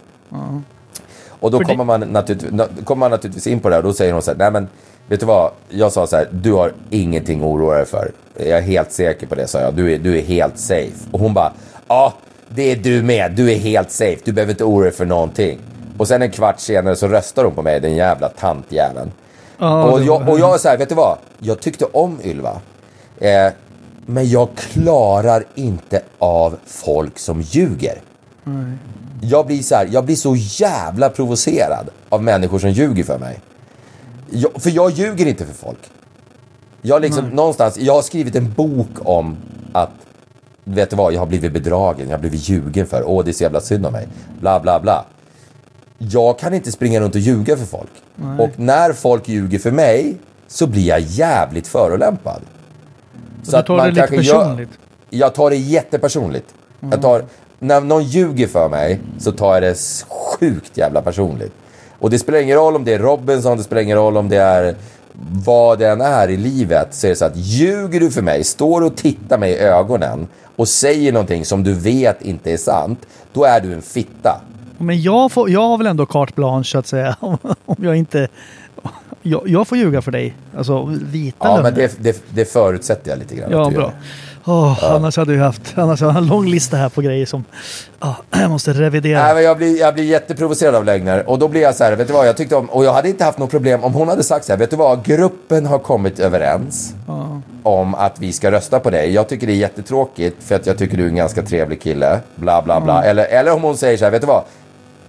Och 1.28 1.50
då 1.50 1.58
För 1.58 1.64
kommer, 1.64 1.84
man 1.84 2.00
naturligtvis, 2.00 2.52
na- 2.52 2.84
kommer 2.84 3.00
man 3.00 3.10
naturligtvis 3.10 3.46
in 3.46 3.60
på 3.60 3.68
det 3.68 3.74
här 3.74 3.82
och 3.82 3.88
då 3.88 3.92
säger 3.92 4.12
hon 4.12 4.22
så 4.22 4.30
här, 4.30 4.38
nej 4.38 4.50
men 4.50 4.68
vet 5.08 5.20
du 5.20 5.26
vad, 5.26 5.50
jag 5.68 5.92
sa 5.92 6.06
så 6.06 6.16
här, 6.16 6.28
du 6.32 6.52
har 6.52 6.72
ingenting 6.90 7.40
att 7.40 7.46
oroa 7.46 7.74
dig 7.76 7.86
för. 7.86 8.12
Jag 8.36 8.48
är 8.48 8.62
helt 8.62 8.92
säker 8.92 9.26
på 9.26 9.34
det, 9.34 9.46
sa 9.46 9.60
jag. 9.60 9.74
Du 9.74 9.94
är, 9.94 9.98
du 9.98 10.18
är 10.18 10.22
helt 10.22 10.58
safe. 10.58 10.92
Och 11.10 11.20
hon 11.20 11.34
bara, 11.34 11.52
ja, 11.88 12.14
det 12.48 12.72
är 12.72 12.76
du 12.76 13.02
med. 13.02 13.32
Du 13.32 13.52
är 13.52 13.56
helt 13.58 13.90
safe. 13.90 14.18
Du 14.24 14.32
behöver 14.32 14.52
inte 14.52 14.64
oroa 14.64 14.82
dig 14.82 14.92
för 14.92 15.06
någonting. 15.06 15.58
Och 15.98 16.08
sen 16.08 16.22
en 16.22 16.30
kvart 16.30 16.60
senare 16.60 16.96
så 16.96 17.08
röstar 17.08 17.44
hon 17.44 17.54
på 17.54 17.62
mig, 17.62 17.80
den 17.80 17.96
jävla 17.96 18.28
tantjäveln. 18.28 19.12
Ja, 19.58 19.84
och, 19.84 20.02
jag, 20.02 20.28
och 20.28 20.38
jag 20.38 20.54
är 20.54 20.58
så 20.58 20.68
här, 20.68 20.78
vet 20.78 20.88
du 20.88 20.94
vad? 20.94 21.18
Jag 21.38 21.60
tyckte 21.60 21.84
om 21.84 22.18
Ylva. 22.24 22.60
Eh, 23.18 23.52
men 24.06 24.28
jag 24.28 24.48
klarar 24.56 25.44
inte 25.54 26.02
av 26.18 26.56
folk 26.66 27.18
som 27.18 27.40
ljuger. 27.40 28.00
Jag 29.20 29.46
blir, 29.46 29.62
så 29.62 29.74
här, 29.74 29.88
jag 29.92 30.04
blir 30.04 30.16
så 30.16 30.36
jävla 30.36 31.08
provocerad 31.10 31.88
av 32.08 32.22
människor 32.22 32.58
som 32.58 32.70
ljuger 32.70 33.04
för 33.04 33.18
mig. 33.18 33.40
Jag, 34.30 34.62
för 34.62 34.70
jag 34.70 34.90
ljuger 34.90 35.26
inte 35.26 35.46
för 35.46 35.54
folk. 35.54 35.90
Jag, 36.82 37.02
liksom, 37.02 37.28
någonstans, 37.28 37.78
jag 37.78 37.94
har 37.94 38.02
skrivit 38.02 38.36
en 38.36 38.52
bok 38.52 38.90
om 38.98 39.36
att, 39.72 39.90
vet 40.64 40.90
du 40.90 40.96
vad, 40.96 41.12
jag 41.12 41.18
har 41.18 41.26
blivit 41.26 41.52
bedragen, 41.52 42.08
jag 42.08 42.16
har 42.16 42.20
blivit 42.20 42.48
ljugen 42.48 42.86
för, 42.86 43.02
åh 43.06 43.24
det 43.24 43.30
är 43.30 43.32
så 43.32 43.42
jävla 43.42 43.60
synd 43.60 43.86
om 43.86 43.92
mig, 43.92 44.08
bla 44.40 44.60
bla 44.60 44.80
bla. 44.80 45.04
Jag 45.98 46.38
kan 46.38 46.54
inte 46.54 46.72
springa 46.72 47.00
runt 47.00 47.14
och 47.14 47.20
ljuga 47.20 47.56
för 47.56 47.66
folk. 47.66 47.90
Och 48.38 48.50
när 48.58 48.92
folk 48.92 49.28
ljuger 49.28 49.58
för 49.58 49.70
mig 49.70 50.16
så 50.48 50.66
blir 50.66 50.86
jag 50.86 51.00
jävligt 51.00 51.68
förolämpad. 51.68 52.42
Så 53.42 53.56
du 53.56 53.62
tar 53.62 53.76
det 53.76 53.90
lite 53.90 54.06
personligt? 54.06 54.70
jag 55.10 55.34
tar 55.34 55.50
det 55.50 55.56
jättepersonligt. 55.56 56.54
Jag 56.80 57.02
tar, 57.02 57.24
när 57.62 57.80
någon 57.80 58.04
ljuger 58.04 58.46
för 58.46 58.68
mig 58.68 59.00
så 59.18 59.32
tar 59.32 59.54
jag 59.54 59.62
det 59.62 59.76
sjukt 60.08 60.76
jävla 60.76 61.02
personligt. 61.02 61.52
Och 61.98 62.10
det 62.10 62.18
spelar 62.18 62.38
ingen 62.38 62.56
roll 62.56 62.76
om 62.76 62.84
det 62.84 62.94
är 62.94 62.98
Robinson, 62.98 63.56
det 63.58 63.64
spelar 63.64 63.82
ingen 63.82 63.96
roll 63.96 64.16
om 64.16 64.28
det 64.28 64.36
är 64.36 64.74
vad 65.44 65.78
den 65.78 66.00
är 66.00 66.28
i 66.30 66.36
livet 66.36 66.88
så 66.90 67.06
är 67.06 67.08
det 67.10 67.16
så 67.16 67.24
att 67.24 67.36
ljuger 67.36 68.00
du 68.00 68.10
för 68.10 68.22
mig, 68.22 68.44
står 68.44 68.80
och 68.82 68.96
tittar 68.96 69.38
mig 69.38 69.52
i 69.52 69.58
ögonen 69.58 70.26
och 70.56 70.68
säger 70.68 71.12
någonting 71.12 71.44
som 71.44 71.62
du 71.64 71.74
vet 71.74 72.22
inte 72.22 72.52
är 72.52 72.56
sant, 72.56 73.06
då 73.32 73.44
är 73.44 73.60
du 73.60 73.72
en 73.72 73.82
fitta. 73.82 74.40
Men 74.78 75.02
jag, 75.02 75.32
får, 75.32 75.50
jag 75.50 75.60
har 75.68 75.78
väl 75.78 75.86
ändå 75.86 76.06
carte 76.06 76.32
blanche 76.36 76.78
att 76.78 76.86
säga. 76.86 77.16
Om, 77.20 77.38
om 77.66 77.76
jag 77.84 77.96
inte... 77.96 78.28
Jag, 79.22 79.42
jag 79.48 79.68
får 79.68 79.78
ljuga 79.78 80.02
för 80.02 80.10
dig. 80.12 80.34
Alltså 80.56 80.84
vita 81.02 81.36
Ja, 81.40 81.46
lögner. 81.56 81.62
men 81.62 81.74
det, 81.74 81.96
det, 81.98 82.22
det 82.30 82.44
förutsätter 82.44 83.10
jag 83.10 83.18
lite 83.18 83.34
grann 83.36 83.50
Ja, 83.52 83.62
att 83.62 83.68
du 83.70 83.74
bra. 83.74 83.84
gör. 83.84 83.92
Åh, 84.44 84.84
Annars 84.84 85.16
hade 85.16 85.34
jag 85.34 85.44
haft 85.44 85.78
annars 85.78 86.00
jag 86.00 86.16
en 86.16 86.26
lång 86.26 86.46
lista 86.46 86.76
här 86.76 86.88
på 86.88 87.00
grejer 87.00 87.26
som 87.26 87.44
ah, 87.98 88.14
jag 88.30 88.50
måste 88.50 88.72
revidera. 88.72 89.22
Nej, 89.22 89.34
men 89.34 89.42
jag, 89.44 89.56
blir, 89.56 89.80
jag 89.80 89.94
blir 89.94 90.04
jätteprovocerad 90.04 90.74
av 90.74 90.84
lögner. 90.84 91.30
Och 91.30 91.38
då 91.38 91.48
blir 91.48 91.60
jag 91.60 91.74
så 91.74 91.84
här, 91.84 91.96
vet 91.96 92.06
du 92.06 92.12
vad, 92.12 92.28
jag 92.28 92.36
tyckte 92.36 92.56
om, 92.56 92.70
och 92.70 92.84
jag 92.84 92.92
hade 92.92 93.08
inte 93.08 93.24
haft 93.24 93.38
något 93.38 93.50
problem 93.50 93.84
om 93.84 93.94
hon 93.94 94.08
hade 94.08 94.22
sagt 94.22 94.44
så 94.44 94.52
här, 94.52 94.58
vet 94.58 94.70
du 94.70 94.76
vad, 94.76 95.04
gruppen 95.04 95.66
har 95.66 95.78
kommit 95.78 96.18
överens 96.18 96.94
om 97.62 97.94
att 97.94 98.20
vi 98.20 98.32
ska 98.32 98.50
rösta 98.50 98.80
på 98.80 98.90
dig. 98.90 99.12
Jag 99.12 99.28
tycker 99.28 99.46
det 99.46 99.52
är 99.52 99.56
jättetråkigt 99.56 100.42
för 100.42 100.54
att 100.54 100.66
jag 100.66 100.78
tycker 100.78 100.96
du 100.96 101.04
är 101.04 101.08
en 101.08 101.16
ganska 101.16 101.42
trevlig 101.42 101.82
kille, 101.82 102.20
bla 102.34 102.62
bla 102.62 102.80
bla. 102.80 103.04
Eller, 103.04 103.24
eller 103.24 103.52
om 103.52 103.62
hon 103.62 103.76
säger 103.76 103.96
så 103.96 104.04
här, 104.04 104.12
vet 104.12 104.20
du 104.20 104.26
vad, 104.26 104.44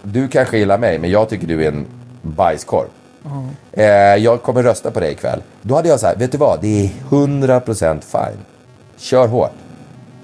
du 0.04 0.28
kanske 0.28 0.58
gillar 0.58 0.78
mig, 0.78 1.00
men 1.00 1.10
jag 1.12 1.30
tycker 1.30 1.48
du 1.48 1.64
är 1.64 1.68
en 1.68 1.86
bajskorv. 2.22 2.88
Eh, 3.72 3.86
jag 4.16 4.42
kommer 4.42 4.64
rösta 4.64 4.92
på 4.92 5.00
dig 5.00 5.12
ikväll. 5.12 5.42
Då 5.62 5.76
hade 5.76 5.90
jag 5.90 6.00
så 6.00 6.08
här, 6.08 6.16
vet 6.16 6.32
du 6.32 6.38
vad, 6.38 6.62
det 6.62 6.86
är 6.86 6.90
100% 7.10 8.02
fine. 8.02 8.38
Kör 9.02 9.28
hårt. 9.28 9.52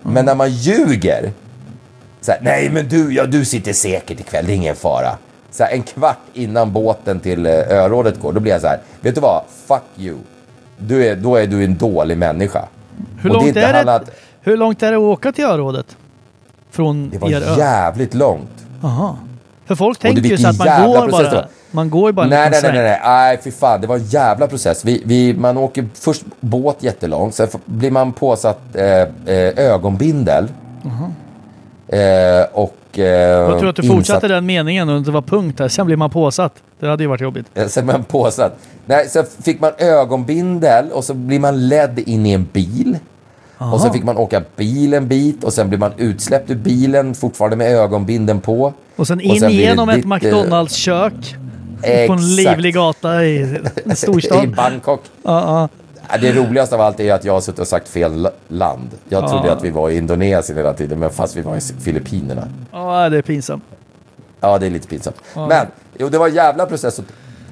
Men 0.01 0.25
när 0.25 0.35
man 0.35 0.49
ljuger, 0.51 1.31
så 2.21 2.31
här, 2.31 2.39
nej 2.43 2.69
men 2.69 2.87
du, 2.89 3.13
ja, 3.13 3.25
du 3.25 3.45
sitter 3.45 3.73
säkert 3.73 4.19
ikväll, 4.19 4.45
det 4.45 4.53
är 4.53 4.55
ingen 4.55 4.75
fara. 4.75 5.17
Så 5.51 5.63
här, 5.63 5.71
en 5.71 5.83
kvart 5.83 6.17
innan 6.33 6.73
båten 6.73 7.19
till 7.19 7.45
eh, 7.45 7.51
örådet 7.53 8.19
går, 8.19 8.33
då 8.33 8.39
blir 8.39 8.51
jag 8.51 8.61
så 8.61 8.67
här, 8.67 8.79
vet 9.01 9.15
du 9.15 9.21
vad, 9.21 9.43
fuck 9.67 9.83
you. 9.97 10.17
Du 10.77 11.05
är, 11.07 11.15
då 11.15 11.35
är 11.35 11.47
du 11.47 11.63
en 11.63 11.77
dålig 11.77 12.17
människa. 12.17 12.67
hur, 13.21 13.29
och 13.31 13.35
det 13.35 13.39
är 13.39 13.43
långt 13.43 13.53
det, 13.53 13.65
handlat- 13.77 14.09
hur 14.41 14.57
långt 14.57 14.83
är 14.83 14.91
det 14.91 14.97
att 14.97 15.01
åka 15.03 15.31
till 15.31 15.45
örådet? 15.45 15.97
Från 16.71 17.09
Det 17.09 17.17
var 17.17 17.29
er 17.29 17.57
jävligt 17.57 18.13
långt. 18.13 18.65
Aha. 18.83 19.17
För 19.67 19.75
folk 19.75 19.99
tänker 19.99 20.21
ju 20.21 20.37
så 20.37 20.47
att 20.47 20.57
man 20.57 20.87
går 20.87 21.07
process 21.07 21.31
bara. 21.33 21.47
Man 21.71 21.89
går 21.89 22.09
ju 22.09 22.13
bara 22.13 22.27
Nej, 22.27 22.39
nej, 22.39 22.49
liten 22.61 22.73
nej, 22.73 22.83
nej, 22.83 22.99
sväng. 22.99 23.09
nej, 23.11 23.27
nej, 23.27 23.39
fy 23.43 23.51
fan, 23.51 23.81
det 23.81 23.87
var 23.87 23.95
en 23.95 24.03
jävla 24.05 24.47
process. 24.47 24.85
Vi, 24.85 25.01
vi, 25.05 25.33
man 25.33 25.57
åker 25.57 25.87
först 25.93 26.23
båt 26.39 26.83
jättelångt, 26.83 27.35
sen 27.35 27.47
blir 27.65 27.91
man 27.91 28.13
påsatt 28.13 28.59
eh, 28.75 28.85
eh, 28.85 29.07
ögonbindel. 29.57 30.47
Eh, 31.87 32.45
och... 32.53 32.73
Eh, 32.93 33.03
Jag 33.03 33.59
tror 33.59 33.69
att 33.69 33.75
du 33.75 33.81
insatt- 33.81 33.95
fortsatte 33.97 34.27
den 34.27 34.45
meningen 34.45 34.89
och 34.89 35.01
det 35.01 35.11
var 35.11 35.21
punkt 35.21 35.57
där. 35.57 35.67
Sen 35.67 35.85
blir 35.85 35.97
man 35.97 36.09
påsatt. 36.09 36.53
Det 36.79 36.87
hade 36.87 37.03
ju 37.03 37.07
varit 37.09 37.21
jobbigt. 37.21 37.45
Eh, 37.53 37.67
Sen 37.67 37.85
man 37.85 38.03
påsatt. 38.03 38.57
Nej, 38.85 39.09
sen 39.09 39.25
fick 39.43 39.59
man 39.61 39.71
ögonbindel 39.77 40.91
och 40.91 41.03
så 41.03 41.13
blir 41.13 41.39
man 41.39 41.67
ledd 41.67 41.99
in 41.99 42.25
i 42.25 42.31
en 42.31 42.47
bil. 42.53 42.97
Och 43.57 43.81
så 43.81 43.89
fick 43.93 44.03
man 44.03 44.17
åka 44.17 44.41
bil 44.55 44.93
en 44.93 45.07
bit 45.07 45.43
och 45.43 45.53
sen 45.53 45.69
blir 45.69 45.79
man 45.79 45.91
utsläppt 45.97 46.49
ur 46.49 46.55
bilen 46.55 47.15
fortfarande 47.15 47.55
med 47.57 47.71
ögonbinden 47.75 48.41
på. 48.41 48.73
Och 48.95 49.07
sen 49.07 49.17
Och 49.17 49.23
in 49.23 49.39
sen 49.39 49.51
genom 49.51 49.89
ett 49.89 50.05
eh, 50.05 50.09
McDonalds-kök. 50.09 51.35
På 52.07 52.13
en 52.13 52.35
livlig 52.35 52.73
gata 52.73 53.25
i 53.25 53.41
en 53.85 53.91
I 53.91 53.95
storstad. 53.95 54.55
Bangkok. 54.55 55.01
Ja, 55.23 55.41
ja. 55.41 55.69
Ja, 56.11 56.17
Det 56.17 56.31
roligaste 56.33 56.75
av 56.75 56.81
allt 56.81 56.99
är 56.99 57.13
att 57.13 57.25
jag 57.25 57.33
har 57.33 57.41
suttit 57.41 57.59
och 57.59 57.67
sagt 57.67 57.89
fel 57.89 58.21
la- 58.21 58.31
land. 58.47 58.89
Jag 59.09 59.29
trodde 59.29 59.47
Ja. 59.47 59.53
att 59.53 59.63
vi 59.63 59.69
var 59.69 59.89
i 59.89 59.97
Indonesien 59.97 60.57
hela 60.57 60.73
tiden, 60.73 60.99
men 60.99 61.09
fast 61.09 61.35
vi 61.37 61.41
var 61.41 61.55
i 61.57 61.61
Filippinerna. 61.61 62.47
ja, 62.71 63.09
det 63.09 63.17
är 63.17 63.21
pinsamt. 63.21 63.63
Ja, 64.39 64.57
det 64.57 64.65
är 64.65 64.69
lite 64.69 64.87
pinsamt. 64.87 65.15
Men, 65.35 65.67
jo, 65.99 66.09
det 66.09 66.17
var 66.17 66.27
en 66.27 66.35
jävla 66.35 66.65
process 66.65 66.99
att, 66.99 67.05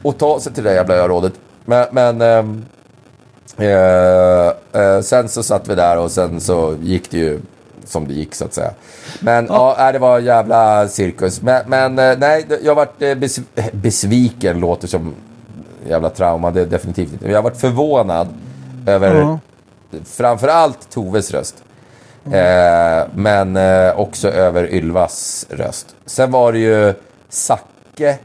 att 0.04 0.18
ta 0.20 0.40
sig 0.40 0.54
till 0.54 0.64
det 0.64 0.74
jävla 0.74 0.96
örådet. 0.96 1.34
Men, 1.66 1.86
men 1.92 2.22
ehm, 2.22 2.22
eh, 2.22 2.38
eh, 2.38 2.46
sen 5.04 5.30
så 5.30 5.44
satt 5.44 5.68
vi 5.68 5.76
där 5.76 5.98
och 5.98 6.12
sen 6.12 6.42
så 6.42 6.76
gick 6.82 7.12
det 7.12 7.18
ju 7.18 7.40
som 7.86 8.08
det 8.08 8.14
gick 8.14 8.36
så 8.36 8.46
att 8.46 8.54
säga. 8.54 8.72
Men 9.20 9.46
ja, 9.50 9.76
nej, 9.78 9.94
det 9.94 10.00
var 10.00 10.20
en 10.20 10.26
jävla 10.26 10.88
cirkus. 10.88 11.42
Men, 11.42 11.64
men 11.68 12.00
eh, 12.00 12.18
nej, 12.18 12.46
jag 12.64 12.76
varit 12.76 13.02
eh, 13.02 13.16
besv 13.16 13.42
besviken, 13.72 14.60
låter 14.60 14.88
som 14.88 15.16
jävla 15.90 16.10
trauma, 16.10 16.52
det 16.52 16.62
är 16.62 16.66
definitivt 16.66 17.14
inte. 17.14 17.28
Jag 17.30 17.38
har 17.38 17.44
varit 17.44 17.58
förvånad 17.58 18.28
över 18.88 19.16
Ja. 19.16 19.40
framförallt 20.06 20.90
Toves 20.90 21.32
röst. 21.32 21.56
Eh, 22.26 23.08
men 23.16 23.58
eh, 23.58 24.00
också 24.00 24.30
över 24.30 24.74
Ylvas 24.74 25.46
röst. 25.50 25.96
Sen 26.06 26.32
var 26.32 26.52
det 26.54 26.60
ju 26.60 26.94
Zacke 27.30 28.18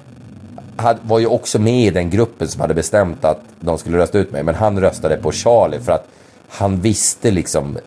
var 1.02 1.18
ju 1.18 1.26
också 1.26 1.58
med 1.58 1.86
i 1.86 1.90
den 1.90 2.10
gruppen 2.10 2.48
som 2.48 2.60
hade 2.60 2.74
bestämt 2.74 3.24
att 3.24 3.40
de 3.60 3.78
skulle 3.78 3.98
rösta 3.98 4.18
ut 4.18 4.32
mig. 4.32 4.42
Men 4.42 4.54
han 4.54 4.80
röstade 4.80 5.16
på 5.16 5.32
Charlie 5.32 5.78
för 5.80 5.92
att 5.92 6.06
han 6.48 6.80
visste 6.80 7.30
liksom 7.30 7.78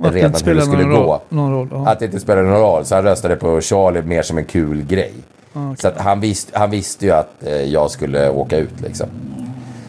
Att 0.00 0.14
redan 0.14 0.32
hur 0.44 0.54
det 0.54 0.62
skulle 0.62 0.84
gå. 0.84 1.20
roll. 1.30 1.50
Roll 1.52 1.68
ja. 1.72 1.88
Att 1.88 1.98
det 1.98 2.04
inte 2.04 2.20
spelade 2.20 2.48
någon 2.48 2.60
roll. 2.60 2.84
Så 2.84 2.94
han 2.94 3.04
röstade 3.04 3.36
på 3.36 3.60
Charlie 3.60 4.02
mer 4.02 4.22
som 4.22 4.38
en 4.38 4.44
kul 4.44 4.82
grej. 4.84 5.12
okej. 5.52 5.76
Så 5.78 5.88
att 5.88 5.98
han, 6.00 6.20
visste, 6.20 6.58
han 6.58 6.70
visste 6.70 7.04
ju 7.06 7.12
att 7.12 7.30
eh, 7.46 7.52
jag 7.62 7.90
skulle 7.90 8.30
åka 8.30 8.56
ut 8.58 8.80
liksom. 8.80 9.06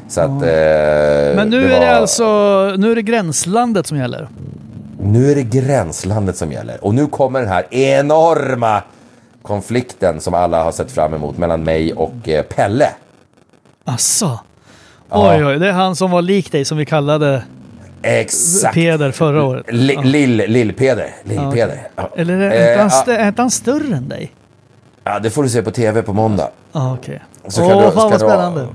Så 0.10 0.22
att... 0.22 0.28
Eh, 0.30 0.38
Men 0.40 1.50
nu 1.50 1.62
det 1.68 1.76
är 1.76 1.80
det 1.80 1.86
var- 1.86 1.94
alltså 1.94 2.24
nu 2.78 2.92
är 2.92 2.96
det 2.96 3.02
gränslandet 3.02 3.88
som 3.88 3.98
gäller. 3.98 4.28
Nu 5.02 5.32
är 5.32 5.36
det 5.36 5.44
gränslandet 5.44 6.38
som 6.38 6.52
gäller. 6.52 6.84
Och 6.86 6.96
nu 6.96 7.08
kommer 7.08 7.40
den 7.40 7.50
här 7.50 7.74
enorma 7.74 8.82
konflikten 9.48 10.22
som 10.22 10.34
alla 10.34 10.64
har 10.64 10.72
sett 10.72 10.92
fram 10.92 11.14
emot 11.14 11.38
mellan 11.38 11.64
mig 11.64 11.94
och 11.94 12.30
eh, 12.30 12.44
Pelle. 12.44 12.90
Asså? 13.86 14.40
Oj, 15.10 15.46
oj, 15.46 15.60
det 15.60 15.68
är 15.68 15.72
han 15.72 15.96
som 15.96 16.12
var 16.12 16.22
lik 16.22 16.52
dig 16.52 16.66
som 16.66 16.78
vi 16.78 16.86
kallade 16.86 17.44
Exakt. 18.02 18.74
Peder 18.74 19.12
förra 19.12 19.44
året. 19.44 19.66
Ja. 19.68 19.74
Lill, 20.04 20.42
Lill-Peder. 20.48 21.16
Lill-Peder. 21.24 21.88
Ja. 21.96 22.10
Eller 22.16 22.40
är, 22.40 22.78
Eh, 22.78 22.80
han, 22.90 23.16
är 23.16 23.28
inte 23.28 23.42
han 23.42 23.52
större 23.52 23.96
än 23.96 24.10
dig? 24.10 24.32
Ja, 25.04 25.20
det 25.20 25.30
får 25.30 25.44
du 25.44 25.50
se 25.50 25.62
på 25.62 25.72
tv 25.72 26.02
på 26.02 26.14
måndag. 26.14 26.50
Ja, 26.72 26.94
okej. 26.94 27.22
Så 27.48 27.68
kan, 27.68 27.78
du, 27.78 27.92
fan 27.92 28.12
kan, 28.12 28.28
vad 28.28 28.56
du, 28.56 28.68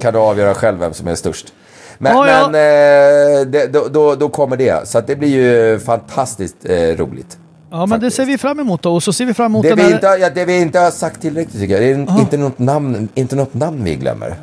kan 0.00 0.12
du 0.12 0.18
avgöra 0.18 0.54
själv 0.54 0.78
vem 0.78 0.94
som 0.94 1.08
är 1.08 1.14
störst. 1.14 1.52
Men, 1.98 2.12
Ja, 2.16 2.28
ja. 2.30 2.48
men 2.48 2.54
eh, 2.54 3.46
det, 3.46 3.72
då, 3.72 3.88
då, 3.90 4.14
då 4.14 4.28
kommer 4.28 4.56
det. 4.56 4.88
Så 4.88 5.00
det 5.00 5.16
blir 5.16 5.28
ju 5.28 5.78
fantastiskt 5.78 6.56
eh, 6.64 6.76
roligt. 6.76 7.38
Ja, 7.70 7.76
men 7.78 7.88
det 7.88 7.94
faktiskt. 7.94 8.16
ser 8.16 8.24
vi 8.26 8.38
fram 8.38 8.60
emot 8.60 8.82
då. 8.82 8.94
Och 8.94 9.02
så 9.02 9.12
ser 9.12 9.26
vi 9.26 9.34
fram 9.34 9.46
emot 9.52 9.62
Det 9.62 9.74
vi, 9.74 9.82
här... 9.82 9.92
inte, 9.94 10.06
har- 10.08 10.16
ja, 10.16 10.30
det 10.30 10.44
vi 10.44 10.60
inte 10.60 10.78
har 10.78 10.90
sagt 10.90 11.20
tillräckligt 11.20 11.60
tycker 11.60 11.74
jag. 11.82 11.82
Det 12.06 12.12
är 12.12 12.20
inte 12.20 12.36
något, 12.36 12.58
namn, 12.58 13.08
inte 13.14 13.36
något 13.36 13.54
namn 13.54 13.84
vi 13.84 13.94
glömmer. 13.96 14.34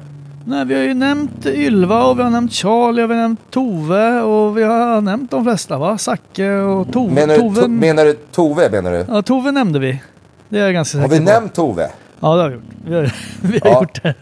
Nej, 0.47 0.65
vi 0.65 0.73
har 0.75 0.81
ju 0.81 0.93
nämnt 0.93 1.45
Ylva 1.45 2.03
och 2.03 2.19
vi 2.19 2.23
har 2.23 2.29
nämnt 2.29 2.51
Charlie 2.53 3.03
och 3.03 3.09
vi 3.09 3.13
har 3.15 3.21
nämnt 3.21 3.39
Tove 3.51 4.21
och 4.21 4.57
vi 4.57 4.63
har 4.63 5.01
nämnt 5.01 5.31
de 5.31 5.43
flesta 5.43 5.77
va? 5.77 5.97
Zacke 5.97 6.49
och 6.51 6.91
Tove. 6.93 7.13
Menar, 7.13 7.35
Tove, 7.37 7.55
du, 7.55 7.61
to, 7.61 7.67
menar 7.67 8.05
du 8.05 8.13
Tove? 8.13 8.69
Menar 8.69 8.91
du? 8.91 9.05
ja, 9.09 9.21
Tove 9.21 9.51
nämnde 9.51 9.79
vi. 9.79 10.01
Det 10.49 10.59
är 10.59 10.63
jag 10.63 10.73
ganska 10.73 10.97
Har 10.97 11.07
säker 11.07 11.19
vi 11.21 11.25
på. 11.25 11.31
nämnt 11.31 11.53
Tove? 11.53 11.89
Ja, 12.19 12.35
det 12.35 12.41
har 12.41 12.49
vi 12.49 12.55
gjort. 12.55 12.63
Vi 12.85 12.95
har, 12.95 13.11
vi 13.41 13.59
har 13.63 13.69
Ja. 13.71 13.79
gjort 13.81 14.03
det. 14.03 14.13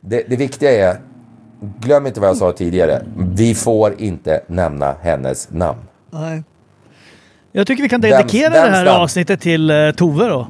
Det, 0.00 0.22
det 0.28 0.36
viktiga 0.36 0.88
är, 0.90 0.96
glöm 1.80 2.06
inte 2.06 2.20
vad 2.20 2.28
jag 2.28 2.36
sa 2.36 2.52
tidigare. 2.52 3.02
Vi 3.16 3.54
får 3.54 3.94
inte 4.00 4.40
nämna 4.46 4.94
hennes 5.02 5.50
namn. 5.50 5.78
Nej. 6.10 6.42
Jag 7.58 7.66
tycker 7.66 7.82
vi 7.82 7.88
kan 7.88 8.00
dedikera 8.00 8.50
det 8.50 8.60
vems 8.60 8.76
här 8.76 8.86
avsnittet 8.86 9.40
till 9.40 9.70
uh, 9.70 9.92
Tove 9.92 10.28
då. 10.28 10.48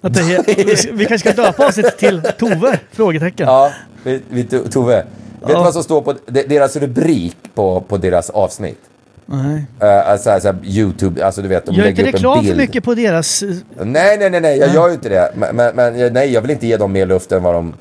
Att 0.00 0.14
det 0.14 0.92
vi, 0.92 1.04
kanske 1.04 1.18
ska 1.32 1.42
döpa 1.42 1.66
avsnittet 1.66 1.98
till 1.98 2.22
Tove? 2.38 2.78
Frågetecken. 2.92 3.46
Ja, 3.46 3.72
vi, 4.02 4.22
vi, 4.28 4.44
Tove. 4.44 4.94
Vet 4.94 5.48
du 5.48 5.54
vad 5.54 5.72
som 5.72 5.82
står 5.82 6.02
på 6.02 6.14
de- 6.26 6.42
deras 6.42 6.76
rubrik 6.76 7.36
på, 7.54 7.80
på 7.80 7.96
deras 7.96 8.30
avsnitt? 8.30 8.80
Nej. 9.26 9.66
Uh, 9.82 10.10
alltså, 10.10 10.30
alltså, 10.30 10.54
YouTube, 10.64 11.26
alltså 11.26 11.42
du 11.42 11.48
vet, 11.48 11.66
de 11.66 11.74
Gör 11.74 11.86
inte 11.86 12.02
lägger 12.02 12.08
en 12.08 12.12
reklam 12.12 12.44
för 12.44 12.54
mycket 12.54 12.84
på 12.84 12.94
deras... 12.94 13.42
eh, 13.42 13.48
Nej, 13.82 14.18
nej, 14.18 14.30
nej, 14.30 14.40
nej, 14.40 14.58
jag 14.58 14.74
gör 14.74 14.88
ju 14.88 14.94
inte 14.94 15.08
det. 15.08 15.32
Men, 15.34 15.56
men, 15.76 16.12
nej, 16.12 16.32
jag 16.32 16.40
vill 16.40 16.50
inte 16.50 16.66
ge 16.66 16.76
dem 16.76 16.92
mer 16.92 17.06
luft 17.06 17.32
än 17.32 17.42
vad 17.42 17.54
de... 17.54 17.74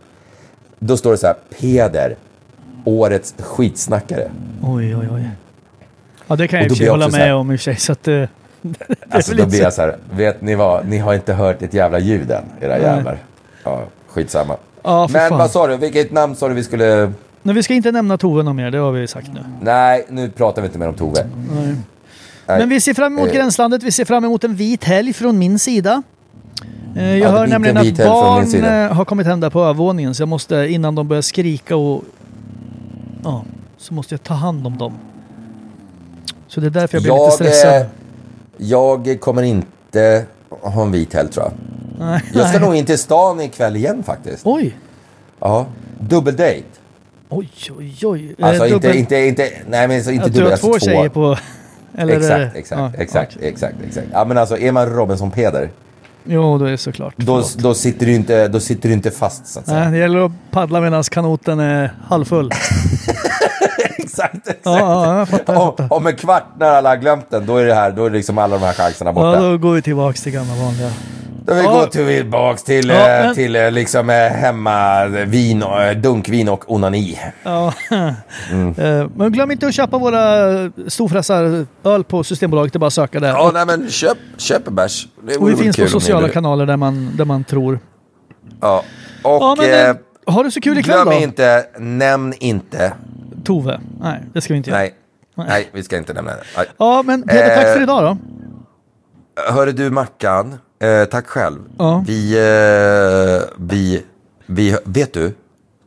Då 0.80 0.98
står 0.98 1.12
det 1.12 1.18
så 1.18 1.28
här, 1.28 1.36
Peder, 1.60 2.16
årets 2.84 3.36
skitsnackare. 3.40 4.32
Oj, 4.64 4.96
oj, 4.96 5.08
oj. 5.12 5.30
Ja, 6.28 6.36
det 6.36 6.48
kan 6.48 6.60
jag 6.60 6.72
Och 6.72 6.78
i 6.78 6.82
och 6.82 6.86
jag 6.86 6.92
hålla 6.92 7.10
med 7.10 7.20
här- 7.22 7.34
om 7.34 7.52
i 7.52 7.56
och 7.56 7.60
för 7.60 7.64
sig. 7.64 7.76
Så 7.76 7.92
att, 7.92 8.08
eh, 8.08 8.24
Alltså 9.10 9.36
då 9.36 9.46
blir 9.46 9.62
jag 9.62 9.74
så 9.74 9.82
här, 9.82 9.98
vet 10.12 10.42
ni 10.42 10.56
vad, 10.56 10.88
ni 10.88 10.98
har 10.98 11.14
inte 11.14 11.34
hört 11.34 11.62
ett 11.62 11.74
jävla 11.74 12.00
ljud 12.00 12.32
än, 12.32 12.44
era 12.62 12.80
jävlar. 12.80 13.18
Ja, 13.64 13.82
skitsamma. 14.08 14.58
Ja, 14.84 15.08
Men 15.12 15.30
fan. 15.30 15.38
vad 15.40 15.52
sa 15.52 15.68
du, 15.68 15.78
vilket 15.78 16.12
namn 16.12 16.36
sa 16.36 16.48
du 16.48 16.54
vi 16.54 16.64
skulle... 16.64 17.12
Men 17.42 17.56
vi 17.56 17.64
ska 17.64 17.74
inte 17.74 17.92
nämna 17.92 18.18
Tove 18.18 18.44
någon 18.44 18.56
mer, 18.56 18.72
det 18.72 18.78
har 18.78 18.92
vi 18.92 19.08
sagt 19.08 19.28
nu. 19.34 19.40
Nej, 19.62 20.06
nu 20.10 20.30
pratar 20.30 20.62
vi 20.62 20.66
inte 20.66 20.80
mer 20.80 20.88
om 20.88 20.94
Tove. 20.94 21.26
Nej. 22.48 22.60
Men 22.60 22.70
vi 22.70 22.80
ser 22.82 22.94
fram 22.94 23.18
emot 23.18 23.30
Eh. 23.30 23.34
gränslandet, 23.36 23.84
vi 23.84 23.92
ser 23.92 24.06
fram 24.06 24.26
emot 24.26 24.44
en 24.44 24.56
vit 24.56 24.84
helg 24.84 25.14
från 25.14 25.40
min 25.40 25.60
sida. 25.60 26.04
Eh, 26.96 27.06
Jag 27.08 27.18
Ja, 27.20 27.30
hör 27.30 27.48
nämligen 27.48 27.78
att 27.78 27.98
barn 27.98 28.64
eh, 28.64 28.94
har 28.94 29.06
kommit 29.06 29.28
hem 29.28 29.40
där 29.40 29.50
på 29.50 29.62
övervåningen 29.64 30.16
så 30.16 30.22
jag 30.22 30.30
måste 30.30 30.56
innan 30.56 30.96
de 30.96 31.08
börjar 31.08 31.22
skrika 31.22 31.76
och... 31.76 32.04
Ja, 33.24 33.44
så 33.78 33.94
måste 33.94 34.14
jag 34.14 34.24
ta 34.24 34.34
hand 34.34 34.68
om 34.68 34.78
dem. 34.78 34.94
Så 36.48 36.60
det 36.62 36.68
är 36.68 36.70
därför 36.70 36.96
jag 36.98 37.04
blir 37.04 37.14
lite 37.14 37.24
Jag, 37.24 37.34
stressad. 37.34 37.82
eh, 37.82 37.88
jag 38.58 39.18
kommer 39.22 39.42
inte 39.44 40.26
ha 40.50 40.82
en 40.82 40.92
vit 40.92 41.14
helg 41.14 41.30
tror 41.30 41.46
jag. 41.46 41.54
Nej, 42.00 42.22
Jag 42.34 42.50
ska 42.50 42.60
nog 42.60 42.76
in 42.76 42.86
till 42.86 42.98
stan 42.98 43.42
ikväll 43.42 43.76
igen 43.76 44.04
faktiskt. 44.04 44.42
Oj! 44.46 44.78
Ja, 45.40 45.66
dubbeldate. 46.00 46.64
Oj, 47.30 47.50
oj, 47.78 47.96
oj. 48.04 48.36
Alltså 48.42 48.66
Eh, 48.66 48.74
inte, 48.74 48.88
dubbel- 48.88 48.96
inte, 48.96 49.16
inte, 49.18 49.50
nej 49.70 49.88
men 49.88 50.04
så 50.04 50.12
inte 50.12 50.26
att 50.26 50.34
du 50.34 50.40
dubbel, 50.40 50.46
har 50.46 50.52
alltså 50.52 50.68
två 50.68 50.80
tjejer 50.80 51.10
på... 51.10 51.38
Eller 51.98 52.18
Exakt, 52.18 52.54
det- 52.54 52.60
exakt, 52.60 52.80
ja, 52.82 52.92
exakt, 52.98 53.36
okej. 53.36 53.50
exakt, 53.50 53.76
exakt. 53.88 54.08
Ja 54.12 54.26
men 54.26 54.38
alltså 54.38 54.58
är 54.58 54.72
man 54.72 54.90
Robinson 54.90 55.32
Peder, 55.32 55.70
Jo, 56.24 56.58
då 56.58 56.66
är 56.66 56.72
det 56.72 56.78
såklart. 56.78 57.14
då, 57.18 57.44
då, 57.58 57.74
sitter 57.74 58.06
du 58.06 58.14
inte, 58.14 58.48
då 58.48 58.60
sitter 58.60 58.90
du 58.90 58.94
inte 58.96 59.12
fast 59.12 59.48
så 59.48 59.60
att 59.60 59.66
säga. 59.66 59.80
Nej, 59.80 59.92
det 59.92 59.98
gäller 59.98 60.26
att 60.26 60.32
paddla 60.52 60.82
medan 60.82 61.04
kanoten 61.04 61.60
är 61.60 61.94
halvfull. 62.08 62.52
exakt, 64.34 64.48
exakt. 64.48 64.60
Ja, 64.64 65.18
ja, 65.20 65.26
fattar. 65.26 65.56
Om, 65.56 65.66
fattar. 65.78 65.94
om 65.94 66.08
en 66.08 66.16
kvart 66.16 66.44
när 66.60 66.68
alla 66.72 66.90
har 66.90 66.98
glömt 66.98 67.30
den, 67.30 67.46
då 67.46 67.58
är 67.58 67.66
det 67.66 67.74
här, 67.74 67.92
då 67.92 68.06
är 68.06 68.10
det 68.10 68.16
liksom 68.18 68.38
alla 68.38 68.58
de 68.58 68.66
här 68.66 68.74
chanserna 68.74 69.14
borta. 69.14 69.34
Ja, 69.44 69.50
då 69.50 69.58
går 69.58 69.74
vi 69.74 69.82
tillbaks 69.82 70.24
till 70.24 70.32
gamla 70.32 70.54
vanliga. 70.56 70.90
Då 71.48 71.54
vi 71.54 71.64
Ja. 71.64 71.72
går 71.74 71.86
tillbaks 71.88 72.64
till, 72.64 72.90
Ja, 72.90 72.96
eh, 72.96 73.26
men- 73.26 73.36
till 73.36 73.56
eh, 73.56 73.72
liksom 73.72 74.10
eh, 74.10 74.16
hemma 74.16 75.06
vin 75.06 75.64
dunkvin 76.02 76.50
och 76.50 76.72
onani. 76.72 77.20
Ja. 77.44 77.74
Mm. 78.52 78.74
Men 79.16 79.32
glöm 79.32 79.52
inte 79.52 79.68
att 79.68 79.74
köpa 79.74 79.98
våra 79.98 80.22
storfräsaröl 80.88 82.04
på 82.04 82.24
Systembolaget. 82.24 82.74
Det 82.74 82.78
är 82.78 82.80
bara 82.80 82.88
att 82.88 82.94
söka 82.94 83.20
där. 83.20 83.28
Ja, 83.30 83.52
nej 83.54 83.66
men 83.66 83.90
köp, 83.90 84.18
köp 84.38 84.66
bärs. 84.66 85.08
Det 85.28 85.38
och 85.38 85.50
vi 85.50 85.56
finns 85.56 85.78
på 85.78 85.88
sociala 85.88 86.28
det. 86.28 86.34
kanaler 86.34 86.66
där 86.66 86.78
man, 86.78 87.12
där 87.18 87.26
man 87.26 87.44
tror. 87.44 87.80
Ja. 88.62 88.84
Och 89.24 89.32
Ja, 89.32 89.56
men, 89.60 89.90
eh, 89.90 89.96
har 90.34 90.44
du 90.44 90.52
så 90.52 90.62
kul 90.62 90.78
ikväll 90.78 90.96
glöm 91.04 91.06
då? 91.16 91.22
inte, 91.22 91.66
nämn 91.80 92.34
inte. 92.40 92.92
Tove. 93.46 93.80
Nej, 94.02 94.24
det 94.34 94.42
ska 94.42 94.54
vi 94.54 94.58
inte 94.58 94.70
göra. 94.70 94.80
Nej, 94.80 94.94
nej 95.36 95.70
vi 95.72 95.84
ska 95.84 95.98
inte 95.98 96.14
nämna 96.14 96.32
det. 96.32 96.44
Nej. 96.58 96.66
Ja, 96.78 97.04
men 97.06 97.24
Peder, 97.24 97.56
tack 97.56 97.66
Eh, 97.66 97.74
för 97.74 97.82
idag 97.84 98.04
då. 98.04 98.18
Hörru 99.54 99.72
du 99.72 99.90
Mackan, 99.90 100.56
eh, 100.80 101.06
tack 101.06 101.28
själv. 101.28 101.60
Ja. 101.78 102.04
Vi, 102.08 102.34
eh, 102.38 103.50
vi, 103.58 104.04
vi, 104.46 104.78
vet 104.86 105.14
du? 105.14 105.22
Nej. 105.24 105.34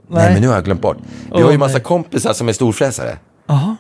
Nej. 0.09 0.33
men 0.33 0.43
nu 0.43 0.49
har 0.49 0.55
jag 0.55 0.65
glömt 0.65 0.81
bort. 0.83 0.97
Vi 1.01 1.31
Åh, 1.33 1.43
har 1.45 1.53
ju 1.53 1.59
massa 1.59 1.73
nej. 1.75 1.83
kompisar 1.83 2.33
som 2.33 2.49
är 2.49 2.53
storfräsare. 2.53 3.17
Jaha, 3.47 3.77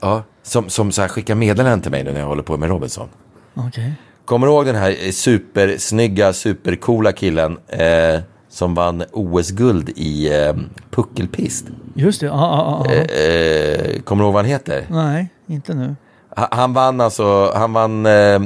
Ja, 0.00 0.22
som, 0.42 0.68
som 0.68 0.92
så 0.92 1.00
här 1.02 1.08
skickar 1.08 1.34
meddelanden 1.34 1.80
till 1.80 1.90
mig 1.90 2.04
nu 2.04 2.12
när 2.12 2.20
jag 2.20 2.26
håller 2.26 2.42
på 2.42 2.56
med 2.56 2.68
Robinson. 2.68 3.08
okej. 3.54 3.92
Kommer 4.24 4.46
du 4.46 4.52
ihåg 4.52 4.66
den 4.66 4.74
här 4.76 5.12
supersnygga, 5.12 6.32
supercoola 6.32 7.12
killen 7.12 7.58
eh, 7.68 8.20
som 8.48 8.74
vann 8.74 9.04
OS-guld 9.12 9.88
i 9.96 10.32
eh, 10.42 10.54
puckelpist? 10.90 11.64
Just 11.94 12.20
det. 12.20 12.26
Ja, 12.26 12.82
ja, 12.86 12.94
ja. 12.94 13.00
Eh, 13.14 14.00
kommer 14.02 14.22
du 14.22 14.26
ihåg 14.26 14.34
vad 14.34 14.44
han 14.44 14.50
heter? 14.50 14.86
Nej, 14.90 15.28
inte 15.46 15.74
nu. 15.74 15.96
Ha- 16.36 16.48
Han 16.50 16.72
vann 16.72 17.00
alltså, 17.00 17.52
han 17.54 17.72
vann, 17.72 18.06
eh, 18.06 18.12
eh, 18.12 18.40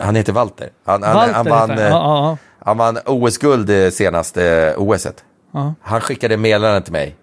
han 0.00 0.14
heter 0.16 0.32
Walter. 0.32 0.68
Han, 0.84 1.02
han, 1.02 1.14
Walter 1.14 1.32
han 1.34 1.46
heter 1.46 1.58
vann, 1.58 1.70
han. 1.70 1.78
eh, 1.78 1.84
Ja, 1.84 1.90
ja, 1.90 2.28
ja. 2.30 2.36
han 2.64 2.76
vann 2.78 2.98
OS-guld 3.06 3.70
eh, 3.70 3.90
senaste 3.90 4.74
OSet. 4.78 5.24
Han 5.82 6.00
skickade 6.00 6.36
meddelande 6.36 6.80
till 6.80 6.92
mig. 6.92 7.16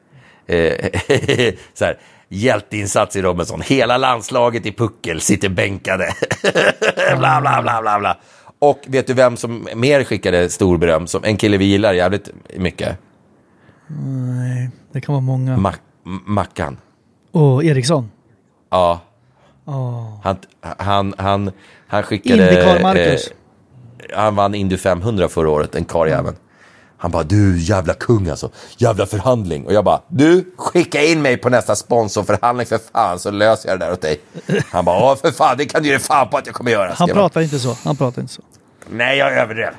Eh, 0.47 0.73
så 1.73 1.85
här, 1.85 1.97
hjälteinsats 2.29 3.15
i 3.15 3.21
Robinson. 3.21 3.61
Hela 3.61 3.97
landslaget 3.97 4.65
i 4.65 4.71
puckel 4.71 5.21
sitter 5.21 5.49
bänkade. 5.49 6.13
bla, 7.17 7.41
bla, 7.41 7.61
bla, 7.61 7.81
bla, 7.81 7.99
bla. 7.99 8.17
Och 8.59 8.79
vet 8.87 9.07
du 9.07 9.13
vem 9.13 9.37
som 9.37 9.67
mer 9.75 10.03
skickade 10.03 10.49
stor 10.49 10.77
beröm? 10.77 11.07
Som 11.07 11.23
en 11.23 11.37
kille 11.37 11.57
vi 11.57 11.65
gillar 11.65 11.93
jävligt 11.93 12.29
mycket. 12.57 12.97
Nej, 13.87 14.69
det 14.91 15.01
kan 15.01 15.13
vara 15.13 15.21
många. 15.21 15.57
Mac- 15.57 15.75
M- 16.05 16.19
Mackan. 16.25 16.77
Och 17.31 17.63
Eriksson. 17.63 18.11
Ja. 18.69 18.99
Åh. 19.65 20.19
Han, 20.23 20.37
han, 20.61 21.13
han, 21.17 21.51
han 21.87 22.03
skickade... 22.03 22.49
Indycar 22.49 22.81
Marcus. 22.81 23.27
Eh, 23.27 24.17
han 24.19 24.35
vann 24.35 24.55
Indy 24.55 24.77
500 24.77 25.27
förra 25.27 25.49
året, 25.49 25.75
en 25.75 25.85
karljäveln. 25.85 26.35
Han 26.97 27.11
bara, 27.11 27.23
du 27.23 27.59
jävla 27.59 27.93
kung 27.93 28.29
alltså. 28.29 28.49
Jävla 28.77 29.05
förhandling. 29.05 29.65
Och 29.65 29.73
jag 29.73 29.85
bara, 29.85 30.01
du, 30.07 30.53
skicka 30.57 31.03
in 31.03 31.21
mig 31.21 31.37
på 31.37 31.49
nästa 31.49 31.75
sponsorförhandling 31.75 32.67
för 32.67 32.79
fan 32.93 33.19
så 33.19 33.31
löser 33.31 33.69
jag 33.69 33.79
det 33.79 33.85
där 33.85 33.93
åt 33.93 34.01
dig. 34.01 34.21
Han 34.71 34.85
bara, 34.85 34.99
ja 34.99 35.15
för 35.15 35.31
fan, 35.31 35.57
det 35.57 35.65
kan 35.65 35.83
du 35.83 35.89
ge 35.89 35.99
fan 35.99 36.29
på 36.29 36.37
att 36.37 36.45
jag 36.45 36.55
kommer 36.55 36.71
göra. 36.71 36.93
Han 36.95 37.09
pratar 37.09 37.41
inte 37.41 37.59
så. 37.59 37.75
Han 37.83 37.95
pratar 37.95 38.21
inte 38.21 38.33
så. 38.33 38.41
Nej, 38.89 39.17
jag 39.17 39.33
överdrev. 39.33 39.73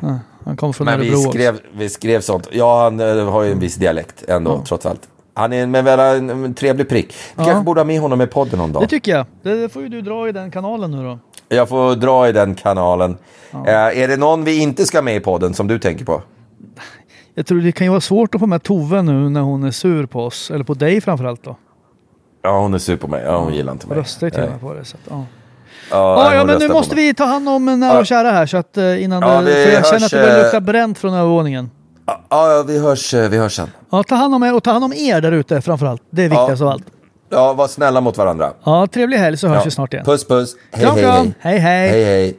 Han 0.45 0.57
kommer 0.57 0.73
från 0.73 0.85
Men 0.85 1.01
vi 1.01 1.07
Örebro 1.07 1.19
också. 1.21 1.31
skrev, 1.31 1.61
vi 1.75 1.89
skrev 1.89 2.21
sånt. 2.21 2.49
Ja, 2.53 2.83
han 2.83 3.01
eh, 3.01 3.31
har 3.31 3.43
ju 3.43 3.53
en 3.53 3.61
viss 3.61 3.75
dialekt 3.75 4.25
ändå, 4.29 4.65
trots 4.69 4.87
allt. 4.87 5.01
Han 5.35 5.53
är 5.53 5.67
men 5.67 5.85
väl 5.85 5.99
en, 5.99 6.31
en 6.31 6.55
trevlig 6.55 6.89
prick. 6.89 7.15
Vi 7.37 7.45
kanske 7.45 7.65
borde 7.65 7.81
ha 7.81 7.85
med 7.85 8.01
honom 8.01 8.21
i 8.21 8.27
podden 8.27 8.59
någon 8.59 8.73
dag. 8.73 8.83
Det 8.83 8.87
tycker 8.87 9.13
jag. 9.13 9.27
Det 9.43 9.73
får 9.73 9.83
ju 9.83 9.89
du 9.89 10.01
dra 10.03 10.29
i 10.29 10.33
den 10.33 10.51
kanalen 10.51 10.91
nu 10.91 11.03
då. 11.03 11.19
Jag 11.49 11.69
får 11.69 11.97
dra 11.97 12.29
i 12.29 12.33
den 12.33 12.55
kanalen. 12.55 13.17
Eh, 13.53 13.73
är 13.75 14.09
det 14.09 14.17
någon 14.17 14.45
vi 14.45 14.59
inte 14.59 14.87
ska 14.87 15.03
med 15.03 15.17
i 15.17 15.21
podden 15.21 15.55
som 15.55 15.67
du 15.67 15.79
tänker 15.79 16.05
på? 16.05 16.23
Jag 17.39 17.47
tror 17.47 17.59
det 17.61 17.73
kan 17.73 17.85
ju 17.87 17.91
vara 17.91 18.01
svårt 18.01 18.35
att 18.35 18.41
få 18.41 18.47
med 18.47 18.63
Tove 18.63 19.03
nu 19.03 19.13
när 19.29 19.41
hon 19.41 19.65
är 19.65 19.71
sur 19.71 20.07
på 20.07 20.25
oss. 20.25 20.51
Eller 20.51 20.65
på 20.65 20.75
dig 20.75 21.01
framförallt 21.01 21.43
då. 21.45 21.57
Ja, 22.43 22.61
hon 22.61 22.75
är 22.75 22.79
sur 22.79 22.97
på 22.97 23.09
mig. 23.09 23.23
Ja, 23.27 23.39
hon 23.39 23.55
gillar 23.55 23.73
inte 23.73 23.87
mig. 23.87 23.99
Röstar 23.99 24.27
ju 24.27 24.31
till 24.31 24.43
och 24.43 24.51
med 24.51 24.61
på 24.61 24.75
det. 24.75 24.85
Så 24.85 24.97
att, 24.97 25.01
ja. 25.11 25.25
Ja, 25.91 26.23
Ja, 26.23 26.29
nej, 26.29 26.39
ja, 26.39 26.45
men 26.45 26.59
nu 26.59 26.69
måste 26.69 26.95
vi 26.97 27.15
ta 27.15 27.25
hand 27.25 27.49
om 27.49 27.81
nära 27.81 27.99
och 27.99 28.07
kära 28.07 28.31
här 28.31 28.47
så 28.47 28.57
att 28.57 28.77
eh, 28.77 29.03
innan 29.03 29.23
Ja, 29.23 29.41
det, 29.41 29.53
för 29.65 29.73
jag 29.73 29.87
känner 29.87 30.01
hörs, 30.01 30.03
att 30.05 30.11
det 30.11 30.17
börjar 30.17 30.37
eh, 30.39 30.43
lukta 30.43 30.61
bränt 30.61 30.99
från 30.99 31.15
övervåningen. 31.15 31.71
Ja, 32.07 32.21
ja, 32.29 32.65
vi 32.67 32.79
hörs, 32.79 33.15
eh, 33.15 33.29
vi 33.31 33.39
hörs 33.39 33.57
sen. 33.57 33.69
Ja, 33.91 34.03
ta 34.03 34.15
hand 34.15 34.35
om 34.35 34.43
er 34.43 34.55
och 34.55 34.63
ta 34.63 34.71
hand 34.73 34.85
om 34.85 34.93
er 34.93 35.21
där 35.21 35.33
ute 35.33 35.61
framförallt. 35.61 36.03
Det 36.11 36.25
är 36.25 36.29
viktigast 36.29 36.63
av 36.63 36.69
allt. 36.69 36.85
Ja, 37.31 37.53
var 37.53 37.69
snälla 37.69 38.01
mot 38.01 38.17
varandra. 38.19 38.53
Ja, 38.65 38.87
trevlig 38.87 39.19
helg 39.19 39.37
så 39.37 39.49
hörs 39.49 39.57
Ja. 39.57 39.63
vi 39.65 39.71
snart 39.71 39.93
igen. 39.93 40.05
Puss, 40.05 40.29
puss. 40.29 40.57
Hej, 40.73 40.85
Kram, 40.85 40.95
hej, 40.95 41.03
kram. 41.05 41.17
hej. 41.41 41.59
Hej, 41.59 41.59
hej. 41.59 42.05
Hej, 42.05 42.39